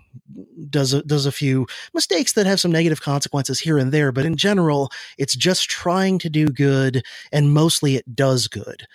does 0.70 0.92
a, 0.92 1.02
does 1.02 1.26
a 1.26 1.32
few 1.32 1.66
mistakes 1.92 2.34
that 2.34 2.46
have 2.46 2.60
some 2.60 2.70
negative 2.70 3.02
consequences 3.02 3.58
here 3.58 3.78
and 3.78 3.90
there, 3.90 4.12
but 4.12 4.24
in 4.24 4.36
general, 4.36 4.90
it's 5.18 5.34
just 5.34 5.68
trying 5.68 6.20
to 6.20 6.30
do 6.30 6.46
good, 6.46 7.02
and 7.32 7.52
mostly 7.52 7.96
it 7.96 8.14
does 8.14 8.46
good. 8.46 8.86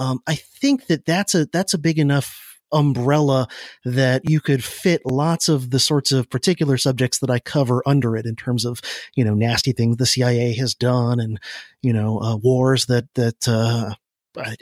Um, 0.00 0.20
I 0.26 0.34
think 0.34 0.86
that 0.86 1.04
that's 1.04 1.34
a 1.34 1.46
that's 1.46 1.74
a 1.74 1.78
big 1.78 1.98
enough 1.98 2.50
umbrella 2.72 3.48
that 3.84 4.22
you 4.28 4.40
could 4.40 4.64
fit 4.64 5.02
lots 5.04 5.48
of 5.48 5.70
the 5.70 5.78
sorts 5.78 6.12
of 6.12 6.30
particular 6.30 6.76
subjects 6.76 7.18
that 7.18 7.30
I 7.30 7.38
cover 7.38 7.82
under 7.86 8.16
it 8.16 8.26
in 8.26 8.36
terms 8.36 8.64
of, 8.64 8.80
you 9.14 9.24
know, 9.24 9.34
nasty 9.34 9.72
things 9.72 9.96
the 9.96 10.06
CIA 10.06 10.54
has 10.54 10.74
done 10.74 11.20
and, 11.20 11.38
you 11.82 11.92
know, 11.92 12.20
uh, 12.20 12.36
wars 12.36 12.86
that, 12.86 13.12
that, 13.14 13.48
uh, 13.48 13.94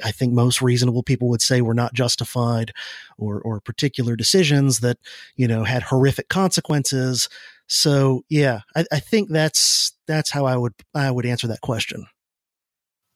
I, 0.03 0.13
think 0.13 0.33
most 0.33 0.63
reasonable 0.63 1.03
people 1.03 1.29
would 1.29 1.43
say 1.43 1.61
were 1.61 1.75
not 1.75 1.93
justified 1.93 2.73
or, 3.19 3.39
or 3.41 3.61
particular 3.61 4.17
decisions 4.17 4.81
that, 4.81 4.97
you 5.37 5.47
know, 5.47 5.65
had 5.65 5.83
horrific 5.83 6.31
consequences. 6.31 7.29
So 7.67 8.23
yeah, 8.31 8.61
I, 8.75 8.87
I 8.91 9.01
think 9.01 9.29
that's, 9.29 9.93
that's 10.07 10.31
how 10.31 10.47
I 10.47 10.57
would, 10.57 10.73
I 10.95 11.11
would 11.11 11.27
answer 11.27 11.47
that 11.49 11.61
question. 11.61 12.07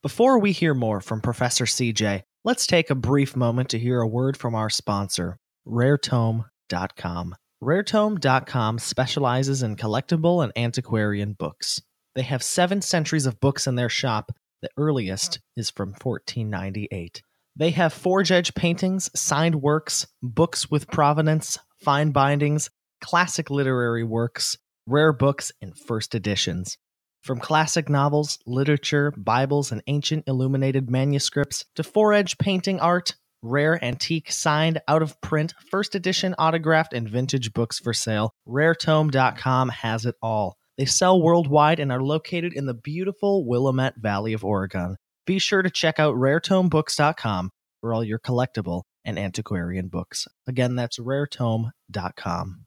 Before 0.03 0.39
we 0.39 0.53
hear 0.53 0.75
more 0.75 1.01
from 1.01 1.21
Professor 1.21 1.65
CJ, 1.65 2.23
Let's 2.45 2.67
take 2.67 2.91
a 2.91 2.97
brief 2.97 3.37
moment 3.37 3.69
to 3.69 3.79
hear 3.79 4.01
a 4.01 4.09
word 4.09 4.37
from 4.37 4.57
our 4.57 4.69
sponsor, 4.69 5.39
raretome.com. 5.65 7.37
Raretome.com 7.63 8.79
specializes 8.81 9.63
in 9.63 9.77
collectible 9.77 10.43
and 10.43 10.53
antiquarian 10.57 11.35
books. 11.35 11.81
They 12.17 12.23
have 12.23 12.43
seven 12.43 12.83
centuries 12.83 13.27
of 13.27 13.39
books 13.39 13.69
in 13.69 13.77
their 13.77 13.89
shop. 13.89 14.33
The 14.61 14.71
earliest 14.77 15.39
is 15.57 15.71
from 15.71 15.91
1498. 15.91 17.23
They 17.55 17.71
have 17.71 17.93
fore-edge 17.93 18.55
paintings, 18.55 19.09
signed 19.15 19.63
works, 19.63 20.09
books 20.21 20.69
with 20.69 20.89
provenance, 20.89 21.61
fine 21.81 22.11
bindings, 22.11 22.71
classic 23.01 23.51
literary 23.51 24.03
works, 24.03 24.59
rare 24.89 25.13
books, 25.13 25.53
and 25.63 25.79
first 25.79 26.17
editions. 26.17 26.77
From 27.23 27.39
classic 27.39 27.89
novels, 27.89 28.41
literature, 28.47 29.13
Bibles, 29.17 29.71
and 29.71 29.81
ancient 29.87 30.25
illuminated 30.27 30.91
manuscripts 30.91 31.65
to 31.77 31.85
fore-edge 31.85 32.37
painting 32.37 32.81
art, 32.81 33.15
rare, 33.43 33.83
antique, 33.85 34.33
signed, 34.33 34.81
out 34.89 35.03
of 35.03 35.21
print, 35.21 35.55
first 35.71 35.95
edition, 35.95 36.35
autographed, 36.37 36.93
and 36.93 37.09
vintage 37.09 37.53
books 37.53 37.79
for 37.79 37.93
sale, 37.93 38.33
raretome.com 38.49 39.69
has 39.69 40.05
it 40.05 40.17
all. 40.21 40.57
They 40.77 40.85
sell 40.85 41.23
worldwide 41.23 41.79
and 41.79 41.93
are 41.93 42.03
located 42.03 42.55
in 42.55 42.67
the 42.67 42.75
beautiful 42.75 43.47
Willamette 43.47 43.95
Valley 43.99 44.33
of 44.33 44.45
Oregon. 44.45 44.97
Be 45.25 45.39
sure 45.39 45.63
to 45.63 45.71
check 45.71 46.01
out 46.01 46.17
raretomebooks.com 46.17 47.51
for 47.81 47.95
all 47.95 48.03
your 48.03 48.19
collectible 48.19 48.83
and 49.05 49.17
antiquarian 49.17 49.87
books. 49.87 50.27
Again, 50.49 50.75
that's 50.75 50.99
raretome.com. 50.99 52.67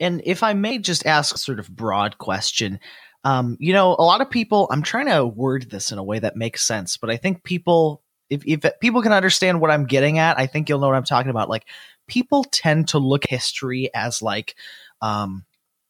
And 0.00 0.22
if 0.24 0.42
I 0.42 0.52
may 0.54 0.78
just 0.78 1.06
ask 1.06 1.36
sort 1.36 1.58
of 1.58 1.68
broad 1.68 2.18
question, 2.18 2.78
um, 3.24 3.56
you 3.60 3.72
know, 3.72 3.96
a 3.98 4.04
lot 4.04 4.20
of 4.20 4.30
people, 4.30 4.68
I'm 4.70 4.82
trying 4.82 5.06
to 5.06 5.26
word 5.26 5.70
this 5.70 5.92
in 5.92 5.98
a 5.98 6.04
way 6.04 6.18
that 6.18 6.36
makes 6.36 6.66
sense, 6.66 6.96
but 6.96 7.10
I 7.10 7.16
think 7.16 7.42
people, 7.42 8.02
if, 8.30 8.42
if 8.46 8.60
people 8.80 9.02
can 9.02 9.12
understand 9.12 9.60
what 9.60 9.70
I'm 9.70 9.86
getting 9.86 10.18
at, 10.18 10.38
I 10.38 10.46
think 10.46 10.68
you'll 10.68 10.80
know 10.80 10.88
what 10.88 10.96
I'm 10.96 11.04
talking 11.04 11.30
about. 11.30 11.48
Like, 11.48 11.66
people 12.06 12.44
tend 12.44 12.88
to 12.88 12.98
look 12.98 13.26
history 13.26 13.90
as 13.94 14.22
like, 14.22 14.54
um, 15.02 15.44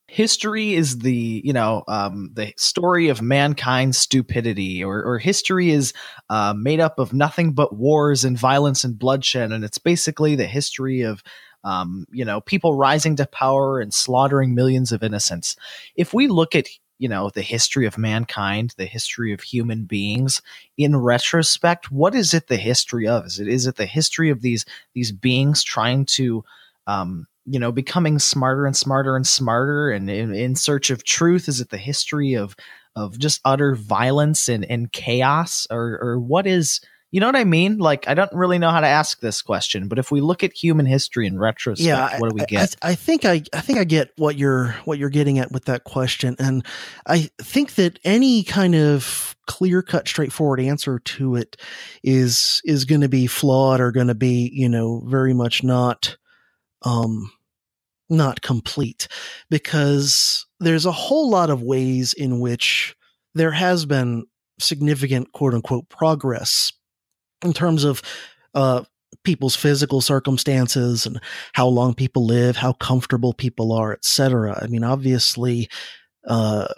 history 0.08 0.72
is 0.74 0.98
the 1.00 1.42
you 1.44 1.52
know 1.52 1.84
um, 1.86 2.30
the 2.32 2.52
story 2.56 3.08
of 3.08 3.22
mankind's 3.22 3.98
stupidity 3.98 4.82
or, 4.82 5.04
or 5.04 5.18
history 5.18 5.70
is 5.70 5.92
uh, 6.30 6.54
made 6.56 6.80
up 6.80 6.98
of 6.98 7.12
nothing 7.12 7.52
but 7.52 7.76
wars 7.76 8.24
and 8.24 8.38
violence 8.38 8.84
and 8.84 8.98
bloodshed 8.98 9.52
and 9.52 9.64
it's 9.64 9.78
basically 9.78 10.34
the 10.34 10.46
history 10.46 11.02
of 11.02 11.22
um, 11.62 12.06
you 12.10 12.24
know 12.24 12.40
people 12.40 12.74
rising 12.74 13.16
to 13.16 13.26
power 13.26 13.80
and 13.80 13.92
slaughtering 13.92 14.54
millions 14.54 14.92
of 14.92 15.02
innocents 15.02 15.56
if 15.94 16.14
we 16.14 16.26
look 16.26 16.56
at 16.56 16.68
you 16.98 17.08
know 17.08 17.30
the 17.30 17.42
history 17.42 17.86
of 17.86 17.98
mankind 17.98 18.74
the 18.76 18.86
history 18.86 19.32
of 19.32 19.40
human 19.40 19.84
beings. 19.84 20.42
In 20.76 20.96
retrospect 20.96 21.90
what 21.90 22.14
is 22.14 22.34
it 22.34 22.48
the 22.48 22.56
history 22.56 23.06
of? 23.06 23.26
Is 23.26 23.40
it 23.40 23.48
is 23.48 23.66
it 23.66 23.76
the 23.76 23.86
history 23.86 24.30
of 24.30 24.42
these 24.42 24.64
these 24.94 25.12
beings 25.12 25.62
trying 25.62 26.04
to 26.06 26.44
um 26.86 27.26
you 27.46 27.58
know 27.58 27.72
becoming 27.72 28.18
smarter 28.18 28.66
and 28.66 28.76
smarter 28.76 29.16
and 29.16 29.26
smarter 29.26 29.90
and 29.90 30.10
in, 30.10 30.34
in 30.34 30.54
search 30.54 30.90
of 30.90 31.04
truth? 31.04 31.48
Is 31.48 31.60
it 31.60 31.70
the 31.70 31.78
history 31.78 32.34
of 32.34 32.56
of 32.96 33.18
just 33.18 33.40
utter 33.44 33.74
violence 33.74 34.48
and 34.48 34.64
and 34.64 34.92
chaos? 34.92 35.66
Or 35.70 35.98
or 36.00 36.18
what 36.18 36.46
is 36.46 36.80
you 37.10 37.20
know 37.20 37.26
what 37.26 37.36
I 37.36 37.44
mean? 37.44 37.78
Like, 37.78 38.06
I 38.06 38.14
don't 38.14 38.32
really 38.34 38.58
know 38.58 38.70
how 38.70 38.80
to 38.80 38.86
ask 38.86 39.20
this 39.20 39.40
question, 39.40 39.88
but 39.88 39.98
if 39.98 40.10
we 40.10 40.20
look 40.20 40.44
at 40.44 40.52
human 40.52 40.84
history 40.84 41.26
in 41.26 41.38
retrospect, 41.38 41.86
yeah, 41.86 42.18
what 42.18 42.28
do 42.30 42.34
we 42.34 42.44
get? 42.44 42.76
I, 42.82 42.90
I, 42.90 42.94
think 42.94 43.24
I, 43.24 43.42
I 43.54 43.60
think 43.60 43.78
I 43.78 43.84
get 43.84 44.12
what 44.16 44.36
you're 44.36 44.72
what 44.84 44.98
you're 44.98 45.08
getting 45.08 45.38
at 45.38 45.50
with 45.50 45.64
that 45.66 45.84
question, 45.84 46.36
and 46.38 46.66
I 47.06 47.30
think 47.40 47.76
that 47.76 47.98
any 48.04 48.42
kind 48.42 48.74
of 48.74 49.36
clear 49.46 49.80
cut, 49.80 50.06
straightforward 50.06 50.60
answer 50.60 50.98
to 50.98 51.36
it 51.36 51.56
is 52.02 52.60
is 52.64 52.84
going 52.84 53.00
to 53.00 53.08
be 53.08 53.26
flawed 53.26 53.80
or 53.80 53.90
going 53.90 54.08
to 54.08 54.14
be, 54.14 54.50
you 54.52 54.68
know, 54.68 55.02
very 55.06 55.32
much 55.32 55.64
not, 55.64 56.16
um, 56.82 57.32
not 58.10 58.42
complete 58.42 59.08
because 59.48 60.46
there's 60.60 60.84
a 60.86 60.92
whole 60.92 61.30
lot 61.30 61.48
of 61.48 61.62
ways 61.62 62.12
in 62.12 62.38
which 62.38 62.94
there 63.34 63.52
has 63.52 63.86
been 63.86 64.26
significant 64.60 65.32
quote 65.32 65.54
unquote 65.54 65.88
progress 65.88 66.72
in 67.44 67.52
terms 67.52 67.84
of 67.84 68.02
uh, 68.54 68.82
people's 69.24 69.56
physical 69.56 70.00
circumstances 70.00 71.06
and 71.06 71.20
how 71.52 71.66
long 71.66 71.94
people 71.94 72.26
live, 72.26 72.56
how 72.56 72.72
comfortable 72.74 73.32
people 73.32 73.72
are, 73.72 73.92
etc. 73.92 74.58
I 74.62 74.66
mean, 74.66 74.84
obviously, 74.84 75.68
uh, 76.26 76.68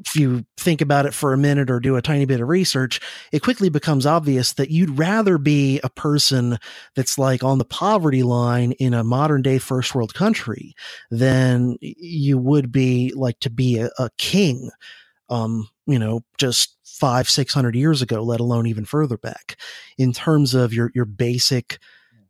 if 0.00 0.14
you 0.14 0.44
think 0.56 0.80
about 0.80 1.06
it 1.06 1.14
for 1.14 1.32
a 1.32 1.38
minute 1.38 1.70
or 1.70 1.80
do 1.80 1.96
a 1.96 2.02
tiny 2.02 2.24
bit 2.24 2.40
of 2.40 2.48
research, 2.48 3.00
it 3.32 3.42
quickly 3.42 3.68
becomes 3.68 4.06
obvious 4.06 4.52
that 4.54 4.70
you'd 4.70 4.96
rather 4.96 5.38
be 5.38 5.80
a 5.82 5.90
person 5.90 6.58
that's 6.94 7.18
like 7.18 7.42
on 7.42 7.58
the 7.58 7.64
poverty 7.64 8.22
line 8.22 8.72
in 8.72 8.94
a 8.94 9.02
modern 9.02 9.42
day 9.42 9.58
first 9.58 9.94
world 9.94 10.14
country 10.14 10.72
than 11.10 11.76
you 11.80 12.38
would 12.38 12.70
be 12.70 13.12
like 13.16 13.40
to 13.40 13.50
be 13.50 13.78
a, 13.78 13.90
a 13.98 14.10
king. 14.18 14.70
Um, 15.28 15.68
you 15.88 15.98
know, 15.98 16.20
just 16.38 16.76
five, 16.84 17.28
six 17.28 17.52
hundred 17.52 17.74
years 17.74 18.02
ago, 18.02 18.22
let 18.22 18.40
alone 18.40 18.66
even 18.66 18.84
further 18.84 19.18
back 19.18 19.56
in 19.96 20.12
terms 20.12 20.54
of 20.54 20.72
your, 20.72 20.92
your 20.94 21.04
basic, 21.04 21.78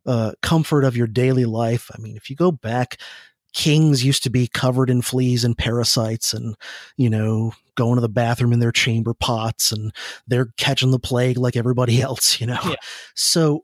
uh, 0.07 0.31
comfort 0.41 0.83
of 0.83 0.97
your 0.97 1.07
daily 1.07 1.45
life. 1.45 1.91
I 1.95 2.01
mean, 2.01 2.15
if 2.17 2.29
you 2.29 2.35
go 2.35 2.51
back 2.51 2.97
kings 3.53 4.03
used 4.03 4.23
to 4.23 4.29
be 4.29 4.47
covered 4.47 4.89
in 4.89 5.01
fleas 5.01 5.43
and 5.43 5.57
parasites 5.57 6.33
and 6.33 6.55
you 6.97 7.09
know 7.09 7.51
going 7.75 7.95
to 7.95 8.01
the 8.01 8.09
bathroom 8.09 8.53
in 8.53 8.59
their 8.59 8.71
chamber 8.71 9.13
pots 9.13 9.71
and 9.71 9.93
they're 10.27 10.49
catching 10.57 10.91
the 10.91 10.99
plague 10.99 11.37
like 11.37 11.55
everybody 11.55 12.01
else 12.01 12.39
you 12.39 12.45
know 12.45 12.59
yeah. 12.65 12.75
so 13.15 13.61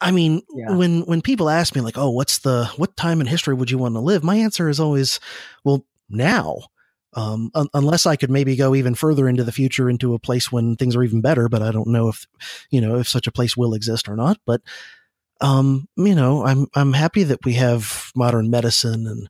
i 0.00 0.10
mean 0.10 0.40
yeah. 0.54 0.74
when 0.76 1.00
when 1.02 1.20
people 1.20 1.50
ask 1.50 1.74
me 1.74 1.80
like 1.80 1.98
oh 1.98 2.10
what's 2.10 2.38
the 2.38 2.66
what 2.76 2.96
time 2.96 3.20
in 3.20 3.26
history 3.26 3.54
would 3.54 3.70
you 3.70 3.78
want 3.78 3.94
to 3.94 4.00
live 4.00 4.22
my 4.22 4.36
answer 4.36 4.68
is 4.68 4.78
always 4.78 5.18
well 5.64 5.84
now 6.08 6.58
um, 7.14 7.50
un- 7.54 7.68
unless 7.74 8.06
I 8.06 8.16
could 8.16 8.30
maybe 8.30 8.56
go 8.56 8.74
even 8.74 8.94
further 8.94 9.28
into 9.28 9.44
the 9.44 9.52
future 9.52 9.90
into 9.90 10.14
a 10.14 10.18
place 10.18 10.52
when 10.52 10.76
things 10.76 10.94
are 10.94 11.02
even 11.02 11.20
better, 11.20 11.48
but 11.48 11.62
I 11.62 11.72
don't 11.72 11.88
know 11.88 12.08
if, 12.08 12.26
you 12.70 12.80
know, 12.80 12.96
if 12.98 13.08
such 13.08 13.26
a 13.26 13.32
place 13.32 13.56
will 13.56 13.74
exist 13.74 14.08
or 14.08 14.16
not. 14.16 14.38
But 14.46 14.62
um, 15.40 15.88
you 15.96 16.14
know, 16.14 16.44
I'm 16.44 16.66
I'm 16.74 16.92
happy 16.92 17.22
that 17.24 17.44
we 17.44 17.54
have 17.54 18.10
modern 18.14 18.50
medicine 18.50 19.06
and 19.06 19.28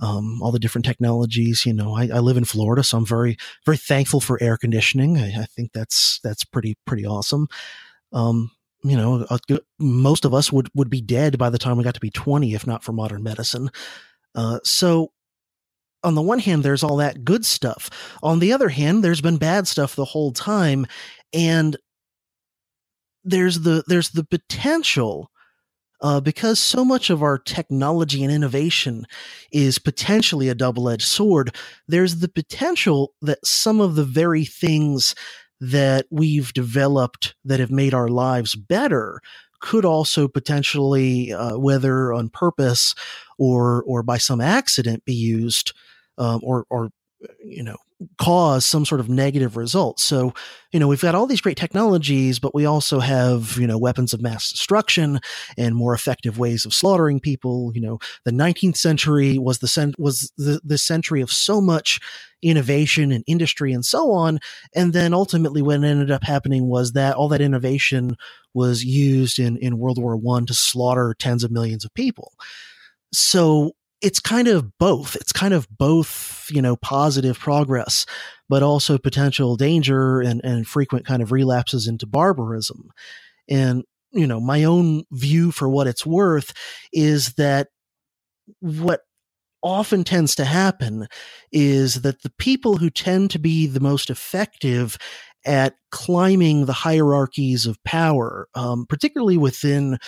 um, 0.00 0.40
all 0.40 0.52
the 0.52 0.60
different 0.60 0.84
technologies. 0.84 1.66
You 1.66 1.74
know, 1.74 1.96
I, 1.96 2.08
I, 2.14 2.20
live 2.20 2.36
in 2.36 2.44
Florida, 2.44 2.84
so 2.84 2.98
I'm 2.98 3.06
very 3.06 3.36
very 3.64 3.76
thankful 3.76 4.20
for 4.20 4.40
air 4.40 4.56
conditioning. 4.56 5.18
I, 5.18 5.42
I 5.42 5.44
think 5.46 5.72
that's 5.72 6.20
that's 6.22 6.44
pretty 6.44 6.76
pretty 6.86 7.04
awesome. 7.04 7.48
Um, 8.12 8.52
you 8.84 8.96
know, 8.96 9.26
most 9.80 10.24
of 10.24 10.32
us 10.32 10.52
would 10.52 10.68
would 10.74 10.90
be 10.90 11.00
dead 11.00 11.38
by 11.38 11.50
the 11.50 11.58
time 11.58 11.76
we 11.76 11.84
got 11.84 11.94
to 11.94 12.00
be 12.00 12.10
20 12.10 12.54
if 12.54 12.64
not 12.64 12.84
for 12.84 12.92
modern 12.92 13.24
medicine. 13.24 13.70
Uh, 14.36 14.60
so 14.62 15.10
on 16.04 16.14
the 16.14 16.22
one 16.22 16.38
hand, 16.38 16.62
there's 16.62 16.82
all 16.82 16.96
that 16.96 17.24
good 17.24 17.44
stuff. 17.44 17.90
On 18.22 18.38
the 18.38 18.52
other 18.52 18.68
hand, 18.68 19.02
there's 19.02 19.20
been 19.20 19.36
bad 19.38 19.66
stuff 19.66 19.96
the 19.96 20.04
whole 20.04 20.32
time, 20.32 20.86
and 21.32 21.76
there's 23.24 23.60
the 23.60 23.82
there's 23.86 24.10
the 24.10 24.24
potential 24.24 25.30
uh, 26.00 26.20
because 26.20 26.60
so 26.60 26.84
much 26.84 27.10
of 27.10 27.22
our 27.22 27.38
technology 27.38 28.22
and 28.22 28.32
innovation 28.32 29.06
is 29.52 29.78
potentially 29.78 30.48
a 30.48 30.54
double 30.54 30.88
edged 30.88 31.06
sword, 31.06 31.54
there's 31.88 32.16
the 32.16 32.28
potential 32.28 33.14
that 33.20 33.44
some 33.44 33.80
of 33.80 33.96
the 33.96 34.04
very 34.04 34.44
things 34.44 35.14
that 35.60 36.06
we've 36.10 36.52
developed 36.52 37.34
that 37.44 37.58
have 37.58 37.70
made 37.70 37.92
our 37.92 38.08
lives 38.08 38.54
better 38.54 39.20
could 39.60 39.84
also 39.84 40.28
potentially, 40.28 41.32
uh, 41.32 41.58
whether 41.58 42.12
on 42.12 42.28
purpose 42.28 42.94
or 43.38 43.82
or 43.84 44.02
by 44.02 44.18
some 44.18 44.40
accident, 44.40 45.04
be 45.04 45.14
used 45.14 45.72
um, 46.18 46.40
or 46.42 46.64
or 46.70 46.90
you 47.44 47.62
know 47.62 47.76
cause 48.18 48.64
some 48.64 48.84
sort 48.84 49.00
of 49.00 49.08
negative 49.08 49.56
result. 49.56 49.98
So, 49.98 50.32
you 50.72 50.78
know, 50.78 50.86
we've 50.86 51.00
got 51.00 51.16
all 51.16 51.26
these 51.26 51.40
great 51.40 51.56
technologies, 51.56 52.38
but 52.38 52.54
we 52.54 52.64
also 52.64 53.00
have, 53.00 53.56
you 53.58 53.66
know, 53.66 53.76
weapons 53.76 54.12
of 54.12 54.22
mass 54.22 54.50
destruction 54.50 55.18
and 55.56 55.74
more 55.74 55.94
effective 55.94 56.38
ways 56.38 56.64
of 56.64 56.72
slaughtering 56.72 57.18
people. 57.18 57.72
You 57.74 57.80
know, 57.80 57.98
the 58.24 58.30
19th 58.30 58.76
century 58.76 59.36
was 59.36 59.58
the 59.58 59.66
cent- 59.66 59.98
was 59.98 60.32
the, 60.36 60.60
the 60.62 60.78
century 60.78 61.20
of 61.20 61.32
so 61.32 61.60
much 61.60 61.98
innovation 62.40 63.10
and 63.10 63.24
industry 63.26 63.72
and 63.72 63.84
so 63.84 64.12
on. 64.12 64.38
And 64.74 64.92
then 64.92 65.12
ultimately 65.12 65.60
what 65.60 65.82
ended 65.82 66.12
up 66.12 66.22
happening 66.22 66.68
was 66.68 66.92
that 66.92 67.16
all 67.16 67.28
that 67.28 67.40
innovation 67.40 68.16
was 68.54 68.84
used 68.84 69.40
in, 69.40 69.56
in 69.56 69.78
World 69.78 70.00
War 70.00 70.16
One 70.16 70.46
to 70.46 70.54
slaughter 70.54 71.16
tens 71.18 71.42
of 71.42 71.50
millions 71.50 71.84
of 71.84 71.92
people. 71.94 72.32
So 73.12 73.72
it's 74.00 74.20
kind 74.20 74.48
of 74.48 74.78
both. 74.78 75.16
It's 75.16 75.32
kind 75.32 75.54
of 75.54 75.68
both, 75.70 76.46
you 76.50 76.62
know, 76.62 76.76
positive 76.76 77.38
progress, 77.38 78.06
but 78.48 78.62
also 78.62 78.98
potential 78.98 79.56
danger 79.56 80.20
and, 80.20 80.40
and 80.44 80.66
frequent 80.66 81.04
kind 81.06 81.22
of 81.22 81.32
relapses 81.32 81.88
into 81.88 82.06
barbarism. 82.06 82.90
And, 83.48 83.84
you 84.12 84.26
know, 84.26 84.40
my 84.40 84.64
own 84.64 85.04
view 85.10 85.50
for 85.50 85.68
what 85.68 85.86
it's 85.86 86.06
worth 86.06 86.52
is 86.92 87.34
that 87.34 87.68
what 88.60 89.00
often 89.62 90.04
tends 90.04 90.34
to 90.36 90.44
happen 90.44 91.08
is 91.50 92.02
that 92.02 92.22
the 92.22 92.32
people 92.38 92.76
who 92.76 92.90
tend 92.90 93.30
to 93.32 93.38
be 93.38 93.66
the 93.66 93.80
most 93.80 94.10
effective 94.10 94.96
at 95.44 95.74
climbing 95.90 96.66
the 96.66 96.72
hierarchies 96.72 97.66
of 97.66 97.82
power, 97.84 98.48
um, 98.54 98.86
particularly 98.88 99.36
within 99.36 99.98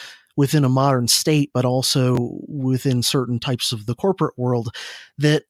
within 0.40 0.64
a 0.64 0.70
modern 0.70 1.07
state, 1.07 1.50
but 1.53 1.66
also 1.66 2.40
within 2.48 3.03
certain 3.03 3.38
types 3.38 3.72
of 3.72 3.85
the 3.85 3.94
corporate 3.94 4.33
world 4.38 4.74
that 5.18 5.42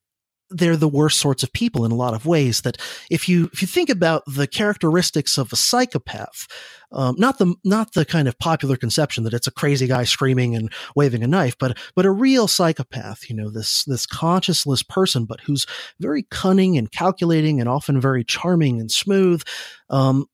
they're 0.51 0.77
the 0.77 0.89
worst 0.89 1.21
sorts 1.21 1.45
of 1.45 1.53
people 1.53 1.85
in 1.85 1.93
a 1.93 1.95
lot 1.95 2.13
of 2.13 2.27
ways 2.27 2.63
that 2.63 2.77
if 3.09 3.29
you 3.29 3.49
if 3.53 3.63
you 3.63 3.69
think 3.69 3.89
about 3.89 4.25
the 4.27 4.49
characteristics 4.49 5.39
of 5.39 5.53
a 5.53 5.57
psychopath 5.57 6.49
um, 6.91 7.15
not 7.19 7.39
the 7.39 7.55
not 7.65 7.93
the 7.93 8.05
kind 8.05 8.27
of 8.27 8.37
popular 8.41 8.77
conception 8.77 9.23
that 9.23 9.33
it's 9.33 9.47
a 9.47 9.53
crazy 9.53 9.87
guy 9.87 10.03
screaming 10.03 10.57
and 10.57 10.73
waving 10.97 11.23
a 11.23 11.29
knife 11.29 11.57
but 11.57 11.79
but 11.95 12.05
a 12.05 12.11
real 12.11 12.49
psychopath 12.49 13.31
you 13.31 13.37
know 13.37 13.49
this 13.49 13.85
this 13.85 14.09
conscienceless 14.09 14.83
person 14.89 15.25
but 15.25 15.41
who's 15.43 15.67
very 16.01 16.25
cunning 16.33 16.77
and 16.77 16.91
calculating 16.91 17.61
and 17.61 17.69
often 17.69 18.01
very 18.01 18.25
charming 18.25 18.81
and 18.81 18.91
smooth 18.91 19.45
um, 19.89 20.27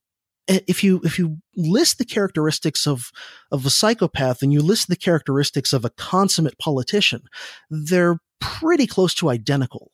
if 0.49 0.85
you 0.85 1.01
if 1.05 1.19
you 1.19 1.39
list 1.57 1.99
the 1.99 2.05
characteristics 2.05 2.87
of 2.87 3.11
of 3.51 3.67
a 3.67 3.71
psychopath 3.71 4.43
and 4.43 4.53
you 4.53 4.61
list 4.61 4.89
the 4.89 4.97
characteristics 4.97 5.73
of 5.73 5.85
a 5.85 5.91
consummate 5.91 6.59
politician, 6.59 7.23
they're 7.71 8.19
pretty 8.41 8.87
close 8.87 9.15
to 9.15 9.29
identical. 9.29 9.91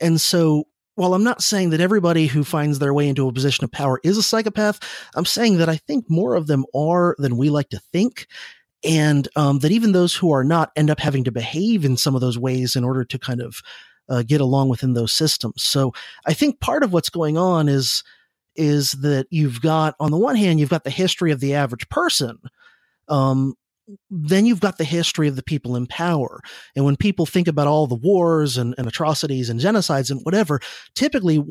And 0.00 0.20
so 0.20 0.64
while 0.96 1.14
I'm 1.14 1.24
not 1.24 1.42
saying 1.42 1.70
that 1.70 1.80
everybody 1.80 2.26
who 2.26 2.42
finds 2.42 2.78
their 2.78 2.94
way 2.94 3.08
into 3.08 3.28
a 3.28 3.32
position 3.32 3.64
of 3.64 3.70
power 3.70 4.00
is 4.02 4.16
a 4.16 4.22
psychopath, 4.22 4.80
I'm 5.14 5.26
saying 5.26 5.58
that 5.58 5.68
I 5.68 5.76
think 5.76 6.06
more 6.08 6.34
of 6.34 6.46
them 6.46 6.64
are 6.74 7.14
than 7.18 7.36
we 7.36 7.50
like 7.50 7.68
to 7.70 7.80
think. 7.92 8.26
And 8.82 9.28
um, 9.36 9.58
that 9.60 9.72
even 9.72 9.92
those 9.92 10.14
who 10.14 10.30
are 10.32 10.44
not 10.44 10.70
end 10.76 10.90
up 10.90 11.00
having 11.00 11.24
to 11.24 11.32
behave 11.32 11.84
in 11.84 11.96
some 11.96 12.14
of 12.14 12.20
those 12.20 12.38
ways 12.38 12.76
in 12.76 12.84
order 12.84 13.04
to 13.04 13.18
kind 13.18 13.40
of 13.40 13.60
uh, 14.08 14.22
get 14.22 14.40
along 14.40 14.68
within 14.68 14.94
those 14.94 15.12
systems. 15.12 15.62
So 15.62 15.92
I 16.26 16.32
think 16.32 16.60
part 16.60 16.82
of 16.82 16.92
what's 16.92 17.10
going 17.10 17.36
on 17.36 17.68
is 17.68 18.02
is 18.56 18.92
that 18.92 19.26
you've 19.30 19.60
got, 19.60 19.94
on 20.00 20.10
the 20.10 20.18
one 20.18 20.36
hand, 20.36 20.60
you've 20.60 20.70
got 20.70 20.84
the 20.84 20.90
history 20.90 21.32
of 21.32 21.40
the 21.40 21.54
average 21.54 21.88
person. 21.88 22.38
Um, 23.08 23.54
then 24.10 24.46
you've 24.46 24.60
got 24.60 24.78
the 24.78 24.84
history 24.84 25.28
of 25.28 25.36
the 25.36 25.42
people 25.42 25.76
in 25.76 25.86
power. 25.86 26.40
And 26.74 26.84
when 26.84 26.96
people 26.96 27.24
think 27.24 27.46
about 27.46 27.68
all 27.68 27.86
the 27.86 27.94
wars 27.94 28.56
and, 28.56 28.74
and, 28.78 28.88
atrocities 28.88 29.48
and 29.48 29.60
genocides 29.60 30.10
and 30.10 30.20
whatever, 30.24 30.60
typically 30.94 31.44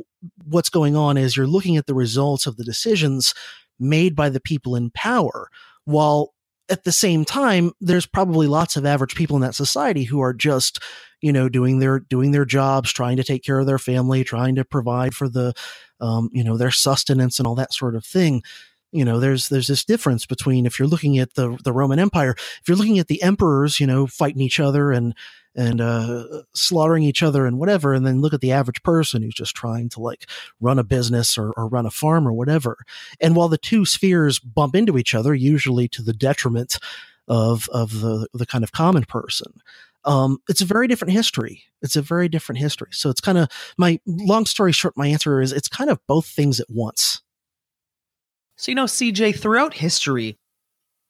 what's 0.43 0.69
going 0.69 0.97
on 0.97 1.17
is 1.17 1.37
you're 1.37 1.47
looking 1.47 1.77
at 1.77 1.85
the 1.85 1.93
results 1.93 2.45
of 2.45 2.57
the 2.57 2.65
decisions 2.65 3.33
made 3.79 4.15
by 4.15 4.29
the 4.29 4.41
people 4.41 4.75
in 4.75 4.89
power. 4.91 5.49
While 5.85 6.33
at 6.69 6.83
the 6.83 6.91
same 6.91 7.25
time, 7.25 7.71
there's 7.79 8.05
probably 8.05 8.47
lots 8.47 8.75
of 8.75 8.85
average 8.85 9.15
people 9.15 9.35
in 9.35 9.41
that 9.43 9.55
society 9.55 10.03
who 10.03 10.21
are 10.21 10.33
just, 10.33 10.79
you 11.21 11.31
know, 11.31 11.47
doing 11.47 11.79
their 11.79 11.99
doing 11.99 12.31
their 12.31 12.45
jobs, 12.45 12.91
trying 12.91 13.17
to 13.17 13.23
take 13.23 13.43
care 13.43 13.59
of 13.59 13.67
their 13.67 13.77
family, 13.77 14.23
trying 14.23 14.55
to 14.55 14.65
provide 14.65 15.13
for 15.13 15.29
the 15.29 15.53
um, 15.99 16.29
you 16.33 16.43
know, 16.43 16.57
their 16.57 16.71
sustenance 16.71 17.39
and 17.39 17.47
all 17.47 17.55
that 17.55 17.73
sort 17.73 17.95
of 17.95 18.05
thing. 18.05 18.43
You 18.91 19.03
know, 19.03 19.19
there's 19.19 19.49
there's 19.49 19.67
this 19.67 19.83
difference 19.83 20.25
between 20.25 20.65
if 20.65 20.79
you're 20.79 20.87
looking 20.87 21.19
at 21.19 21.33
the 21.33 21.57
the 21.63 21.73
Roman 21.73 21.99
Empire, 21.99 22.35
if 22.37 22.63
you're 22.67 22.77
looking 22.77 22.99
at 22.99 23.07
the 23.07 23.21
emperors, 23.21 23.79
you 23.79 23.87
know, 23.87 24.07
fighting 24.07 24.41
each 24.41 24.59
other 24.59 24.91
and 24.91 25.13
and 25.55 25.79
uh, 25.79 26.25
slaughtering 26.53 27.03
each 27.03 27.23
other 27.23 27.45
and 27.45 27.57
whatever, 27.57 27.93
and 27.93 28.05
then 28.05 28.21
look 28.21 28.33
at 28.33 28.41
the 28.41 28.51
average 28.51 28.83
person 28.83 29.21
who's 29.21 29.33
just 29.33 29.55
trying 29.55 29.89
to 29.89 30.01
like 30.01 30.25
run 30.59 30.79
a 30.79 30.83
business 30.83 31.37
or, 31.37 31.51
or 31.51 31.67
run 31.67 31.85
a 31.85 31.91
farm 31.91 32.27
or 32.27 32.33
whatever. 32.33 32.77
And 33.21 33.35
while 33.35 33.47
the 33.47 33.57
two 33.57 33.85
spheres 33.85 34.37
bump 34.37 34.75
into 34.75 34.97
each 34.97 35.15
other, 35.15 35.33
usually 35.33 35.87
to 35.89 36.01
the 36.01 36.13
detriment 36.13 36.77
of 37.27 37.67
of 37.69 38.01
the 38.01 38.27
the 38.33 38.45
kind 38.45 38.63
of 38.63 38.71
common 38.71 39.03
person, 39.05 39.53
um, 40.05 40.37
it's 40.47 40.61
a 40.61 40.65
very 40.65 40.87
different 40.87 41.13
history. 41.13 41.63
It's 41.81 41.95
a 41.95 42.01
very 42.01 42.29
different 42.29 42.59
history. 42.59 42.89
So 42.91 43.09
it's 43.09 43.21
kind 43.21 43.37
of 43.37 43.49
my 43.77 43.99
long 44.05 44.45
story 44.45 44.71
short. 44.71 44.95
My 44.95 45.07
answer 45.07 45.41
is 45.41 45.51
it's 45.51 45.67
kind 45.67 45.89
of 45.89 45.99
both 46.07 46.27
things 46.27 46.59
at 46.59 46.67
once. 46.69 47.21
So 48.57 48.71
you 48.71 48.75
know, 48.75 48.85
CJ, 48.85 49.37
throughout 49.37 49.73
history, 49.73 50.37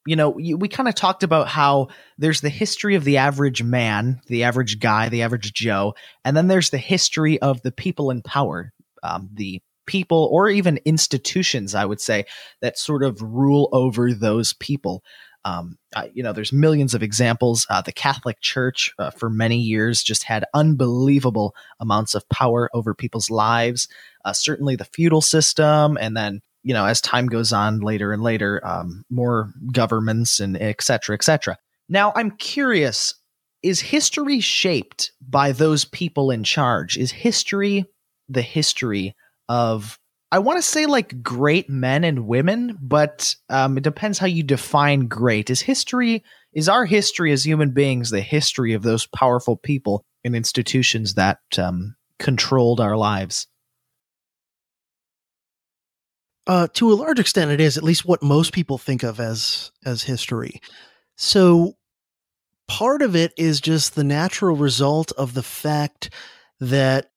you 0.06 0.16
know, 0.16 0.30
we 0.30 0.68
kind 0.68 0.88
of 0.88 0.96
talked 0.96 1.24
about 1.24 1.48
how 1.48 1.88
there's 2.18 2.42
the 2.42 2.50
history 2.50 2.96
of 2.96 3.04
the 3.04 3.18
average 3.18 3.64
man, 3.64 4.22
the 4.28 4.44
average 4.44 4.80
guy, 4.80 5.10
the 5.10 5.24
average 5.24 5.54
Joe, 5.54 5.96
and 6.24 6.38
then 6.38 6.48
there's 6.48 6.70
the 6.70 6.78
history 6.78 7.42
of 7.42 7.62
the 7.64 7.72
people 7.72 8.12
in 8.12 8.22
power, 8.22 8.72
um, 9.04 9.30
the 9.34 9.62
people 9.88 10.30
or 10.32 10.50
even 10.50 10.80
institutions, 10.86 11.74
I 11.74 11.86
would 11.86 12.02
say, 12.02 12.26
that 12.62 12.78
sort 12.78 13.04
of 13.04 13.22
rule 13.22 13.70
over 13.72 14.14
those 14.14 14.54
people. 14.54 15.04
Um, 15.46 15.78
uh, 15.96 16.08
you 16.14 16.24
know, 16.24 16.34
there's 16.34 16.52
millions 16.52 16.94
of 16.96 17.04
examples. 17.04 17.68
Uh, 17.70 17.82
the 17.82 17.94
Catholic 17.94 18.42
Church, 18.42 18.92
uh, 18.98 19.12
for 19.12 19.30
many 19.30 19.58
years, 19.58 20.04
just 20.04 20.24
had 20.24 20.44
unbelievable 20.56 21.56
amounts 21.80 22.16
of 22.16 22.28
power 22.30 22.70
over 22.74 22.96
people's 22.96 23.30
lives. 23.30 23.88
Uh, 24.26 24.34
certainly, 24.34 24.76
the 24.76 24.86
feudal 24.86 25.22
system, 25.22 25.98
and 26.02 26.18
then 26.18 26.42
you 26.64 26.74
know, 26.74 26.86
as 26.86 27.00
time 27.00 27.28
goes 27.28 27.54
on, 27.54 27.80
later 27.80 28.12
and 28.12 28.24
later, 28.24 28.60
um, 28.66 29.06
more 29.12 29.54
governments 29.72 30.40
and 30.40 30.60
et 30.60 30.82
cetera, 30.82 31.14
et 31.14 31.24
cetera. 31.24 31.58
Now, 31.88 32.12
I'm 32.16 32.32
curious: 32.32 33.14
is 33.62 33.80
history 33.80 34.40
shaped 34.40 35.12
by 35.22 35.52
those 35.52 35.86
people 35.86 36.32
in 36.32 36.44
charge? 36.44 36.98
Is 36.98 37.12
history 37.12 37.86
the 38.28 38.42
history 38.42 39.16
of 39.48 40.00
I 40.36 40.40
want 40.40 40.58
to 40.58 40.62
say 40.62 40.86
like 40.86 41.24
great 41.24 41.70
men 41.70 42.04
and 42.04 42.28
women, 42.28 42.78
but 42.82 43.34
um, 43.50 43.78
it 43.78 43.86
depends 43.86 44.20
how 44.20 44.28
you 44.28 44.44
define 44.44 45.08
great. 45.08 45.50
Is 45.50 45.62
history 45.62 46.26
is 46.52 46.68
our 46.68 46.84
history 46.84 47.32
as 47.32 47.46
human 47.46 47.72
beings 47.72 48.10
the 48.10 48.20
history 48.20 48.74
of 48.74 48.84
those 48.84 49.08
powerful 49.08 49.56
people 49.56 50.04
and 50.26 50.36
institutions 50.36 51.14
that 51.14 51.40
um, 51.58 51.96
controlled 52.20 52.82
our 52.82 52.98
lives? 52.98 53.48
Uh, 56.46 56.68
to 56.74 56.92
a 56.92 56.96
large 56.96 57.20
extent, 57.20 57.52
it 57.52 57.62
is 57.62 57.78
at 57.78 57.84
least 57.86 58.04
what 58.04 58.22
most 58.22 58.52
people 58.52 58.78
think 58.78 59.04
of 59.04 59.22
as 59.22 59.72
as 59.86 60.04
history. 60.04 60.60
So 61.16 61.78
part 62.68 63.02
of 63.02 63.16
it 63.16 63.32
is 63.38 63.62
just 63.62 63.96
the 63.96 64.04
natural 64.04 64.58
result 64.58 65.14
of 65.14 65.34
the 65.34 65.44
fact 65.44 66.10
that 66.60 67.10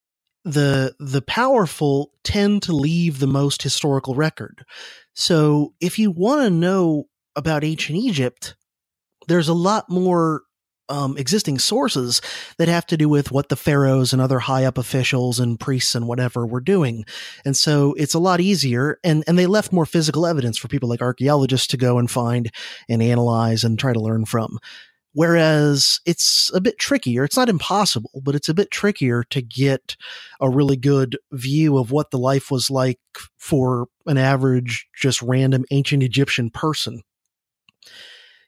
the 0.49 0.95
the 0.99 1.23
powerful 1.23 2.13
tend 2.25 2.63
to 2.63 2.73
leave 2.73 3.19
the 3.19 3.27
most 3.27 3.63
historical 3.63 4.15
record. 4.15 4.65
So 5.15 5.75
if 5.81 5.99
you 5.99 6.11
want 6.11 6.43
to 6.43 6.51
know 6.51 7.09
about 7.37 7.65
ancient 7.65 7.99
Egypt, 7.99 8.55
there's 9.27 9.49
a 9.49 9.55
lot 9.55 9.91
more 9.91 10.43
um, 10.89 11.17
existing 11.19 11.59
sources 11.59 12.23
that 12.57 12.69
have 12.69 12.87
to 12.87 12.97
do 12.97 13.09
with 13.09 13.31
what 13.31 13.49
the 13.49 13.57
pharaohs 13.57 14.13
and 14.13 14.23
other 14.23 14.39
high 14.39 14.65
up 14.65 14.79
officials 14.79 15.39
and 15.39 15.61
priests 15.61 15.95
and 15.95 16.09
whatever 16.09 16.47
were 16.47 16.61
doing. 16.61 17.05
And 17.45 17.57
so 17.57 17.95
it's 17.95 18.15
a 18.15 18.19
lot 18.19 18.41
easier. 18.41 18.99
And, 19.05 19.23
and 19.27 19.39
they 19.39 19.47
left 19.47 19.73
more 19.73 19.87
physical 19.87 20.27
evidence 20.27 20.57
for 20.57 20.69
people 20.69 20.89
like 20.89 21.03
archaeologists 21.03 21.67
to 21.69 21.77
go 21.77 21.99
and 21.99 22.11
find 22.11 22.51
and 22.89 23.03
analyze 23.03 23.65
and 23.65 23.79
try 23.79 23.93
to 23.93 24.01
learn 24.01 24.25
from. 24.25 24.59
Whereas 25.19 25.99
it's 26.07 26.49
a 26.55 26.61
bit 26.61 26.79
trickier. 26.79 27.25
It's 27.25 27.37
not 27.37 27.49
impossible, 27.49 28.23
but 28.23 28.37
it's 28.37 28.49
a 28.49 28.55
bit 28.55 28.71
trickier 28.71 29.25
to 29.31 29.43
get 29.43 29.97
a 30.41 30.49
really 30.49 30.77
good 30.77 31.19
view 31.33 31.77
of 31.77 31.91
what 31.91 32.13
the 32.13 32.21
life 32.21 32.53
was 32.53 32.71
like 32.71 33.01
for 33.37 33.89
an 34.07 34.17
average, 34.17 34.87
just 34.95 35.21
random 35.21 35.65
ancient 35.73 36.05
Egyptian 36.05 36.51
person. 36.51 37.03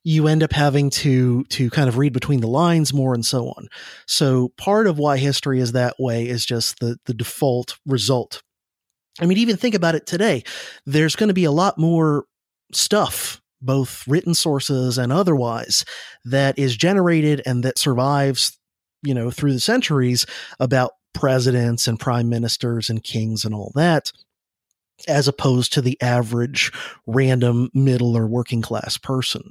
You 0.05 0.29
end 0.29 0.45
up 0.45 0.53
having 0.53 0.91
to 0.91 1.43
to 1.43 1.71
kind 1.71 1.89
of 1.89 1.99
read 1.99 2.13
between 2.13 2.41
the 2.41 2.47
lines 2.47 2.95
more 2.95 3.15
and 3.15 3.27
so 3.27 3.49
on. 3.49 3.67
So 4.07 4.53
part 4.57 4.87
of 4.87 4.97
why 4.97 5.17
history 5.17 5.59
is 5.59 5.73
that 5.73 5.97
way 5.99 6.29
is 6.29 6.47
just 6.47 6.79
the 6.79 6.99
the 7.07 7.15
default 7.15 7.81
result. 7.85 8.45
I 9.21 9.27
mean, 9.27 9.39
even 9.39 9.57
think 9.57 9.75
about 9.75 9.97
it 9.97 10.07
today. 10.07 10.45
There's 10.87 11.17
going 11.17 11.31
to 11.31 11.35
be 11.35 11.47
a 11.47 11.51
lot 11.51 11.79
more 11.79 12.27
stuff 12.73 13.40
both 13.63 14.07
written 14.09 14.35
sources 14.35 14.99
and 14.99 15.13
otherwise, 15.13 15.85
that 16.25 16.59
is 16.59 16.77
generated 16.77 17.43
and 17.47 17.63
that 17.63 17.79
survives, 17.79 18.59
you 19.03 19.15
know, 19.15 19.31
through 19.31 19.53
the 19.53 19.61
centuries 19.61 20.27
about 20.59 20.93
presidents 21.13 21.89
and 21.89 21.99
prime 21.99 22.29
ministers 22.29 22.89
and 22.89 23.03
kings 23.03 23.45
and 23.45 23.55
all 23.55 23.73
that, 23.75 24.13
as 25.09 25.29
opposed 25.29 25.73
to 25.73 25.83
the 25.83 26.01
average 26.01 26.73
random 27.07 27.71
middle 27.75 28.17
or 28.17 28.27
working 28.27 28.63
class 28.63 28.97
person. 28.97 29.51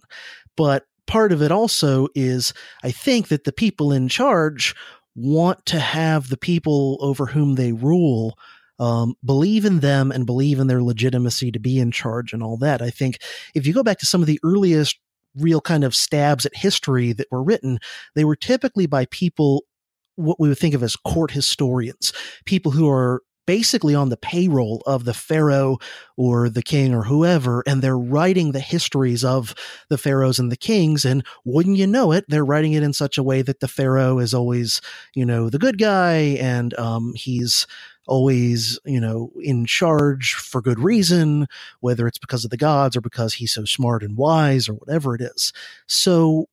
But 0.56 0.86
part 1.08 1.32
of 1.32 1.42
it 1.42 1.52
also 1.52 2.08
is, 2.16 2.54
I 2.84 2.92
think 2.92 3.28
that 3.30 3.44
the 3.44 3.52
people 3.52 3.92
in 3.92 4.08
charge 4.08 4.76
want 5.16 5.66
to 5.66 5.80
have 5.80 6.30
the 6.30 6.38
people 6.38 6.98
over 7.02 7.26
whom 7.26 7.56
they 7.56 7.74
rule 7.74 8.38
um, 8.80 9.16
believe 9.24 9.66
in 9.66 9.80
them 9.80 10.12
and 10.12 10.26
believe 10.26 10.60
in 10.60 10.68
their 10.68 10.82
legitimacy 10.82 11.52
to 11.52 11.60
be 11.60 11.80
in 11.80 11.92
charge 11.92 12.34
and 12.34 12.42
all 12.42 12.58
that. 12.58 12.82
I 12.82 12.90
think 12.90 13.20
if 13.54 13.68
you 13.68 13.74
go 13.74 13.84
back 13.84 14.00
to 14.00 14.06
some 14.06 14.22
of 14.22 14.28
the 14.28 14.40
earliest 14.44 15.00
real 15.36 15.62
kind 15.62 15.84
of 15.84 15.96
stabs 15.96 16.46
at 16.46 16.56
history 16.56 17.14
that 17.14 17.28
were 17.32 17.44
written, 17.44 17.80
they 18.16 18.26
were 18.26 18.36
typically 18.36 18.88
by 18.88 19.06
people 19.12 19.64
what 20.16 20.40
we 20.40 20.50
would 20.50 20.58
think 20.58 20.74
of 20.74 20.84
as 20.84 20.96
court 20.96 21.32
historians, 21.32 22.12
people 22.46 22.72
who 22.72 22.90
are 22.90 23.22
basically 23.50 23.96
on 23.96 24.10
the 24.10 24.18
payroll 24.18 24.84
of 24.86 25.06
the 25.06 25.14
pharaoh 25.14 25.80
or 26.18 26.50
the 26.50 26.62
king 26.62 26.94
or 26.94 27.02
whoever, 27.02 27.64
and 27.66 27.82
they're 27.82 27.98
writing 27.98 28.52
the 28.52 28.60
histories 28.60 29.24
of 29.24 29.56
the 29.90 29.98
pharaohs 29.98 30.38
and 30.38 30.52
the 30.52 30.56
kings. 30.56 31.04
And 31.04 31.26
wouldn't 31.46 31.78
you 31.78 31.88
know 31.88 32.12
it, 32.12 32.26
they're 32.28 32.46
writing 32.46 32.74
it 32.74 32.84
in 32.84 32.94
such 32.94 33.18
a 33.18 33.24
way 33.24 33.42
that 33.42 33.60
the 33.60 33.68
pharaoh 33.68 34.20
is 34.20 34.36
always, 34.36 34.82
you 35.16 35.26
know, 35.26 35.50
the 35.50 35.58
good 35.58 35.80
guy, 35.80 36.38
and 36.40 36.78
um, 36.78 37.14
he's 37.16 37.66
always, 38.10 38.80
you 38.86 39.00
know, 39.00 39.32
in 39.42 39.66
charge 39.66 40.34
for 40.34 40.62
good 40.62 40.80
reason, 40.80 41.48
whether 41.80 42.08
it's 42.08 42.18
because 42.18 42.44
of 42.44 42.52
the 42.52 42.58
gods 42.58 42.98
or 42.98 43.02
because 43.02 43.36
he's 43.36 43.54
so 43.54 43.64
smart 43.66 44.04
and 44.04 44.18
wise 44.18 44.68
or 44.68 44.74
whatever 44.74 45.16
it 45.16 45.22
is. 45.22 45.54
So 45.88 46.48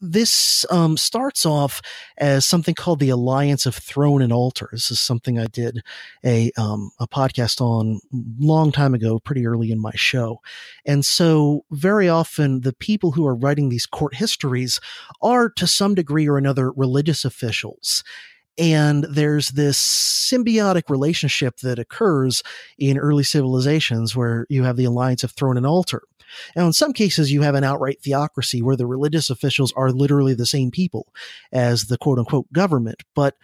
this 0.00 0.64
um, 0.70 0.96
starts 0.96 1.44
off 1.44 1.82
as 2.16 2.46
something 2.46 2.74
called 2.74 3.00
the 3.00 3.10
Alliance 3.10 3.66
of 3.66 3.74
Throne 3.74 4.22
and 4.22 4.32
Altar. 4.32 4.68
This 4.72 4.90
is 4.90 5.00
something 5.00 5.38
I 5.38 5.46
did 5.46 5.82
a 6.24 6.50
um, 6.56 6.90
a 7.00 7.06
podcast 7.06 7.60
on 7.60 8.00
long 8.38 8.72
time 8.72 8.94
ago, 8.94 9.18
pretty 9.18 9.46
early 9.46 9.70
in 9.70 9.80
my 9.80 9.92
show, 9.94 10.40
and 10.86 11.04
so 11.04 11.64
very 11.70 12.08
often 12.08 12.60
the 12.60 12.72
people 12.72 13.12
who 13.12 13.26
are 13.26 13.34
writing 13.34 13.68
these 13.68 13.86
court 13.86 14.14
histories 14.14 14.80
are 15.20 15.50
to 15.50 15.66
some 15.66 15.94
degree 15.94 16.28
or 16.28 16.38
another 16.38 16.70
religious 16.72 17.24
officials, 17.24 18.04
and 18.58 19.04
there's 19.04 19.50
this 19.50 19.78
symbiotic 19.78 20.88
relationship 20.88 21.58
that 21.58 21.78
occurs 21.78 22.42
in 22.78 22.98
early 22.98 23.24
civilizations 23.24 24.14
where 24.14 24.46
you 24.48 24.62
have 24.64 24.76
the 24.76 24.84
alliance 24.84 25.24
of 25.24 25.32
throne 25.32 25.56
and 25.56 25.66
altar. 25.66 26.02
Now, 26.56 26.66
in 26.66 26.72
some 26.72 26.92
cases, 26.92 27.32
you 27.32 27.42
have 27.42 27.54
an 27.54 27.64
outright 27.64 28.00
theocracy 28.02 28.62
where 28.62 28.76
the 28.76 28.86
religious 28.86 29.30
officials 29.30 29.72
are 29.76 29.90
literally 29.90 30.34
the 30.34 30.46
same 30.46 30.70
people 30.70 31.06
as 31.52 31.86
the 31.86 31.98
quote 31.98 32.18
unquote 32.18 32.52
government. 32.52 33.02
But 33.14 33.36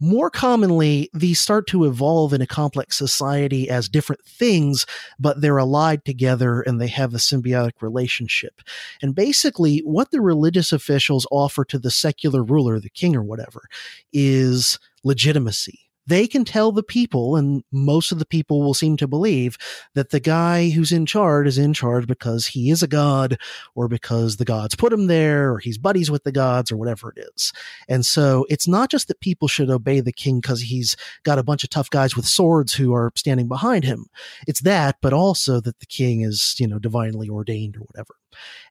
more 0.00 0.30
commonly, 0.30 1.10
these 1.12 1.38
start 1.38 1.66
to 1.68 1.84
evolve 1.84 2.32
in 2.32 2.40
a 2.40 2.46
complex 2.46 2.96
society 2.96 3.68
as 3.68 3.88
different 3.88 4.24
things, 4.24 4.86
but 5.18 5.40
they're 5.40 5.58
allied 5.58 6.04
together 6.04 6.62
and 6.62 6.80
they 6.80 6.88
have 6.88 7.12
a 7.12 7.18
symbiotic 7.18 7.82
relationship. 7.82 8.62
And 9.02 9.14
basically, 9.14 9.80
what 9.80 10.10
the 10.10 10.22
religious 10.22 10.72
officials 10.72 11.26
offer 11.30 11.64
to 11.66 11.78
the 11.78 11.90
secular 11.90 12.42
ruler, 12.42 12.80
the 12.80 12.88
king 12.88 13.14
or 13.14 13.22
whatever, 13.22 13.68
is 14.12 14.78
legitimacy 15.04 15.89
they 16.10 16.26
can 16.26 16.44
tell 16.44 16.72
the 16.72 16.82
people, 16.82 17.36
and 17.36 17.62
most 17.72 18.12
of 18.12 18.18
the 18.18 18.26
people 18.26 18.62
will 18.62 18.74
seem 18.74 18.96
to 18.98 19.06
believe 19.06 19.56
that 19.94 20.10
the 20.10 20.20
guy 20.20 20.68
who's 20.70 20.92
in 20.92 21.06
charge 21.06 21.46
is 21.46 21.56
in 21.56 21.72
charge 21.72 22.06
because 22.06 22.48
he 22.48 22.70
is 22.70 22.82
a 22.82 22.88
god 22.88 23.38
or 23.74 23.88
because 23.88 24.36
the 24.36 24.44
gods 24.44 24.74
put 24.74 24.92
him 24.92 25.06
there 25.06 25.52
or 25.52 25.58
he's 25.58 25.78
buddies 25.78 26.10
with 26.10 26.24
the 26.24 26.32
gods 26.32 26.72
or 26.72 26.76
whatever 26.76 27.14
it 27.16 27.24
is. 27.34 27.52
And 27.88 28.04
so 28.04 28.44
it's 28.48 28.66
not 28.66 28.90
just 28.90 29.08
that 29.08 29.20
people 29.20 29.48
should 29.48 29.70
obey 29.70 30.00
the 30.00 30.12
king 30.12 30.40
because 30.40 30.60
he's 30.60 30.96
got 31.22 31.38
a 31.38 31.44
bunch 31.44 31.64
of 31.64 31.70
tough 31.70 31.90
guys 31.90 32.16
with 32.16 32.26
swords 32.26 32.74
who 32.74 32.92
are 32.92 33.12
standing 33.14 33.48
behind 33.48 33.84
him. 33.84 34.06
It's 34.46 34.60
that, 34.62 34.96
but 35.00 35.12
also 35.12 35.60
that 35.60 35.78
the 35.78 35.86
king 35.86 36.22
is, 36.22 36.56
you 36.58 36.66
know, 36.66 36.78
divinely 36.78 37.28
ordained 37.28 37.76
or 37.76 37.80
whatever. 37.80 38.14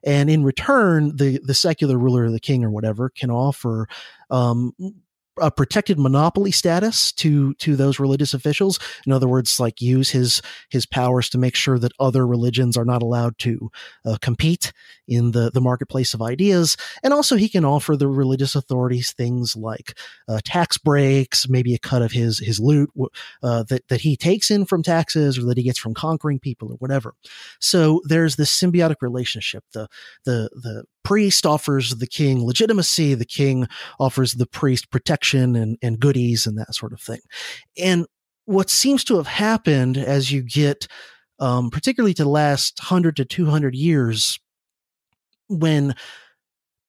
And 0.04 0.28
in 0.30 0.44
return, 0.44 1.16
the, 1.16 1.40
the 1.42 1.54
secular 1.54 1.98
ruler, 1.98 2.30
the 2.30 2.40
king 2.40 2.64
or 2.64 2.70
whatever, 2.70 3.08
can 3.10 3.30
offer 3.30 3.88
um, 4.30 4.72
a 5.40 5.50
protected 5.50 5.98
monopoly 5.98 6.50
status 6.50 7.12
to 7.12 7.54
to 7.54 7.76
those 7.76 7.98
religious 7.98 8.34
officials. 8.34 8.78
In 9.06 9.12
other 9.12 9.28
words, 9.28 9.58
like 9.60 9.80
use 9.80 10.10
his 10.10 10.42
his 10.68 10.86
powers 10.86 11.28
to 11.30 11.38
make 11.38 11.54
sure 11.54 11.78
that 11.78 11.92
other 11.98 12.26
religions 12.26 12.76
are 12.76 12.84
not 12.84 13.02
allowed 13.02 13.38
to 13.38 13.70
uh, 14.04 14.16
compete 14.20 14.72
in 15.08 15.32
the 15.32 15.50
the 15.50 15.60
marketplace 15.60 16.14
of 16.14 16.22
ideas. 16.22 16.76
And 17.02 17.12
also, 17.12 17.36
he 17.36 17.48
can 17.48 17.64
offer 17.64 17.96
the 17.96 18.08
religious 18.08 18.54
authorities 18.54 19.12
things 19.12 19.56
like 19.56 19.98
uh, 20.28 20.40
tax 20.44 20.78
breaks, 20.78 21.48
maybe 21.48 21.74
a 21.74 21.78
cut 21.78 22.02
of 22.02 22.12
his 22.12 22.38
his 22.38 22.60
loot 22.60 22.90
uh, 23.42 23.64
that 23.64 23.88
that 23.88 24.00
he 24.00 24.16
takes 24.16 24.50
in 24.50 24.64
from 24.64 24.82
taxes 24.82 25.38
or 25.38 25.44
that 25.44 25.56
he 25.56 25.64
gets 25.64 25.78
from 25.78 25.94
conquering 25.94 26.38
people 26.38 26.70
or 26.70 26.76
whatever. 26.76 27.14
So 27.60 28.00
there's 28.04 28.36
this 28.36 28.56
symbiotic 28.56 28.96
relationship. 29.00 29.64
The 29.72 29.88
the 30.24 30.50
the 30.54 30.84
priest 31.04 31.46
offers 31.46 31.96
the 31.96 32.06
king 32.06 32.44
legitimacy, 32.44 33.14
the 33.14 33.24
king 33.24 33.66
offers 33.98 34.34
the 34.34 34.46
priest 34.46 34.90
protection 34.90 35.56
and, 35.56 35.78
and 35.82 36.00
goodies 36.00 36.46
and 36.46 36.58
that 36.58 36.74
sort 36.74 36.92
of 36.92 37.00
thing. 37.00 37.20
And 37.78 38.06
what 38.44 38.70
seems 38.70 39.04
to 39.04 39.16
have 39.16 39.26
happened 39.26 39.96
as 39.96 40.32
you 40.32 40.42
get, 40.42 40.86
um, 41.38 41.70
particularly 41.70 42.14
to 42.14 42.24
the 42.24 42.30
last 42.30 42.80
100 42.80 43.16
to 43.16 43.24
200 43.24 43.74
years, 43.74 44.38
when 45.48 45.94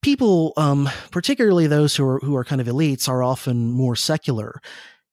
people, 0.02 0.54
um, 0.58 0.90
particularly 1.12 1.68
those 1.68 1.96
who 1.96 2.06
are 2.06 2.20
who 2.20 2.36
are 2.36 2.44
kind 2.44 2.62
of 2.62 2.68
elites, 2.68 3.08
are 3.08 3.24
often 3.24 3.72
more 3.72 3.96
secular. 3.96 4.60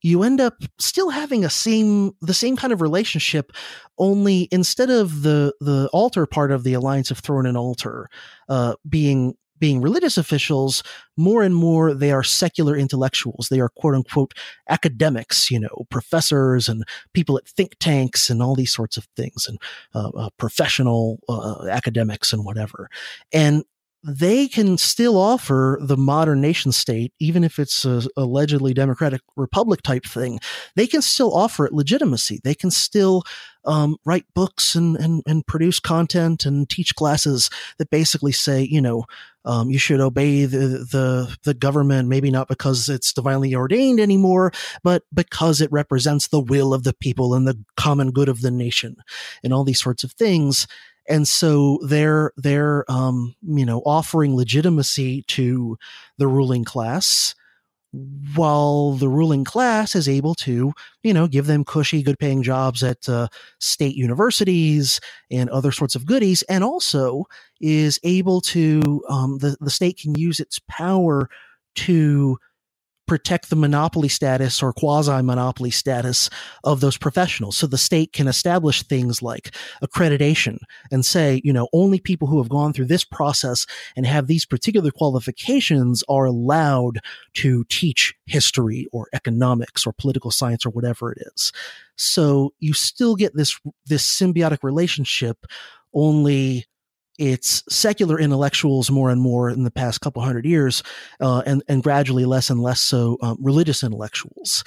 You 0.02 0.22
end 0.22 0.40
up 0.40 0.54
still 0.78 1.10
having 1.10 1.44
a 1.44 1.50
same 1.50 2.12
the 2.20 2.34
same 2.34 2.56
kind 2.56 2.72
of 2.72 2.80
relationship, 2.80 3.52
only 3.98 4.48
instead 4.50 4.90
of 4.90 5.22
the 5.22 5.54
the 5.60 5.88
altar 5.92 6.26
part 6.26 6.52
of 6.52 6.64
the 6.64 6.74
alliance 6.74 7.10
of 7.10 7.18
throne 7.18 7.46
and 7.46 7.56
altar 7.56 8.08
uh, 8.48 8.74
being 8.88 9.34
being 9.58 9.80
religious 9.80 10.16
officials, 10.16 10.82
more 11.16 11.42
and 11.42 11.54
more 11.54 11.92
they 11.92 12.12
are 12.12 12.22
secular 12.22 12.76
intellectuals. 12.76 13.48
They 13.50 13.60
are 13.60 13.68
quote 13.68 13.94
unquote 13.94 14.34
academics, 14.68 15.50
you 15.50 15.58
know, 15.60 15.86
professors 15.90 16.68
and 16.68 16.84
people 17.12 17.36
at 17.38 17.48
think 17.48 17.76
tanks 17.80 18.30
and 18.30 18.42
all 18.42 18.54
these 18.54 18.72
sorts 18.72 18.96
of 18.96 19.08
things, 19.16 19.46
and 19.48 19.58
uh, 19.94 20.10
uh, 20.10 20.30
professional 20.38 21.18
uh, 21.28 21.66
academics 21.70 22.32
and 22.32 22.44
whatever. 22.44 22.88
And 23.32 23.64
they 24.04 24.46
can 24.46 24.78
still 24.78 25.18
offer 25.18 25.78
the 25.80 25.96
modern 25.96 26.40
nation 26.40 26.70
state, 26.70 27.12
even 27.18 27.42
if 27.42 27.58
it's 27.58 27.84
a 27.84 28.02
allegedly 28.16 28.72
democratic 28.72 29.20
republic 29.36 29.82
type 29.82 30.04
thing. 30.04 30.38
They 30.76 30.86
can 30.86 31.02
still 31.02 31.34
offer 31.34 31.66
it 31.66 31.72
legitimacy. 31.72 32.40
They 32.44 32.54
can 32.54 32.70
still 32.70 33.24
um, 33.64 33.96
write 34.04 34.24
books 34.34 34.76
and, 34.76 34.96
and 34.96 35.22
and 35.26 35.46
produce 35.46 35.80
content 35.80 36.46
and 36.46 36.70
teach 36.70 36.94
classes 36.94 37.50
that 37.78 37.90
basically 37.90 38.32
say, 38.32 38.62
you 38.62 38.80
know, 38.80 39.04
um, 39.44 39.68
you 39.68 39.78
should 39.78 40.00
obey 40.00 40.44
the, 40.44 40.58
the 40.58 41.36
the 41.42 41.54
government, 41.54 42.08
maybe 42.08 42.30
not 42.30 42.48
because 42.48 42.88
it's 42.88 43.12
divinely 43.12 43.54
ordained 43.54 43.98
anymore, 43.98 44.52
but 44.84 45.02
because 45.12 45.60
it 45.60 45.72
represents 45.72 46.28
the 46.28 46.40
will 46.40 46.72
of 46.72 46.84
the 46.84 46.94
people 46.94 47.34
and 47.34 47.48
the 47.48 47.58
common 47.76 48.12
good 48.12 48.28
of 48.28 48.42
the 48.42 48.50
nation, 48.50 48.96
and 49.42 49.52
all 49.52 49.64
these 49.64 49.82
sorts 49.82 50.04
of 50.04 50.12
things 50.12 50.68
and 51.08 51.26
so 51.26 51.78
they're 51.84 52.32
they're 52.36 52.84
um, 52.90 53.34
you 53.42 53.66
know 53.66 53.80
offering 53.80 54.36
legitimacy 54.36 55.22
to 55.28 55.78
the 56.18 56.28
ruling 56.28 56.64
class 56.64 57.34
while 58.36 58.92
the 58.92 59.08
ruling 59.08 59.44
class 59.44 59.94
is 59.94 60.08
able 60.08 60.34
to 60.34 60.72
you 61.02 61.14
know 61.14 61.26
give 61.26 61.46
them 61.46 61.64
cushy 61.64 62.02
good 62.02 62.18
paying 62.18 62.42
jobs 62.42 62.82
at 62.82 63.08
uh, 63.08 63.28
state 63.60 63.96
universities 63.96 65.00
and 65.30 65.48
other 65.50 65.72
sorts 65.72 65.94
of 65.94 66.04
goodies 66.04 66.42
and 66.42 66.62
also 66.62 67.24
is 67.60 67.98
able 68.04 68.40
to 68.40 69.02
um, 69.08 69.38
the, 69.38 69.56
the 69.60 69.70
state 69.70 69.98
can 69.98 70.14
use 70.14 70.38
its 70.38 70.60
power 70.68 71.30
to 71.74 72.38
protect 73.08 73.50
the 73.50 73.56
monopoly 73.56 74.08
status 74.08 74.62
or 74.62 74.72
quasi 74.72 75.22
monopoly 75.22 75.70
status 75.70 76.30
of 76.62 76.80
those 76.80 76.96
professionals. 76.96 77.56
So 77.56 77.66
the 77.66 77.78
state 77.78 78.12
can 78.12 78.28
establish 78.28 78.82
things 78.82 79.22
like 79.22 79.54
accreditation 79.82 80.58
and 80.92 81.04
say, 81.04 81.40
you 81.42 81.52
know, 81.52 81.68
only 81.72 81.98
people 81.98 82.28
who 82.28 82.38
have 82.38 82.48
gone 82.48 82.72
through 82.72 82.86
this 82.86 83.04
process 83.04 83.66
and 83.96 84.06
have 84.06 84.26
these 84.26 84.44
particular 84.44 84.90
qualifications 84.90 86.04
are 86.08 86.26
allowed 86.26 87.00
to 87.34 87.64
teach 87.68 88.14
history 88.26 88.86
or 88.92 89.08
economics 89.12 89.86
or 89.86 89.92
political 89.92 90.30
science 90.30 90.64
or 90.64 90.70
whatever 90.70 91.10
it 91.10 91.18
is. 91.34 91.52
So 91.96 92.52
you 92.60 92.74
still 92.74 93.16
get 93.16 93.34
this, 93.34 93.58
this 93.86 94.06
symbiotic 94.06 94.58
relationship 94.62 95.46
only 95.94 96.66
it's 97.18 97.64
secular 97.68 98.18
intellectuals 98.18 98.90
more 98.90 99.10
and 99.10 99.20
more 99.20 99.50
in 99.50 99.64
the 99.64 99.70
past 99.70 100.00
couple 100.00 100.22
hundred 100.22 100.46
years, 100.46 100.82
uh, 101.20 101.42
and 101.44 101.62
and 101.68 101.82
gradually 101.82 102.24
less 102.24 102.48
and 102.48 102.60
less 102.60 102.80
so 102.80 103.18
um, 103.22 103.36
religious 103.40 103.82
intellectuals. 103.82 104.64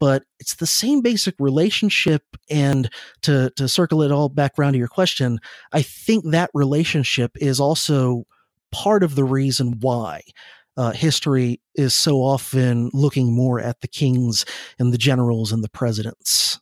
But 0.00 0.24
it's 0.40 0.56
the 0.56 0.66
same 0.66 1.00
basic 1.00 1.36
relationship. 1.38 2.22
And 2.50 2.90
to 3.22 3.50
to 3.56 3.68
circle 3.68 4.02
it 4.02 4.10
all 4.10 4.28
back 4.28 4.58
around 4.58 4.72
to 4.72 4.78
your 4.78 4.88
question, 4.88 5.38
I 5.72 5.82
think 5.82 6.24
that 6.30 6.50
relationship 6.52 7.32
is 7.36 7.60
also 7.60 8.24
part 8.72 9.04
of 9.04 9.14
the 9.14 9.24
reason 9.24 9.78
why 9.80 10.22
uh, 10.76 10.90
history 10.90 11.60
is 11.74 11.94
so 11.94 12.16
often 12.16 12.90
looking 12.92 13.32
more 13.32 13.60
at 13.60 13.80
the 13.80 13.88
kings 13.88 14.44
and 14.78 14.92
the 14.92 14.98
generals 14.98 15.52
and 15.52 15.62
the 15.62 15.68
presidents. 15.68 16.60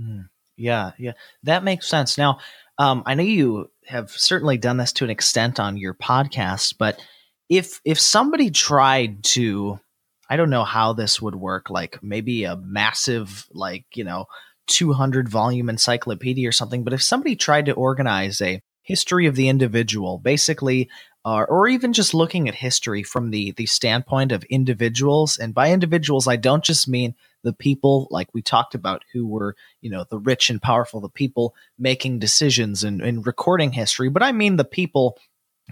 Mm, 0.00 0.28
yeah, 0.56 0.92
yeah, 0.98 1.12
that 1.44 1.64
makes 1.64 1.88
sense. 1.88 2.18
Now, 2.18 2.38
um, 2.78 3.02
I 3.06 3.14
know 3.14 3.22
you 3.22 3.70
have 3.86 4.10
certainly 4.10 4.58
done 4.58 4.76
this 4.76 4.92
to 4.94 5.04
an 5.04 5.10
extent 5.10 5.58
on 5.58 5.76
your 5.76 5.94
podcast, 5.94 6.74
but 6.78 7.00
if 7.48 7.80
if 7.84 7.98
somebody 7.98 8.50
tried 8.50 9.24
to, 9.24 9.80
I 10.28 10.36
don't 10.36 10.50
know 10.50 10.64
how 10.64 10.92
this 10.92 11.20
would 11.20 11.34
work, 11.34 11.70
like 11.70 12.02
maybe 12.02 12.44
a 12.44 12.56
massive, 12.56 13.46
like 13.52 13.84
you 13.94 14.04
know, 14.04 14.26
two 14.66 14.92
hundred 14.92 15.28
volume 15.28 15.68
encyclopedia 15.68 16.48
or 16.48 16.52
something. 16.52 16.84
But 16.84 16.92
if 16.92 17.02
somebody 17.02 17.36
tried 17.36 17.66
to 17.66 17.72
organize 17.72 18.40
a 18.40 18.60
history 18.82 19.26
of 19.26 19.36
the 19.36 19.48
individual, 19.48 20.18
basically 20.18 20.88
uh, 21.28 21.44
or 21.48 21.68
even 21.68 21.92
just 21.92 22.14
looking 22.14 22.48
at 22.48 22.54
history 22.54 23.02
from 23.02 23.30
the 23.30 23.52
the 23.52 23.66
standpoint 23.66 24.32
of 24.32 24.44
individuals 24.44 25.36
and 25.36 25.52
by 25.52 25.70
individuals 25.70 26.26
i 26.26 26.36
don't 26.36 26.64
just 26.64 26.88
mean 26.88 27.14
the 27.44 27.52
people 27.52 28.08
like 28.10 28.28
we 28.34 28.42
talked 28.42 28.74
about 28.74 29.02
who 29.12 29.26
were 29.26 29.54
you 29.80 29.90
know 29.90 30.04
the 30.10 30.18
rich 30.18 30.50
and 30.50 30.62
powerful 30.62 31.00
the 31.00 31.08
people 31.08 31.54
making 31.78 32.18
decisions 32.18 32.84
and, 32.84 33.00
and 33.00 33.26
recording 33.26 33.72
history. 33.72 34.08
But 34.08 34.22
i 34.22 34.32
mean 34.32 34.56
the 34.56 34.64
people 34.64 35.18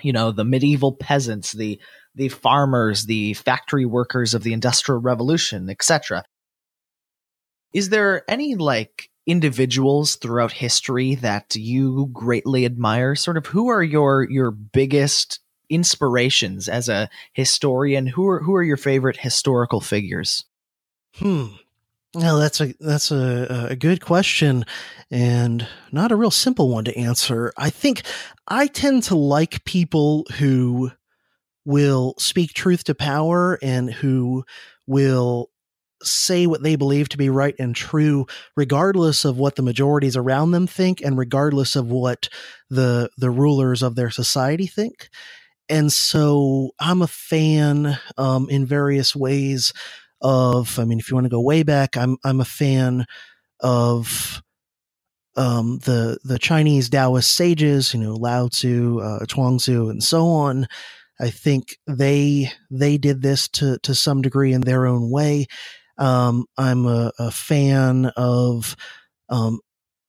you 0.03 0.12
know 0.12 0.33
the 0.33 0.45
medieval 0.45 0.93
peasants 0.93 1.53
the 1.53 1.81
the 2.14 2.29
farmers 2.29 3.07
the 3.07 3.35
factory 3.35 3.87
workers 3.87 4.35
of 4.35 4.43
the 4.43 4.53
industrial 4.53 5.01
revolution 5.01 5.71
etc 5.71 6.23
is 7.73 7.91
there 7.91 8.23
any 8.27 8.55
like 8.55 9.11
individuals 9.27 10.17
throughout 10.17 10.53
history 10.53 11.17
that 11.17 11.55
you 11.57 12.09
greatly 12.12 12.64
admire? 12.64 13.14
Sort 13.14 13.37
of 13.37 13.47
who 13.47 13.69
are 13.69 13.83
your 13.83 14.27
your 14.31 14.51
biggest 14.51 15.41
inspirations 15.69 16.69
as 16.69 16.89
a 16.89 17.11
historian? 17.33 18.07
Who 18.07 18.27
are 18.29 18.43
who 18.43 18.55
are 18.55 18.62
your 18.62 18.77
favorite 18.77 19.19
historical 19.19 19.81
figures 19.81 20.45
Hmm. 21.19 21.47
Well, 22.14 22.39
that's 22.39 22.61
a 22.61 22.75
that's 22.81 23.11
a, 23.11 23.67
a 23.71 23.77
good 23.77 24.01
question, 24.01 24.64
and 25.11 25.67
not 25.93 26.12
a 26.12 26.17
real 26.17 26.31
simple 26.31 26.71
one 26.71 26.85
to 26.85 26.97
answer. 26.97 27.53
I 27.59 27.69
think 27.71 28.03
I 28.49 28.69
tend 28.69 29.03
to 29.05 29.17
like 29.17 29.64
people 29.64 30.27
who 30.39 30.91
will 31.64 32.14
speak 32.19 32.55
truth 32.55 32.85
to 32.85 32.95
power 32.95 33.59
and 33.61 33.93
who 33.93 34.45
will 34.87 35.51
say 36.03 36.47
what 36.47 36.62
they 36.62 36.77
believe 36.77 37.09
to 37.11 37.19
be 37.19 37.29
right 37.29 37.55
and 37.59 37.75
true, 37.75 38.27
regardless 38.57 39.25
of 39.25 39.39
what 39.39 39.57
the 39.57 39.62
majorities 39.62 40.17
around 40.17 40.53
them 40.53 40.67
think, 40.67 41.03
and 41.03 41.19
regardless 41.19 41.77
of 41.77 41.89
what 41.89 42.29
the 42.71 43.11
the 43.19 43.31
rulers 43.31 43.83
of 43.83 43.95
their 43.95 44.11
society 44.11 44.67
think. 44.67 45.11
And 45.69 45.93
so, 45.93 46.71
I'm 46.79 47.03
a 47.03 47.09
fan 47.09 47.99
um, 48.17 48.49
in 48.49 48.64
various 48.64 49.14
ways 49.17 49.75
of, 50.21 50.79
I 50.79 50.85
mean, 50.85 50.99
if 50.99 51.11
you 51.11 51.17
want 51.17 51.27
to 51.27 51.31
go 51.31 51.41
way 51.41 51.62
back, 51.62 51.97
I'm, 51.97 52.17
I'm 52.25 52.41
a 52.41 52.45
fan 52.45 53.07
of, 53.61 54.43
um, 55.37 55.79
the, 55.85 56.19
the 56.25 56.39
Chinese 56.39 56.89
Taoist 56.89 57.31
sages, 57.31 57.93
you 57.93 58.01
know, 58.01 58.14
Lao 58.14 58.49
Tzu, 58.49 59.01
uh, 59.01 59.27
Chuang-Tzu, 59.27 59.91
and 59.91 60.03
so 60.03 60.27
on. 60.29 60.67
I 61.21 61.31
think 61.31 61.77
they, 61.87 62.51
they 62.71 62.99
did 62.99 63.23
this 63.23 63.49
to, 63.49 63.79
to 63.83 63.95
some 63.95 64.23
degree 64.23 64.53
in 64.53 64.62
their 64.62 64.87
own 64.87 65.11
way. 65.11 65.47
Um, 65.99 66.47
I'm 66.57 66.87
a, 66.87 67.12
a, 67.19 67.31
fan 67.31 68.07
of, 68.17 68.77
um, 69.29 69.61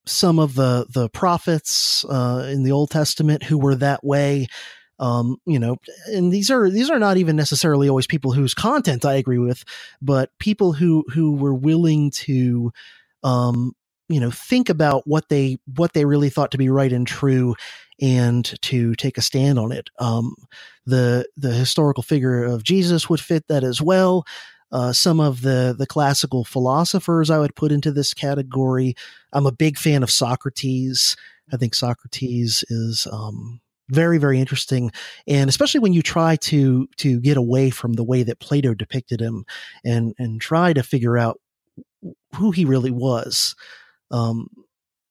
some 0.07 0.39
of 0.39 0.55
the 0.55 0.85
the 0.89 1.09
prophets 1.09 2.05
uh, 2.05 2.49
in 2.51 2.63
the 2.63 2.71
Old 2.71 2.89
Testament 2.89 3.43
who 3.43 3.57
were 3.57 3.75
that 3.75 4.03
way 4.03 4.47
um, 4.99 5.37
you 5.45 5.59
know, 5.59 5.77
and 6.07 6.31
these 6.31 6.49
are 6.49 6.69
these 6.69 6.89
are 6.89 6.99
not 6.99 7.17
even 7.17 7.35
necessarily 7.35 7.87
always 7.87 8.07
people 8.07 8.31
whose 8.31 8.53
content 8.53 9.05
I 9.05 9.15
agree 9.15 9.37
with, 9.37 9.63
but 10.01 10.31
people 10.39 10.73
who 10.73 11.03
who 11.13 11.35
were 11.35 11.53
willing 11.53 12.09
to, 12.11 12.71
um, 13.23 13.73
you 14.09 14.19
know, 14.19 14.31
think 14.31 14.69
about 14.69 15.03
what 15.05 15.29
they 15.29 15.57
what 15.75 15.93
they 15.93 16.05
really 16.05 16.29
thought 16.29 16.51
to 16.51 16.57
be 16.57 16.69
right 16.69 16.91
and 16.91 17.05
true, 17.05 17.55
and 18.01 18.45
to 18.63 18.95
take 18.95 19.17
a 19.17 19.21
stand 19.21 19.59
on 19.59 19.71
it. 19.71 19.89
Um, 19.99 20.35
the 20.85 21.27
the 21.37 21.53
historical 21.53 22.03
figure 22.03 22.43
of 22.43 22.63
Jesus 22.63 23.09
would 23.09 23.19
fit 23.19 23.47
that 23.49 23.63
as 23.63 23.81
well. 23.81 24.25
Uh, 24.71 24.91
some 24.91 25.19
of 25.19 25.41
the 25.41 25.75
the 25.77 25.87
classical 25.87 26.43
philosophers 26.43 27.29
I 27.29 27.37
would 27.37 27.55
put 27.55 27.71
into 27.71 27.91
this 27.91 28.13
category. 28.15 28.95
I'm 29.31 29.45
a 29.45 29.51
big 29.51 29.77
fan 29.77 30.01
of 30.01 30.09
Socrates. 30.09 31.15
I 31.53 31.57
think 31.57 31.73
Socrates 31.73 32.65
is 32.69 33.07
um, 33.11 33.61
very 33.89 34.17
very 34.17 34.39
interesting 34.39 34.91
and 35.27 35.49
especially 35.49 35.79
when 35.79 35.93
you 35.93 36.01
try 36.01 36.35
to 36.35 36.87
to 36.97 37.19
get 37.19 37.37
away 37.37 37.69
from 37.69 37.93
the 37.93 38.03
way 38.03 38.23
that 38.23 38.39
plato 38.39 38.73
depicted 38.73 39.19
him 39.19 39.45
and 39.83 40.13
and 40.17 40.41
try 40.41 40.73
to 40.73 40.83
figure 40.83 41.17
out 41.17 41.39
who 42.35 42.51
he 42.51 42.65
really 42.65 42.91
was. 42.91 43.55
Um 44.11 44.47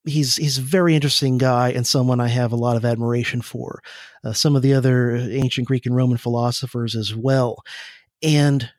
he's 0.05 0.37
he's 0.37 0.59
a 0.59 0.63
very 0.63 0.95
interesting 0.95 1.37
guy 1.37 1.71
and 1.73 1.85
someone 1.85 2.21
i 2.21 2.29
have 2.29 2.53
a 2.53 2.57
lot 2.57 2.77
of 2.77 2.85
admiration 2.85 3.43
for 3.43 3.83
uh, 4.25 4.33
some 4.33 4.55
of 4.55 4.63
the 4.63 4.73
other 4.73 5.17
ancient 5.17 5.67
greek 5.67 5.85
and 5.85 5.97
roman 5.97 6.17
philosophers 6.17 6.95
as 6.95 7.15
well. 7.15 7.63
And 8.23 8.71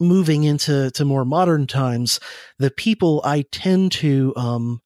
moving 0.00 0.44
into 0.44 0.90
to 0.90 1.04
more 1.04 1.24
modern 1.24 1.66
times 1.66 2.20
the 2.58 2.70
people 2.70 3.20
i 3.24 3.42
tend 3.50 3.92
to 3.92 4.32
um 4.36 4.80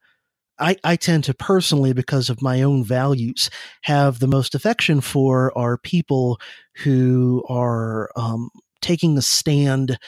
I, 0.60 0.76
I 0.84 0.96
tend 0.96 1.24
to 1.24 1.34
personally, 1.34 1.92
because 1.92 2.30
of 2.30 2.42
my 2.42 2.62
own 2.62 2.84
values, 2.84 3.50
have 3.82 4.18
the 4.18 4.28
most 4.28 4.54
affection 4.54 5.00
for 5.00 5.56
are 5.56 5.78
people 5.78 6.38
who 6.84 7.42
are 7.48 8.10
um, 8.14 8.50
taking 8.82 9.18
a 9.18 9.22
stand 9.22 9.98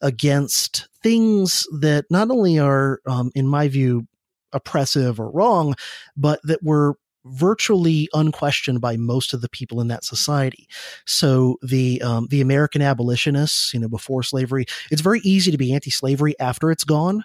against 0.00 0.88
things 1.02 1.66
that 1.80 2.04
not 2.10 2.30
only 2.30 2.58
are, 2.58 3.00
um, 3.06 3.30
in 3.34 3.46
my 3.48 3.68
view, 3.68 4.06
oppressive 4.52 5.18
or 5.18 5.30
wrong, 5.30 5.74
but 6.16 6.38
that 6.44 6.62
were 6.62 6.96
virtually 7.24 8.08
unquestioned 8.14 8.80
by 8.80 8.96
most 8.96 9.32
of 9.32 9.40
the 9.40 9.48
people 9.48 9.80
in 9.80 9.88
that 9.88 10.04
society. 10.04 10.66
So 11.06 11.56
the 11.62 12.02
um, 12.02 12.26
the 12.30 12.40
American 12.40 12.82
abolitionists, 12.82 13.72
you 13.72 13.80
know, 13.80 13.88
before 13.88 14.24
slavery, 14.24 14.66
it's 14.90 15.00
very 15.00 15.20
easy 15.20 15.50
to 15.52 15.56
be 15.56 15.72
anti-slavery 15.72 16.34
after 16.40 16.70
it's 16.70 16.84
gone. 16.84 17.22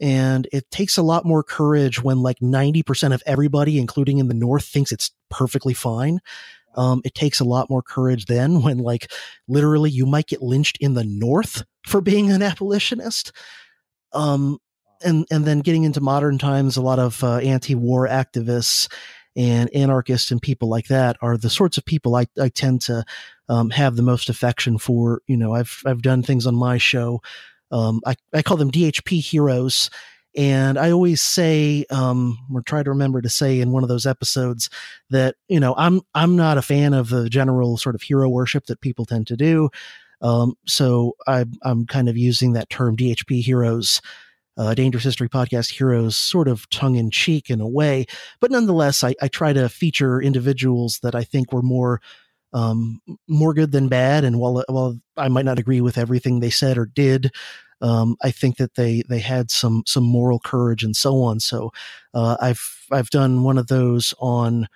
And 0.00 0.46
it 0.52 0.70
takes 0.70 0.96
a 0.96 1.02
lot 1.02 1.24
more 1.24 1.42
courage 1.42 2.02
when 2.02 2.20
like 2.20 2.38
90% 2.38 3.12
of 3.12 3.22
everybody, 3.26 3.78
including 3.78 4.18
in 4.18 4.28
the 4.28 4.34
North, 4.34 4.64
thinks 4.64 4.92
it's 4.92 5.10
perfectly 5.28 5.74
fine. 5.74 6.20
Um, 6.76 7.02
it 7.04 7.14
takes 7.14 7.40
a 7.40 7.44
lot 7.44 7.68
more 7.68 7.82
courage 7.82 8.26
then 8.26 8.62
when 8.62 8.78
like 8.78 9.10
literally 9.48 9.90
you 9.90 10.06
might 10.06 10.28
get 10.28 10.42
lynched 10.42 10.78
in 10.80 10.94
the 10.94 11.04
North 11.04 11.64
for 11.86 12.00
being 12.00 12.30
an 12.30 12.42
abolitionist. 12.42 13.32
Um, 14.12 14.58
and, 15.04 15.26
and 15.30 15.44
then 15.44 15.60
getting 15.60 15.84
into 15.84 16.00
modern 16.00 16.38
times, 16.38 16.76
a 16.76 16.82
lot 16.82 16.98
of 16.98 17.22
uh, 17.22 17.36
anti-war 17.36 18.08
activists 18.08 18.88
and 19.36 19.72
anarchists 19.74 20.32
and 20.32 20.42
people 20.42 20.68
like 20.68 20.88
that 20.88 21.16
are 21.22 21.36
the 21.36 21.50
sorts 21.50 21.78
of 21.78 21.84
people 21.84 22.16
I, 22.16 22.26
I 22.40 22.48
tend 22.48 22.82
to 22.82 23.04
um, 23.48 23.70
have 23.70 23.94
the 23.94 24.02
most 24.02 24.28
affection 24.28 24.78
for. 24.78 25.22
You 25.28 25.36
know, 25.36 25.54
I've 25.54 25.80
I've 25.86 26.02
done 26.02 26.24
things 26.24 26.46
on 26.46 26.56
my 26.56 26.78
show. 26.78 27.22
Um, 27.70 28.00
I, 28.06 28.14
I 28.32 28.42
call 28.42 28.56
them 28.56 28.70
DHP 28.70 29.20
heroes. 29.20 29.90
And 30.36 30.78
I 30.78 30.90
always 30.90 31.20
say, 31.20 31.84
um, 31.90 32.38
or 32.52 32.62
try 32.62 32.82
to 32.82 32.90
remember 32.90 33.20
to 33.20 33.28
say 33.28 33.60
in 33.60 33.72
one 33.72 33.82
of 33.82 33.88
those 33.88 34.06
episodes 34.06 34.70
that, 35.10 35.34
you 35.48 35.58
know, 35.58 35.74
I'm, 35.76 36.02
I'm 36.14 36.36
not 36.36 36.58
a 36.58 36.62
fan 36.62 36.94
of 36.94 37.08
the 37.08 37.28
general 37.28 37.76
sort 37.76 37.94
of 37.94 38.02
hero 38.02 38.28
worship 38.28 38.66
that 38.66 38.80
people 38.80 39.04
tend 39.04 39.26
to 39.28 39.36
do. 39.36 39.70
Um, 40.20 40.54
so 40.66 41.16
I, 41.26 41.46
I'm 41.62 41.86
kind 41.86 42.08
of 42.08 42.16
using 42.16 42.52
that 42.52 42.70
term 42.70 42.96
DHP 42.96 43.42
heroes 43.42 44.00
uh, 44.58 44.74
Dangerous 44.74 45.04
History 45.04 45.28
Podcast 45.28 45.70
Heroes 45.70 46.16
sort 46.16 46.48
of 46.48 46.68
tongue 46.68 46.96
in 46.96 47.10
cheek 47.10 47.48
in 47.48 47.60
a 47.60 47.68
way. 47.68 48.06
But 48.40 48.50
nonetheless, 48.50 49.04
I, 49.04 49.14
I, 49.22 49.28
try 49.28 49.52
to 49.52 49.68
feature 49.68 50.20
individuals 50.20 50.98
that 51.04 51.14
I 51.14 51.22
think 51.22 51.52
were 51.52 51.62
more 51.62 52.00
um, 52.52 53.00
more 53.28 53.54
good 53.54 53.72
than 53.72 53.88
bad. 53.88 54.24
And 54.24 54.38
while 54.38 54.64
while 54.68 54.98
I 55.16 55.28
might 55.28 55.44
not 55.44 55.58
agree 55.58 55.80
with 55.80 55.98
everything 55.98 56.40
they 56.40 56.50
said 56.50 56.78
or 56.78 56.86
did, 56.86 57.30
um, 57.80 58.16
I 58.22 58.30
think 58.30 58.56
that 58.56 58.74
they 58.74 59.02
they 59.08 59.20
had 59.20 59.50
some 59.50 59.82
some 59.86 60.04
moral 60.04 60.40
courage 60.40 60.82
and 60.82 60.96
so 60.96 61.22
on. 61.22 61.40
So 61.40 61.72
uh, 62.14 62.36
I've 62.40 62.86
I've 62.90 63.10
done 63.10 63.42
one 63.42 63.58
of 63.58 63.68
those 63.68 64.14
on. 64.18 64.68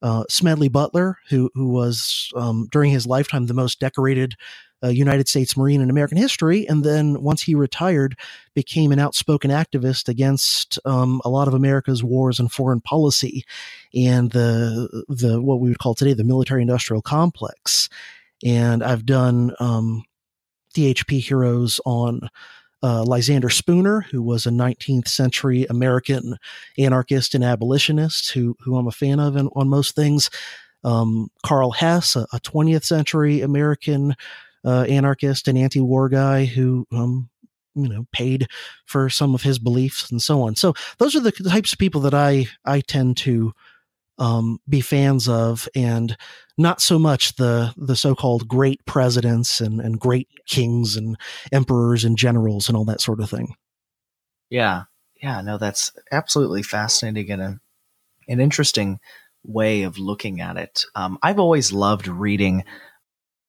Uh, 0.00 0.22
Smedley 0.28 0.68
Butler, 0.68 1.18
who 1.28 1.50
who 1.54 1.70
was 1.70 2.30
um, 2.36 2.68
during 2.70 2.92
his 2.92 3.04
lifetime 3.04 3.46
the 3.46 3.52
most 3.52 3.80
decorated 3.80 4.36
uh, 4.82 4.88
United 4.88 5.28
States 5.28 5.56
Marine 5.56 5.80
in 5.80 5.90
American 5.90 6.18
history, 6.18 6.68
and 6.68 6.84
then 6.84 7.22
once 7.22 7.42
he 7.42 7.54
retired, 7.54 8.16
became 8.54 8.92
an 8.92 8.98
outspoken 8.98 9.50
activist 9.50 10.08
against 10.08 10.78
um, 10.84 11.20
a 11.24 11.28
lot 11.28 11.48
of 11.48 11.54
America's 11.54 12.04
wars 12.04 12.38
and 12.38 12.52
foreign 12.52 12.80
policy, 12.80 13.44
and 13.94 14.30
the 14.32 15.04
the 15.08 15.40
what 15.40 15.60
we 15.60 15.68
would 15.68 15.78
call 15.78 15.94
today 15.94 16.12
the 16.12 16.24
military 16.24 16.62
industrial 16.62 17.02
complex. 17.02 17.88
And 18.44 18.84
I've 18.84 19.04
done 19.04 19.52
um, 19.58 20.04
DHP 20.74 21.20
heroes 21.20 21.80
on 21.84 22.28
uh, 22.82 23.02
Lysander 23.02 23.50
Spooner, 23.50 24.02
who 24.02 24.22
was 24.22 24.46
a 24.46 24.50
19th 24.50 25.08
century 25.08 25.66
American 25.68 26.36
anarchist 26.78 27.34
and 27.34 27.42
abolitionist, 27.42 28.30
who 28.30 28.56
who 28.60 28.76
I'm 28.76 28.86
a 28.86 28.92
fan 28.92 29.18
of 29.18 29.36
in, 29.36 29.48
on 29.48 29.68
most 29.68 29.94
things. 29.94 30.30
Um, 30.84 31.28
Karl 31.44 31.72
Hess, 31.72 32.14
a, 32.14 32.28
a 32.32 32.38
20th 32.38 32.84
century 32.84 33.40
American 33.40 34.14
uh, 34.64 34.82
anarchist 34.82 35.48
and 35.48 35.58
anti-war 35.58 36.08
guy 36.08 36.44
who 36.44 36.86
um, 36.92 37.28
you 37.74 37.88
know 37.88 38.06
paid 38.12 38.48
for 38.86 39.08
some 39.08 39.34
of 39.34 39.42
his 39.42 39.58
beliefs 39.58 40.10
and 40.10 40.20
so 40.20 40.42
on. 40.42 40.56
So 40.56 40.74
those 40.98 41.14
are 41.14 41.20
the 41.20 41.32
types 41.32 41.72
of 41.72 41.78
people 41.78 42.00
that 42.02 42.14
I 42.14 42.46
I 42.64 42.80
tend 42.80 43.16
to 43.18 43.52
um, 44.18 44.58
be 44.68 44.80
fans 44.80 45.28
of, 45.28 45.68
and 45.76 46.16
not 46.56 46.80
so 46.80 46.98
much 46.98 47.36
the 47.36 47.72
the 47.76 47.96
so-called 47.96 48.48
great 48.48 48.84
presidents 48.84 49.60
and 49.60 49.80
and 49.80 50.00
great 50.00 50.28
kings 50.46 50.96
and 50.96 51.16
emperors 51.52 52.04
and 52.04 52.18
generals 52.18 52.68
and 52.68 52.76
all 52.76 52.84
that 52.86 53.00
sort 53.00 53.20
of 53.20 53.30
thing. 53.30 53.54
Yeah, 54.50 54.84
yeah, 55.22 55.40
no, 55.40 55.58
that's 55.58 55.92
absolutely 56.10 56.62
fascinating 56.62 57.30
and 57.30 57.42
a, 57.42 57.60
an 58.28 58.40
interesting 58.40 58.98
way 59.44 59.82
of 59.82 59.98
looking 59.98 60.40
at 60.40 60.56
it. 60.56 60.84
Um, 60.94 61.18
I've 61.22 61.38
always 61.38 61.72
loved 61.72 62.08
reading 62.08 62.64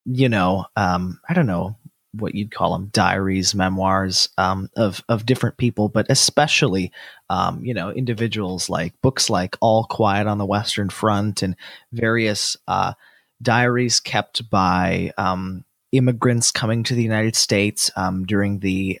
you 0.04 0.28
know, 0.28 0.66
um, 0.76 1.20
I 1.28 1.34
don't 1.34 1.46
know 1.46 1.76
what 2.12 2.34
you'd 2.34 2.50
call 2.50 2.72
them, 2.72 2.88
diaries, 2.92 3.54
memoirs 3.54 4.28
um, 4.36 4.68
of 4.76 5.02
of 5.08 5.26
different 5.26 5.56
people, 5.56 5.88
but 5.88 6.06
especially, 6.08 6.92
um, 7.28 7.64
you 7.64 7.74
know, 7.74 7.90
individuals 7.90 8.68
like 8.68 9.00
books 9.00 9.30
like 9.30 9.56
All 9.60 9.84
Quiet 9.84 10.26
on 10.26 10.38
the 10.38 10.46
Western 10.46 10.90
Front 10.90 11.42
and 11.42 11.56
various 11.92 12.56
uh, 12.66 12.94
diaries 13.40 14.00
kept 14.00 14.50
by 14.50 15.12
um, 15.16 15.64
immigrants 15.92 16.50
coming 16.50 16.82
to 16.84 16.94
the 16.94 17.02
United 17.02 17.36
States 17.36 17.90
um, 17.96 18.24
during 18.24 18.58
the 18.58 19.00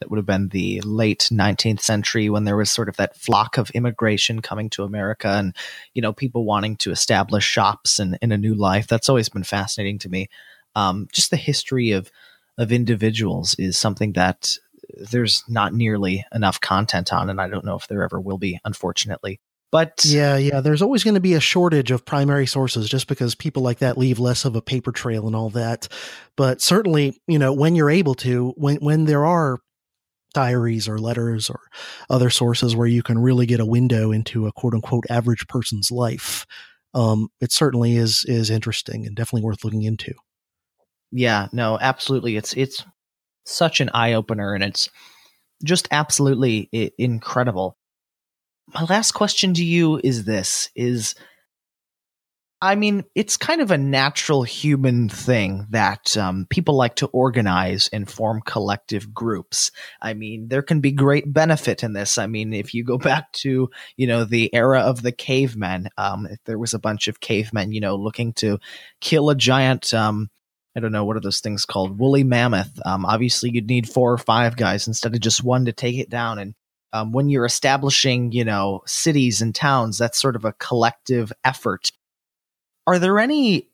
that 0.00 0.10
would 0.10 0.18
have 0.18 0.26
been 0.26 0.48
the 0.48 0.80
late 0.82 1.28
19th 1.32 1.80
century 1.80 2.28
when 2.28 2.44
there 2.44 2.56
was 2.56 2.70
sort 2.70 2.88
of 2.88 2.96
that 2.96 3.16
flock 3.16 3.56
of 3.58 3.70
immigration 3.70 4.42
coming 4.42 4.68
to 4.70 4.84
America 4.84 5.28
and, 5.28 5.54
you 5.94 6.02
know, 6.02 6.12
people 6.12 6.44
wanting 6.44 6.76
to 6.76 6.90
establish 6.90 7.44
shops 7.44 7.98
and 7.98 8.18
in 8.20 8.32
a 8.32 8.38
new 8.38 8.54
life. 8.54 8.86
That's 8.86 9.08
always 9.08 9.28
been 9.28 9.44
fascinating 9.44 9.98
to 10.00 10.08
me. 10.08 10.28
Um, 10.74 11.08
just 11.12 11.30
the 11.30 11.36
history 11.36 11.92
of, 11.92 12.10
of 12.58 12.72
individuals 12.72 13.54
is 13.58 13.78
something 13.78 14.12
that 14.12 14.56
there's 15.10 15.42
not 15.48 15.74
nearly 15.74 16.24
enough 16.32 16.60
content 16.60 17.12
on, 17.12 17.30
and 17.30 17.40
I 17.40 17.48
don't 17.48 17.64
know 17.64 17.76
if 17.76 17.88
there 17.88 18.02
ever 18.02 18.20
will 18.20 18.38
be, 18.38 18.58
unfortunately. 18.64 19.40
But 19.72 20.04
yeah, 20.06 20.36
yeah, 20.36 20.60
there's 20.60 20.80
always 20.80 21.02
going 21.02 21.14
to 21.14 21.20
be 21.20 21.34
a 21.34 21.40
shortage 21.40 21.90
of 21.90 22.04
primary 22.04 22.46
sources 22.46 22.88
just 22.88 23.08
because 23.08 23.34
people 23.34 23.62
like 23.62 23.80
that 23.80 23.98
leave 23.98 24.18
less 24.18 24.44
of 24.44 24.54
a 24.54 24.62
paper 24.62 24.92
trail 24.92 25.26
and 25.26 25.34
all 25.34 25.50
that. 25.50 25.88
But 26.36 26.62
certainly, 26.62 27.20
you 27.26 27.38
know, 27.38 27.52
when 27.52 27.74
you're 27.74 27.90
able 27.90 28.14
to, 28.16 28.54
when 28.56 28.76
when 28.76 29.06
there 29.06 29.26
are 29.26 29.58
diaries 30.36 30.86
or 30.86 30.98
letters 30.98 31.48
or 31.48 31.60
other 32.10 32.28
sources 32.28 32.76
where 32.76 32.86
you 32.86 33.02
can 33.02 33.18
really 33.18 33.46
get 33.46 33.58
a 33.58 33.64
window 33.64 34.12
into 34.12 34.46
a 34.46 34.52
quote 34.52 34.74
unquote 34.74 35.04
average 35.08 35.46
person's 35.48 35.90
life. 35.90 36.44
Um, 36.92 37.28
it 37.40 37.52
certainly 37.52 37.96
is 37.96 38.22
is 38.28 38.50
interesting 38.50 39.06
and 39.06 39.16
definitely 39.16 39.46
worth 39.46 39.64
looking 39.64 39.82
into. 39.82 40.12
Yeah, 41.10 41.48
no, 41.52 41.78
absolutely. 41.80 42.36
It's 42.36 42.52
it's 42.52 42.84
such 43.46 43.80
an 43.80 43.88
eye 43.94 44.12
opener, 44.12 44.52
and 44.52 44.62
it's 44.62 44.90
just 45.64 45.88
absolutely 45.90 46.68
I- 46.74 46.90
incredible. 46.98 47.78
My 48.74 48.84
last 48.84 49.12
question 49.12 49.54
to 49.54 49.64
you 49.64 49.98
is 50.04 50.24
this: 50.24 50.68
is 50.76 51.14
I 52.62 52.74
mean, 52.74 53.04
it's 53.14 53.36
kind 53.36 53.60
of 53.60 53.70
a 53.70 53.76
natural 53.76 54.42
human 54.42 55.10
thing 55.10 55.66
that 55.70 56.16
um, 56.16 56.46
people 56.48 56.74
like 56.74 56.96
to 56.96 57.06
organize 57.08 57.90
and 57.92 58.10
form 58.10 58.40
collective 58.46 59.12
groups. 59.12 59.70
I 60.00 60.14
mean, 60.14 60.48
there 60.48 60.62
can 60.62 60.80
be 60.80 60.90
great 60.90 61.30
benefit 61.30 61.82
in 61.82 61.92
this. 61.92 62.16
I 62.16 62.26
mean, 62.26 62.54
if 62.54 62.72
you 62.72 62.82
go 62.82 62.96
back 62.98 63.30
to, 63.32 63.68
you 63.98 64.06
know, 64.06 64.24
the 64.24 64.52
era 64.54 64.80
of 64.80 65.02
the 65.02 65.12
cavemen, 65.12 65.90
um, 65.98 66.26
if 66.26 66.38
there 66.46 66.58
was 66.58 66.72
a 66.72 66.78
bunch 66.78 67.08
of 67.08 67.20
cavemen, 67.20 67.72
you 67.72 67.80
know, 67.80 67.96
looking 67.96 68.32
to 68.34 68.58
kill 69.02 69.28
a 69.28 69.34
giant, 69.34 69.92
um, 69.92 70.30
I 70.74 70.80
don't 70.80 70.92
know, 70.92 71.04
what 71.04 71.16
are 71.16 71.20
those 71.20 71.40
things 71.40 71.66
called? 71.66 71.98
Woolly 71.98 72.24
mammoth. 72.24 72.80
Um, 72.86 73.04
obviously, 73.04 73.50
you'd 73.50 73.68
need 73.68 73.88
four 73.88 74.12
or 74.12 74.18
five 74.18 74.56
guys 74.56 74.88
instead 74.88 75.14
of 75.14 75.20
just 75.20 75.44
one 75.44 75.66
to 75.66 75.72
take 75.72 75.98
it 75.98 76.08
down. 76.08 76.38
And 76.38 76.54
um, 76.94 77.12
when 77.12 77.28
you're 77.28 77.44
establishing, 77.44 78.32
you 78.32 78.46
know, 78.46 78.80
cities 78.86 79.42
and 79.42 79.54
towns, 79.54 79.98
that's 79.98 80.18
sort 80.18 80.36
of 80.36 80.46
a 80.46 80.54
collective 80.54 81.34
effort 81.44 81.90
are 82.86 82.98
there 82.98 83.18
any 83.18 83.68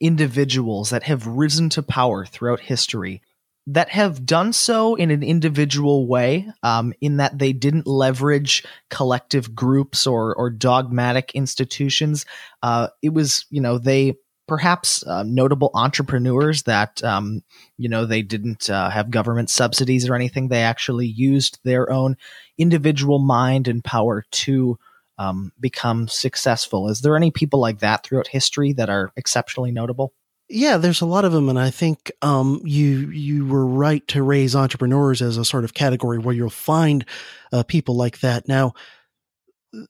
individuals 0.00 0.90
that 0.90 1.02
have 1.04 1.26
risen 1.26 1.68
to 1.70 1.82
power 1.82 2.24
throughout 2.24 2.60
history 2.60 3.20
that 3.68 3.90
have 3.90 4.24
done 4.24 4.50
so 4.50 4.94
in 4.94 5.10
an 5.10 5.22
individual 5.22 6.06
way, 6.06 6.48
um, 6.62 6.94
in 7.02 7.18
that 7.18 7.38
they 7.38 7.52
didn't 7.52 7.86
leverage 7.86 8.64
collective 8.88 9.54
groups 9.54 10.06
or 10.06 10.34
or 10.34 10.48
dogmatic 10.48 11.32
institutions. 11.34 12.24
Uh, 12.62 12.88
it 13.02 13.12
was, 13.12 13.44
you 13.50 13.60
know, 13.60 13.76
they 13.76 14.16
perhaps 14.46 15.06
uh, 15.06 15.22
notable 15.24 15.70
entrepreneurs 15.74 16.62
that, 16.62 17.04
um, 17.04 17.42
you 17.76 17.90
know, 17.90 18.06
they 18.06 18.22
didn't 18.22 18.70
uh, 18.70 18.88
have 18.88 19.10
government 19.10 19.50
subsidies 19.50 20.08
or 20.08 20.14
anything. 20.14 20.48
They 20.48 20.62
actually 20.62 21.06
used 21.06 21.58
their 21.62 21.92
own 21.92 22.16
individual 22.56 23.18
mind 23.18 23.68
and 23.68 23.84
power 23.84 24.24
to 24.30 24.78
um, 25.18 25.52
become 25.58 26.08
successful. 26.08 26.88
Is 26.88 27.00
there 27.00 27.16
any 27.16 27.30
people 27.30 27.60
like 27.60 27.80
that 27.80 28.04
throughout 28.04 28.28
history 28.28 28.72
that 28.74 28.88
are 28.88 29.12
exceptionally 29.16 29.72
notable? 29.72 30.12
Yeah, 30.50 30.78
there's 30.78 31.02
a 31.02 31.06
lot 31.06 31.26
of 31.26 31.32
them, 31.32 31.50
and 31.50 31.58
I 31.58 31.70
think 31.70 32.10
um, 32.22 32.62
you 32.64 33.10
you 33.10 33.46
were 33.46 33.66
right 33.66 34.06
to 34.08 34.22
raise 34.22 34.56
entrepreneurs 34.56 35.20
as 35.20 35.36
a 35.36 35.44
sort 35.44 35.64
of 35.64 35.74
category 35.74 36.18
where 36.18 36.34
you'll 36.34 36.48
find 36.48 37.04
uh, 37.52 37.64
people 37.64 37.96
like 37.96 38.20
that. 38.20 38.48
Now, 38.48 38.72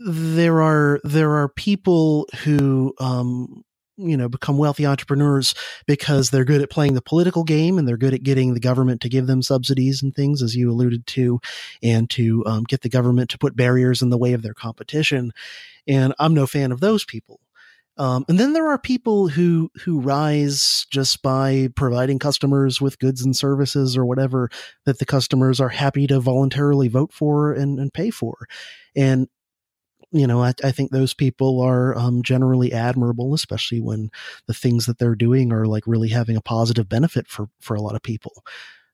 there 0.00 0.60
are 0.60 1.00
there 1.04 1.36
are 1.36 1.48
people 1.48 2.26
who 2.42 2.92
um, 2.98 3.62
you 3.98 4.16
know 4.16 4.28
become 4.28 4.56
wealthy 4.56 4.86
entrepreneurs 4.86 5.54
because 5.86 6.30
they're 6.30 6.44
good 6.44 6.62
at 6.62 6.70
playing 6.70 6.94
the 6.94 7.02
political 7.02 7.44
game 7.44 7.78
and 7.78 7.86
they're 7.86 7.96
good 7.96 8.14
at 8.14 8.22
getting 8.22 8.54
the 8.54 8.60
government 8.60 9.00
to 9.00 9.08
give 9.08 9.26
them 9.26 9.42
subsidies 9.42 10.02
and 10.02 10.14
things 10.14 10.42
as 10.42 10.54
you 10.54 10.70
alluded 10.70 11.06
to 11.06 11.40
and 11.82 12.08
to 12.08 12.44
um, 12.46 12.64
get 12.64 12.82
the 12.82 12.88
government 12.88 13.28
to 13.30 13.38
put 13.38 13.56
barriers 13.56 14.00
in 14.00 14.10
the 14.10 14.18
way 14.18 14.32
of 14.32 14.42
their 14.42 14.54
competition 14.54 15.32
and 15.86 16.14
i'm 16.18 16.32
no 16.32 16.46
fan 16.46 16.72
of 16.72 16.80
those 16.80 17.04
people 17.04 17.40
um, 17.98 18.24
and 18.28 18.38
then 18.38 18.52
there 18.52 18.68
are 18.68 18.78
people 18.78 19.26
who 19.26 19.70
who 19.84 20.00
rise 20.00 20.86
just 20.90 21.20
by 21.20 21.68
providing 21.74 22.20
customers 22.20 22.80
with 22.80 23.00
goods 23.00 23.24
and 23.24 23.36
services 23.36 23.96
or 23.96 24.06
whatever 24.06 24.50
that 24.86 25.00
the 25.00 25.06
customers 25.06 25.60
are 25.60 25.68
happy 25.68 26.06
to 26.06 26.20
voluntarily 26.20 26.86
vote 26.86 27.12
for 27.12 27.52
and, 27.52 27.80
and 27.80 27.92
pay 27.92 28.10
for. 28.10 28.46
And 28.94 29.28
you 30.12 30.26
know, 30.26 30.42
I, 30.42 30.54
I, 30.64 30.72
think 30.72 30.90
those 30.90 31.12
people 31.12 31.60
are 31.60 31.96
um, 31.96 32.22
generally 32.22 32.72
admirable, 32.72 33.34
especially 33.34 33.80
when 33.80 34.10
the 34.46 34.54
things 34.54 34.86
that 34.86 34.98
they're 34.98 35.14
doing 35.14 35.52
are 35.52 35.66
like 35.66 35.86
really 35.86 36.08
having 36.08 36.36
a 36.36 36.40
positive 36.40 36.88
benefit 36.88 37.28
for 37.28 37.48
for 37.60 37.74
a 37.74 37.82
lot 37.82 37.94
of 37.94 38.02
people. 38.02 38.44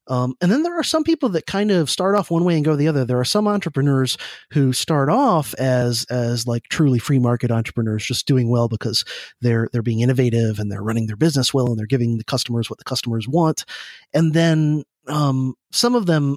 Um, 0.06 0.34
and 0.42 0.52
then 0.52 0.62
there 0.62 0.78
are 0.78 0.84
some 0.84 1.02
people 1.02 1.30
that 1.30 1.46
kind 1.46 1.70
of 1.70 1.88
start 1.88 2.14
off 2.14 2.30
one 2.30 2.44
way 2.44 2.56
and 2.56 2.64
go 2.64 2.76
the 2.76 2.88
other. 2.88 3.04
There 3.04 3.20
are 3.20 3.24
some 3.24 3.48
entrepreneurs 3.48 4.18
who 4.52 4.72
start 4.72 5.08
off 5.08 5.54
as 5.54 6.04
as 6.10 6.46
like 6.46 6.64
truly 6.64 6.98
free 6.98 7.18
market 7.18 7.50
entrepreneurs, 7.50 8.04
just 8.04 8.26
doing 8.26 8.50
well 8.50 8.68
because 8.68 9.04
they're 9.40 9.68
they're 9.72 9.82
being 9.82 10.00
innovative 10.00 10.58
and 10.58 10.70
they're 10.70 10.82
running 10.82 11.06
their 11.06 11.16
business 11.16 11.54
well 11.54 11.68
and 11.68 11.78
they're 11.78 11.86
giving 11.86 12.18
the 12.18 12.24
customers 12.24 12.68
what 12.68 12.78
the 12.78 12.84
customers 12.84 13.26
want. 13.26 13.64
And 14.12 14.34
then 14.34 14.84
um, 15.08 15.54
some 15.70 15.94
of 15.94 16.06
them 16.06 16.36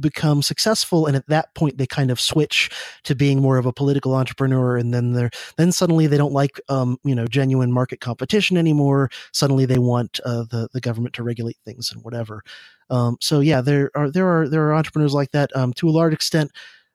become 0.00 0.42
successful 0.42 1.06
and 1.06 1.16
at 1.16 1.26
that 1.26 1.54
point 1.54 1.78
they 1.78 1.86
kind 1.86 2.10
of 2.10 2.20
switch 2.20 2.70
to 3.04 3.14
being 3.14 3.40
more 3.40 3.58
of 3.58 3.66
a 3.66 3.72
political 3.72 4.14
entrepreneur 4.14 4.76
and 4.76 4.94
then 4.94 5.12
they're 5.12 5.30
then 5.56 5.72
suddenly 5.72 6.06
they 6.06 6.16
don't 6.16 6.32
like 6.32 6.60
um, 6.68 6.98
you 7.04 7.14
know 7.14 7.26
genuine 7.26 7.72
market 7.72 8.00
competition 8.00 8.56
anymore. 8.56 9.10
Suddenly 9.32 9.66
they 9.66 9.78
want 9.78 10.20
uh, 10.24 10.44
the 10.50 10.68
the 10.72 10.80
government 10.80 11.14
to 11.14 11.22
regulate 11.22 11.58
things 11.64 11.90
and 11.92 12.02
whatever. 12.02 12.42
Um, 12.90 13.16
so 13.20 13.40
yeah 13.40 13.60
there 13.60 13.90
are 13.94 14.10
there 14.10 14.28
are 14.28 14.48
there 14.48 14.66
are 14.68 14.74
entrepreneurs 14.74 15.14
like 15.14 15.32
that. 15.32 15.54
Um, 15.56 15.72
to 15.74 15.88
a 15.88 15.90
large 15.90 16.14
extent 16.14 16.52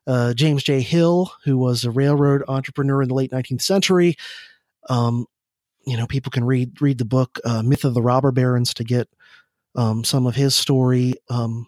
uh, 0.08 0.34
James 0.34 0.64
J. 0.64 0.82
Hill 0.82 1.32
who 1.44 1.58
was 1.58 1.84
a 1.84 1.92
railroad 1.92 2.44
entrepreneur 2.48 3.02
in 3.02 3.10
the 3.10 3.16
late 3.16 3.32
19th 3.32 3.62
century. 3.62 4.16
Um, 4.90 5.28
you 5.86 5.98
know 5.98 6.08
people 6.08 6.32
can 6.32 6.46
read 6.46 6.82
read 6.82 6.98
the 6.98 7.06
book 7.06 7.40
uh, 7.46 7.62
Myth 7.62 7.84
of 7.84 7.94
the 7.94 8.02
Robber 8.02 8.32
Barons 8.32 8.74
to 8.76 8.84
get 8.84 9.10
um, 9.76 10.04
some 10.04 10.28
of 10.28 10.36
his 10.36 10.56
story. 10.56 11.16
Um, 11.30 11.68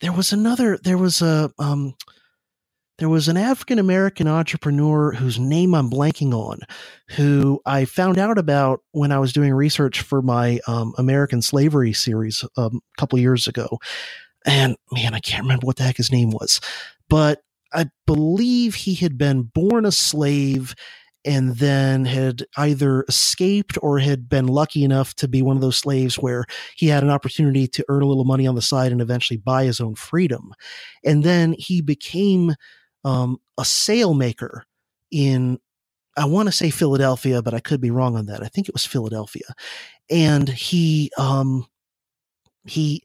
there 0.00 0.12
was 0.12 0.32
another. 0.32 0.78
There 0.82 0.98
was 0.98 1.22
a. 1.22 1.50
Um, 1.58 1.94
there 2.98 3.08
was 3.08 3.26
an 3.26 3.36
African 3.36 3.80
American 3.80 4.28
entrepreneur 4.28 5.12
whose 5.12 5.38
name 5.38 5.74
I'm 5.74 5.90
blanking 5.90 6.32
on, 6.32 6.60
who 7.10 7.60
I 7.66 7.86
found 7.86 8.18
out 8.18 8.38
about 8.38 8.82
when 8.92 9.10
I 9.10 9.18
was 9.18 9.32
doing 9.32 9.52
research 9.52 10.00
for 10.00 10.22
my 10.22 10.60
um, 10.68 10.94
American 10.96 11.42
Slavery 11.42 11.92
series 11.92 12.44
um, 12.56 12.80
a 12.96 13.00
couple 13.00 13.18
years 13.18 13.48
ago. 13.48 13.80
And 14.46 14.76
man, 14.92 15.12
I 15.12 15.18
can't 15.18 15.42
remember 15.42 15.66
what 15.66 15.76
the 15.76 15.82
heck 15.82 15.96
his 15.96 16.12
name 16.12 16.30
was, 16.30 16.60
but 17.08 17.42
I 17.72 17.86
believe 18.06 18.76
he 18.76 18.94
had 18.94 19.18
been 19.18 19.42
born 19.42 19.84
a 19.84 19.92
slave 19.92 20.76
and 21.24 21.56
then 21.56 22.04
had 22.04 22.44
either 22.56 23.04
escaped 23.08 23.78
or 23.82 23.98
had 23.98 24.28
been 24.28 24.46
lucky 24.46 24.84
enough 24.84 25.14
to 25.14 25.28
be 25.28 25.42
one 25.42 25.56
of 25.56 25.62
those 25.62 25.78
slaves 25.78 26.16
where 26.16 26.44
he 26.76 26.88
had 26.88 27.02
an 27.02 27.10
opportunity 27.10 27.66
to 27.66 27.84
earn 27.88 28.02
a 28.02 28.06
little 28.06 28.24
money 28.24 28.46
on 28.46 28.54
the 28.54 28.62
side 28.62 28.92
and 28.92 29.00
eventually 29.00 29.38
buy 29.38 29.64
his 29.64 29.80
own 29.80 29.94
freedom. 29.94 30.52
And 31.04 31.24
then 31.24 31.54
he 31.58 31.80
became 31.80 32.54
um, 33.04 33.38
a 33.58 33.62
sailmaker 33.62 34.62
in, 35.10 35.58
I 36.16 36.26
want 36.26 36.48
to 36.48 36.52
say 36.52 36.70
Philadelphia, 36.70 37.42
but 37.42 37.54
I 37.54 37.60
could 37.60 37.80
be 37.80 37.90
wrong 37.90 38.16
on 38.16 38.26
that. 38.26 38.42
I 38.42 38.48
think 38.48 38.68
it 38.68 38.74
was 38.74 38.86
Philadelphia. 38.86 39.46
And 40.10 40.48
he, 40.48 41.10
um, 41.18 41.66
he, 42.66 43.02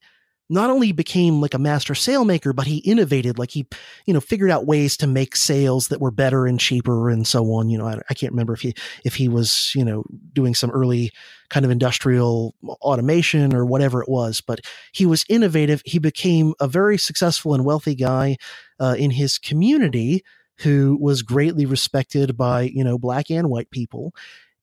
not 0.50 0.70
only 0.70 0.91
became 0.91 1.41
like 1.41 1.54
a 1.54 1.60
master 1.60 1.93
sailmaker, 1.93 2.56
but 2.56 2.66
he 2.66 2.78
innovated, 2.80 3.38
like 3.38 3.52
he, 3.52 3.68
you 4.06 4.14
know, 4.14 4.20
figured 4.20 4.50
out 4.50 4.66
ways 4.66 4.97
to 4.97 5.08
make 5.08 5.36
sails 5.36 5.89
that 5.89 6.02
were 6.02 6.12
better 6.12 6.47
and 6.47 6.60
cheaper 6.60 7.10
and 7.10 7.28
so 7.28 7.45
on. 7.54 7.70
You 7.70 7.78
know, 7.78 7.86
I, 7.86 8.00
I, 8.10 8.14
can't 8.16 8.34
remember 8.34 8.54
if 8.54 8.62
he, 8.62 8.74
if 9.06 9.16
he 9.16 9.28
was, 9.28 9.72
you 9.76 9.86
know, 9.86 10.04
doing 10.34 10.56
some 10.56 10.72
early 10.72 11.12
kind 11.50 11.66
of 11.66 11.72
industrial 11.72 12.56
automation 12.64 13.54
or 13.54 13.66
whatever 13.66 14.02
it 14.02 14.10
was, 14.10 14.41
but 14.41 14.62
he 14.91 15.06
was 15.06 15.24
innovative. 15.30 15.84
He 15.86 16.00
became 16.00 16.54
a 16.60 16.68
very 16.68 16.97
successful 16.97 17.54
and 17.54 17.64
wealthy 17.64 17.95
guy 17.95 18.38
uh, 18.80 18.95
in 18.97 19.12
his 19.12 19.38
community 19.38 20.24
who 20.60 20.97
was 21.00 21.22
greatly 21.22 21.66
respected 21.66 22.36
by, 22.36 22.64
you 22.64 22.84
know, 22.84 22.97
black 22.97 23.30
and 23.30 23.50
white 23.50 23.70
people. 23.72 24.14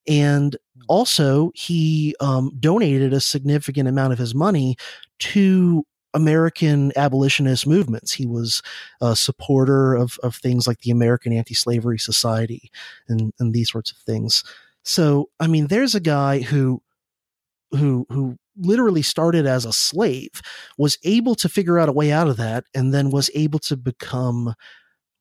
And 0.07 0.55
also, 0.87 1.51
he 1.55 2.15
um, 2.19 2.51
donated 2.59 3.13
a 3.13 3.19
significant 3.19 3.87
amount 3.87 4.13
of 4.13 4.19
his 4.19 4.33
money 4.33 4.77
to 5.19 5.85
American 6.13 6.91
abolitionist 6.95 7.67
movements. 7.67 8.13
He 8.13 8.25
was 8.25 8.61
a 9.01 9.15
supporter 9.15 9.93
of, 9.93 10.17
of 10.23 10.35
things 10.35 10.67
like 10.67 10.79
the 10.81 10.91
American 10.91 11.33
Anti 11.33 11.53
Slavery 11.53 11.99
Society 11.99 12.71
and, 13.07 13.33
and 13.39 13.53
these 13.53 13.71
sorts 13.71 13.91
of 13.91 13.97
things. 13.97 14.43
So, 14.83 15.29
I 15.39 15.47
mean, 15.47 15.67
there's 15.67 15.95
a 15.95 15.99
guy 15.99 16.39
who 16.39 16.81
who 17.71 18.05
who 18.09 18.37
literally 18.57 19.01
started 19.01 19.45
as 19.45 19.65
a 19.65 19.73
slave 19.73 20.41
was 20.77 20.97
able 21.03 21.35
to 21.35 21.49
figure 21.49 21.77
out 21.77 21.89
a 21.89 21.93
way 21.93 22.11
out 22.11 22.27
of 22.27 22.37
that 22.37 22.63
and 22.73 22.93
then 22.93 23.11
was 23.11 23.29
able 23.35 23.59
to 23.59 23.75
become 23.75 24.53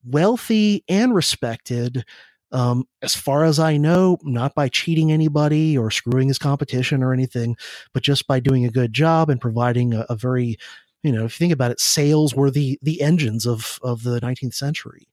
wealthy 0.05 0.85
and 0.89 1.15
respected 1.15 2.05
um, 2.53 2.87
as 3.03 3.15
far 3.15 3.45
as 3.45 3.59
I 3.59 3.77
know, 3.77 4.19
not 4.23 4.55
by 4.55 4.69
cheating 4.69 5.11
anybody 5.11 5.77
or 5.77 5.91
screwing 5.91 6.29
his 6.29 6.39
competition 6.39 7.03
or 7.03 7.13
anything, 7.13 7.57
but 7.93 8.03
just 8.03 8.27
by 8.27 8.41
doing 8.41 8.65
a 8.65 8.71
good 8.71 8.93
job 8.93 9.31
and 9.31 9.41
providing 9.41 9.95
a, 9.95 10.07
a 10.09 10.17
very, 10.17 10.57
you 11.03 11.13
know, 11.13 11.25
if 11.25 11.39
you 11.39 11.45
think 11.45 11.53
about 11.53 11.71
it, 11.71 11.81
sails 11.81 12.35
were 12.35 12.51
the 12.51 12.79
the 12.83 13.03
engines 13.03 13.47
of 13.47 13.79
of 13.83 14.03
the 14.03 14.21
19th 14.21 14.55
century, 14.55 15.09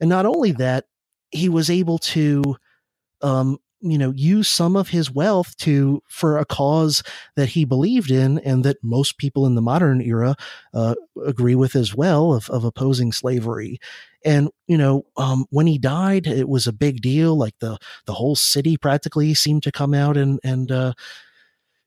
and 0.00 0.10
not 0.10 0.26
only 0.26 0.52
that, 0.52 0.84
he 1.30 1.48
was 1.48 1.70
able 1.70 1.98
to 1.98 2.56
um, 3.22 3.58
you 3.84 3.98
know 3.98 4.12
use 4.16 4.48
some 4.48 4.76
of 4.76 4.88
his 4.88 5.10
wealth 5.10 5.56
to 5.58 6.02
for 6.08 6.38
a 6.38 6.44
cause 6.44 7.02
that 7.36 7.50
he 7.50 7.64
believed 7.64 8.10
in 8.10 8.38
and 8.38 8.64
that 8.64 8.82
most 8.82 9.18
people 9.18 9.46
in 9.46 9.54
the 9.54 9.62
modern 9.62 10.00
era 10.00 10.34
uh, 10.72 10.94
agree 11.24 11.54
with 11.54 11.76
as 11.76 11.94
well 11.94 12.32
of, 12.32 12.48
of 12.50 12.64
opposing 12.64 13.12
slavery 13.12 13.78
and 14.24 14.48
you 14.66 14.78
know 14.78 15.04
um, 15.16 15.44
when 15.50 15.66
he 15.66 15.78
died 15.78 16.26
it 16.26 16.48
was 16.48 16.66
a 16.66 16.72
big 16.72 17.02
deal 17.02 17.36
like 17.36 17.54
the 17.60 17.76
the 18.06 18.14
whole 18.14 18.34
city 18.34 18.76
practically 18.76 19.34
seemed 19.34 19.62
to 19.62 19.70
come 19.70 19.92
out 19.92 20.16
and 20.16 20.40
and 20.42 20.72
uh, 20.72 20.92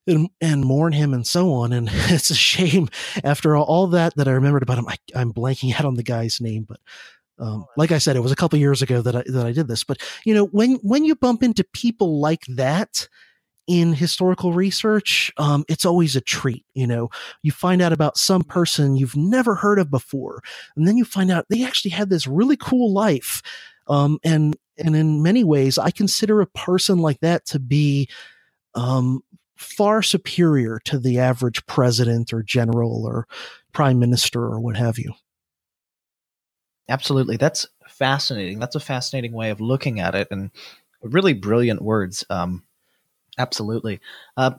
and, 0.08 0.30
and 0.40 0.64
mourn 0.64 0.94
him 0.94 1.14
and 1.14 1.28
so 1.28 1.52
on. 1.52 1.74
And 1.74 1.90
it's 1.94 2.30
a 2.30 2.36
shame 2.36 2.90
after 3.24 3.56
all, 3.56 3.66
all 3.66 3.88
that 3.88 4.16
that 4.16 4.28
I 4.28 4.32
remembered 4.32 4.64
about 4.64 4.78
him. 4.78 4.88
I, 4.88 4.98
am 5.14 5.34
blanking 5.34 5.78
out 5.78 5.86
on 5.86 5.96
the 5.96 6.04
guy's 6.04 6.42
name, 6.42 6.64
but 6.64 6.80
um, 7.40 7.66
oh, 7.68 7.72
like 7.78 7.92
I 7.92 7.98
said, 7.98 8.16
it 8.16 8.22
was 8.22 8.32
a 8.32 8.36
couple 8.36 8.60
years 8.60 8.82
ago 8.82 9.02
that 9.02 9.16
I 9.16 9.24
that 9.28 9.46
I 9.46 9.52
did 9.52 9.68
this, 9.68 9.84
but 9.84 10.02
you 10.26 10.34
know, 10.34 10.46
when 10.48 10.76
when 10.84 11.06
you 11.06 11.16
bump 11.16 11.44
into 11.44 11.64
people 11.74 12.20
like 12.20 12.46
that 12.48 13.08
in 13.68 13.94
historical 13.94 14.54
research, 14.54 15.32
um, 15.38 15.66
it's 15.68 15.86
always 15.86 16.16
a 16.16 16.22
treat. 16.22 16.66
You 16.74 16.88
know, 16.88 17.10
you 17.44 17.52
find 17.52 17.82
out 17.82 17.94
about 17.94 18.18
some 18.18 18.44
person 18.44 18.96
you've 18.96 19.18
never 19.18 19.56
heard 19.56 19.80
of 19.80 19.92
before, 19.92 20.42
and 20.76 20.88
then 20.88 20.98
you 20.98 21.06
find 21.06 21.30
out 21.30 21.46
they 21.50 21.64
actually 21.64 21.92
had 21.92 22.10
this 22.10 22.28
really 22.28 22.58
cool 22.58 22.92
life. 22.92 23.42
Um, 23.88 24.20
and 24.24 24.58
and 24.78 24.96
in 24.96 25.22
many 25.22 25.44
ways, 25.44 25.78
I 25.78 25.92
consider 25.92 26.42
a 26.42 26.48
person 26.48 27.00
like 27.00 27.20
that 27.22 27.46
to 27.48 27.60
be 27.60 28.10
um, 28.76 29.22
far 29.56 30.02
superior 30.02 30.80
to 30.86 31.00
the 31.00 31.20
average 31.20 31.66
president 31.66 32.34
or 32.34 32.44
general 32.44 33.06
or 33.06 33.28
prime 33.74 34.00
minister 34.00 34.42
or 34.42 34.60
what 34.60 34.78
have 34.78 34.98
you. 34.98 35.14
Absolutely. 36.90 37.38
That's 37.38 37.68
fascinating. 37.88 38.60
That's 38.60 38.76
a 38.76 38.80
fascinating 38.80 39.34
way 39.34 39.50
of 39.50 39.62
looking 39.62 40.00
at 40.00 40.16
it 40.16 40.28
and 40.32 40.52
really 41.02 41.34
brilliant 41.34 41.82
words. 41.82 42.26
Um, 42.30 42.64
absolutely. 43.38 44.00
Uh, 44.36 44.52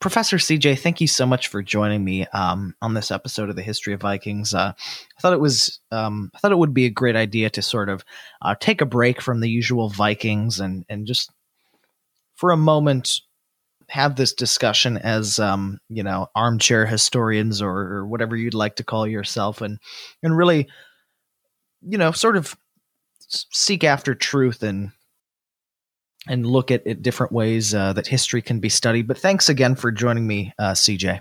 Professor 0.00 0.36
CJ, 0.36 0.78
thank 0.80 1.00
you 1.00 1.06
so 1.06 1.24
much 1.24 1.48
for 1.48 1.62
joining 1.62 2.04
me 2.04 2.26
um, 2.26 2.74
on 2.82 2.92
this 2.92 3.10
episode 3.10 3.48
of 3.48 3.56
the 3.56 3.62
History 3.62 3.94
of 3.94 4.02
Vikings. 4.02 4.52
Uh, 4.52 4.72
I 4.76 5.20
thought 5.20 5.32
it 5.32 5.40
was, 5.40 5.80
um, 5.90 6.30
I 6.34 6.38
thought 6.38 6.52
it 6.52 6.58
would 6.58 6.74
be 6.74 6.84
a 6.84 6.90
great 6.90 7.16
idea 7.16 7.48
to 7.50 7.62
sort 7.62 7.88
of 7.88 8.04
uh, 8.42 8.54
take 8.58 8.82
a 8.82 8.86
break 8.86 9.22
from 9.22 9.40
the 9.40 9.48
usual 9.48 9.88
Vikings 9.88 10.60
and 10.60 10.84
and 10.90 11.06
just 11.06 11.30
for 12.34 12.50
a 12.50 12.56
moment 12.56 13.20
have 13.88 14.16
this 14.16 14.32
discussion 14.32 14.98
as 14.98 15.38
um, 15.38 15.80
you 15.88 16.02
know 16.02 16.28
armchair 16.34 16.84
historians 16.84 17.62
or, 17.62 17.70
or 17.70 18.06
whatever 18.06 18.36
you'd 18.36 18.54
like 18.54 18.76
to 18.76 18.84
call 18.84 19.06
yourself, 19.06 19.60
and 19.60 19.78
and 20.22 20.36
really 20.36 20.68
you 21.86 21.98
know, 21.98 22.12
sort 22.12 22.36
of 22.36 22.56
seek 23.28 23.84
after 23.84 24.14
truth 24.14 24.62
and 24.62 24.92
and 26.26 26.46
look 26.46 26.70
at, 26.70 26.86
at 26.86 27.02
different 27.02 27.32
ways 27.32 27.74
uh, 27.74 27.92
that 27.92 28.06
history 28.06 28.40
can 28.40 28.58
be 28.58 28.68
studied. 28.68 29.06
But 29.06 29.18
thanks 29.18 29.48
again 29.48 29.74
for 29.74 29.92
joining 29.92 30.26
me, 30.26 30.54
uh, 30.58 30.72
CJ. 30.72 31.20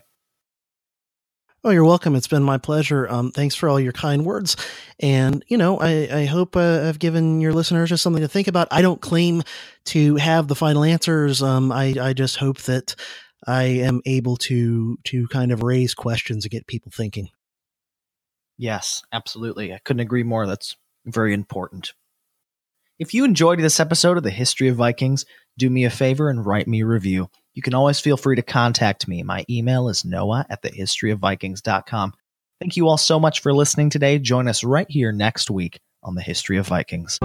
Oh, 1.66 1.70
you're 1.70 1.86
welcome. 1.86 2.16
It's 2.16 2.28
been 2.28 2.44
my 2.44 2.58
pleasure. 2.58 3.08
Um, 3.10 3.32
thanks 3.32 3.56
for 3.56 3.70
all 3.70 3.80
your 3.80 3.94
kind 3.94 4.26
words. 4.26 4.58
And, 5.00 5.46
you 5.48 5.58
know, 5.58 5.80
I, 5.80 6.10
I 6.12 6.26
hope 6.26 6.58
uh, 6.58 6.84
I've 6.86 7.00
given 7.00 7.40
your 7.40 7.54
listeners 7.54 7.90
just 7.90 8.04
something 8.04 8.22
to 8.22 8.28
think 8.28 8.50
about. 8.50 8.68
I 8.70 8.82
don't 8.82 9.00
claim 9.00 9.44
to 9.86 10.18
have 10.18 10.50
the 10.50 10.56
final 10.56 10.84
answers. 10.84 11.42
Um, 11.42 11.72
I, 11.72 11.96
I 12.02 12.14
just 12.14 12.36
hope 12.36 12.60
that 12.64 12.96
I 13.48 13.64
am 13.64 14.02
able 14.06 14.38
to 14.38 14.98
to 15.06 15.28
kind 15.28 15.52
of 15.52 15.64
raise 15.64 15.94
questions 15.94 16.44
and 16.46 16.52
get 16.52 16.68
people 16.68 16.92
thinking. 16.94 17.30
Yes, 18.58 19.04
absolutely. 19.12 19.74
I 19.74 19.80
couldn't 19.80 20.02
agree 20.02 20.24
more. 20.24 20.48
That's 20.48 20.76
very 21.06 21.34
important. 21.34 21.94
If 23.00 23.14
you 23.14 23.26
enjoyed 23.26 23.60
this 23.60 23.80
episode 23.80 24.18
of 24.18 24.24
the 24.24 24.30
History 24.30 24.68
of 24.68 24.78
Vikings, 24.78 25.26
do 25.58 25.70
me 25.70 25.84
a 25.86 25.90
favor 25.90 26.30
and 26.30 26.46
write 26.46 26.68
me 26.68 26.82
a 26.82 26.86
review. 26.86 27.30
You 27.54 27.62
can 27.62 27.74
always 27.74 28.00
feel 28.00 28.18
free 28.18 28.36
to 28.36 28.42
contact 28.42 29.08
me. 29.08 29.24
My 29.24 29.46
email 29.50 29.90
is 29.90 30.06
noah 30.06 30.46
at 30.50 30.62
thehistoryofvikings.com. 30.62 32.14
Thank 32.60 32.78
you 32.78 32.88
all 32.88 32.98
so 32.98 33.20
much 33.20 33.42
for 33.42 33.54
listening 33.54 33.90
today. 33.90 34.20
Join 34.20 34.48
us 34.48 34.64
right 34.64 34.88
here 34.90 35.12
next 35.12 35.52
week 35.52 35.80
on 36.02 36.16
the 36.16 36.22
History 36.22 36.58
of 36.58 36.68
Vikings. 36.68 37.20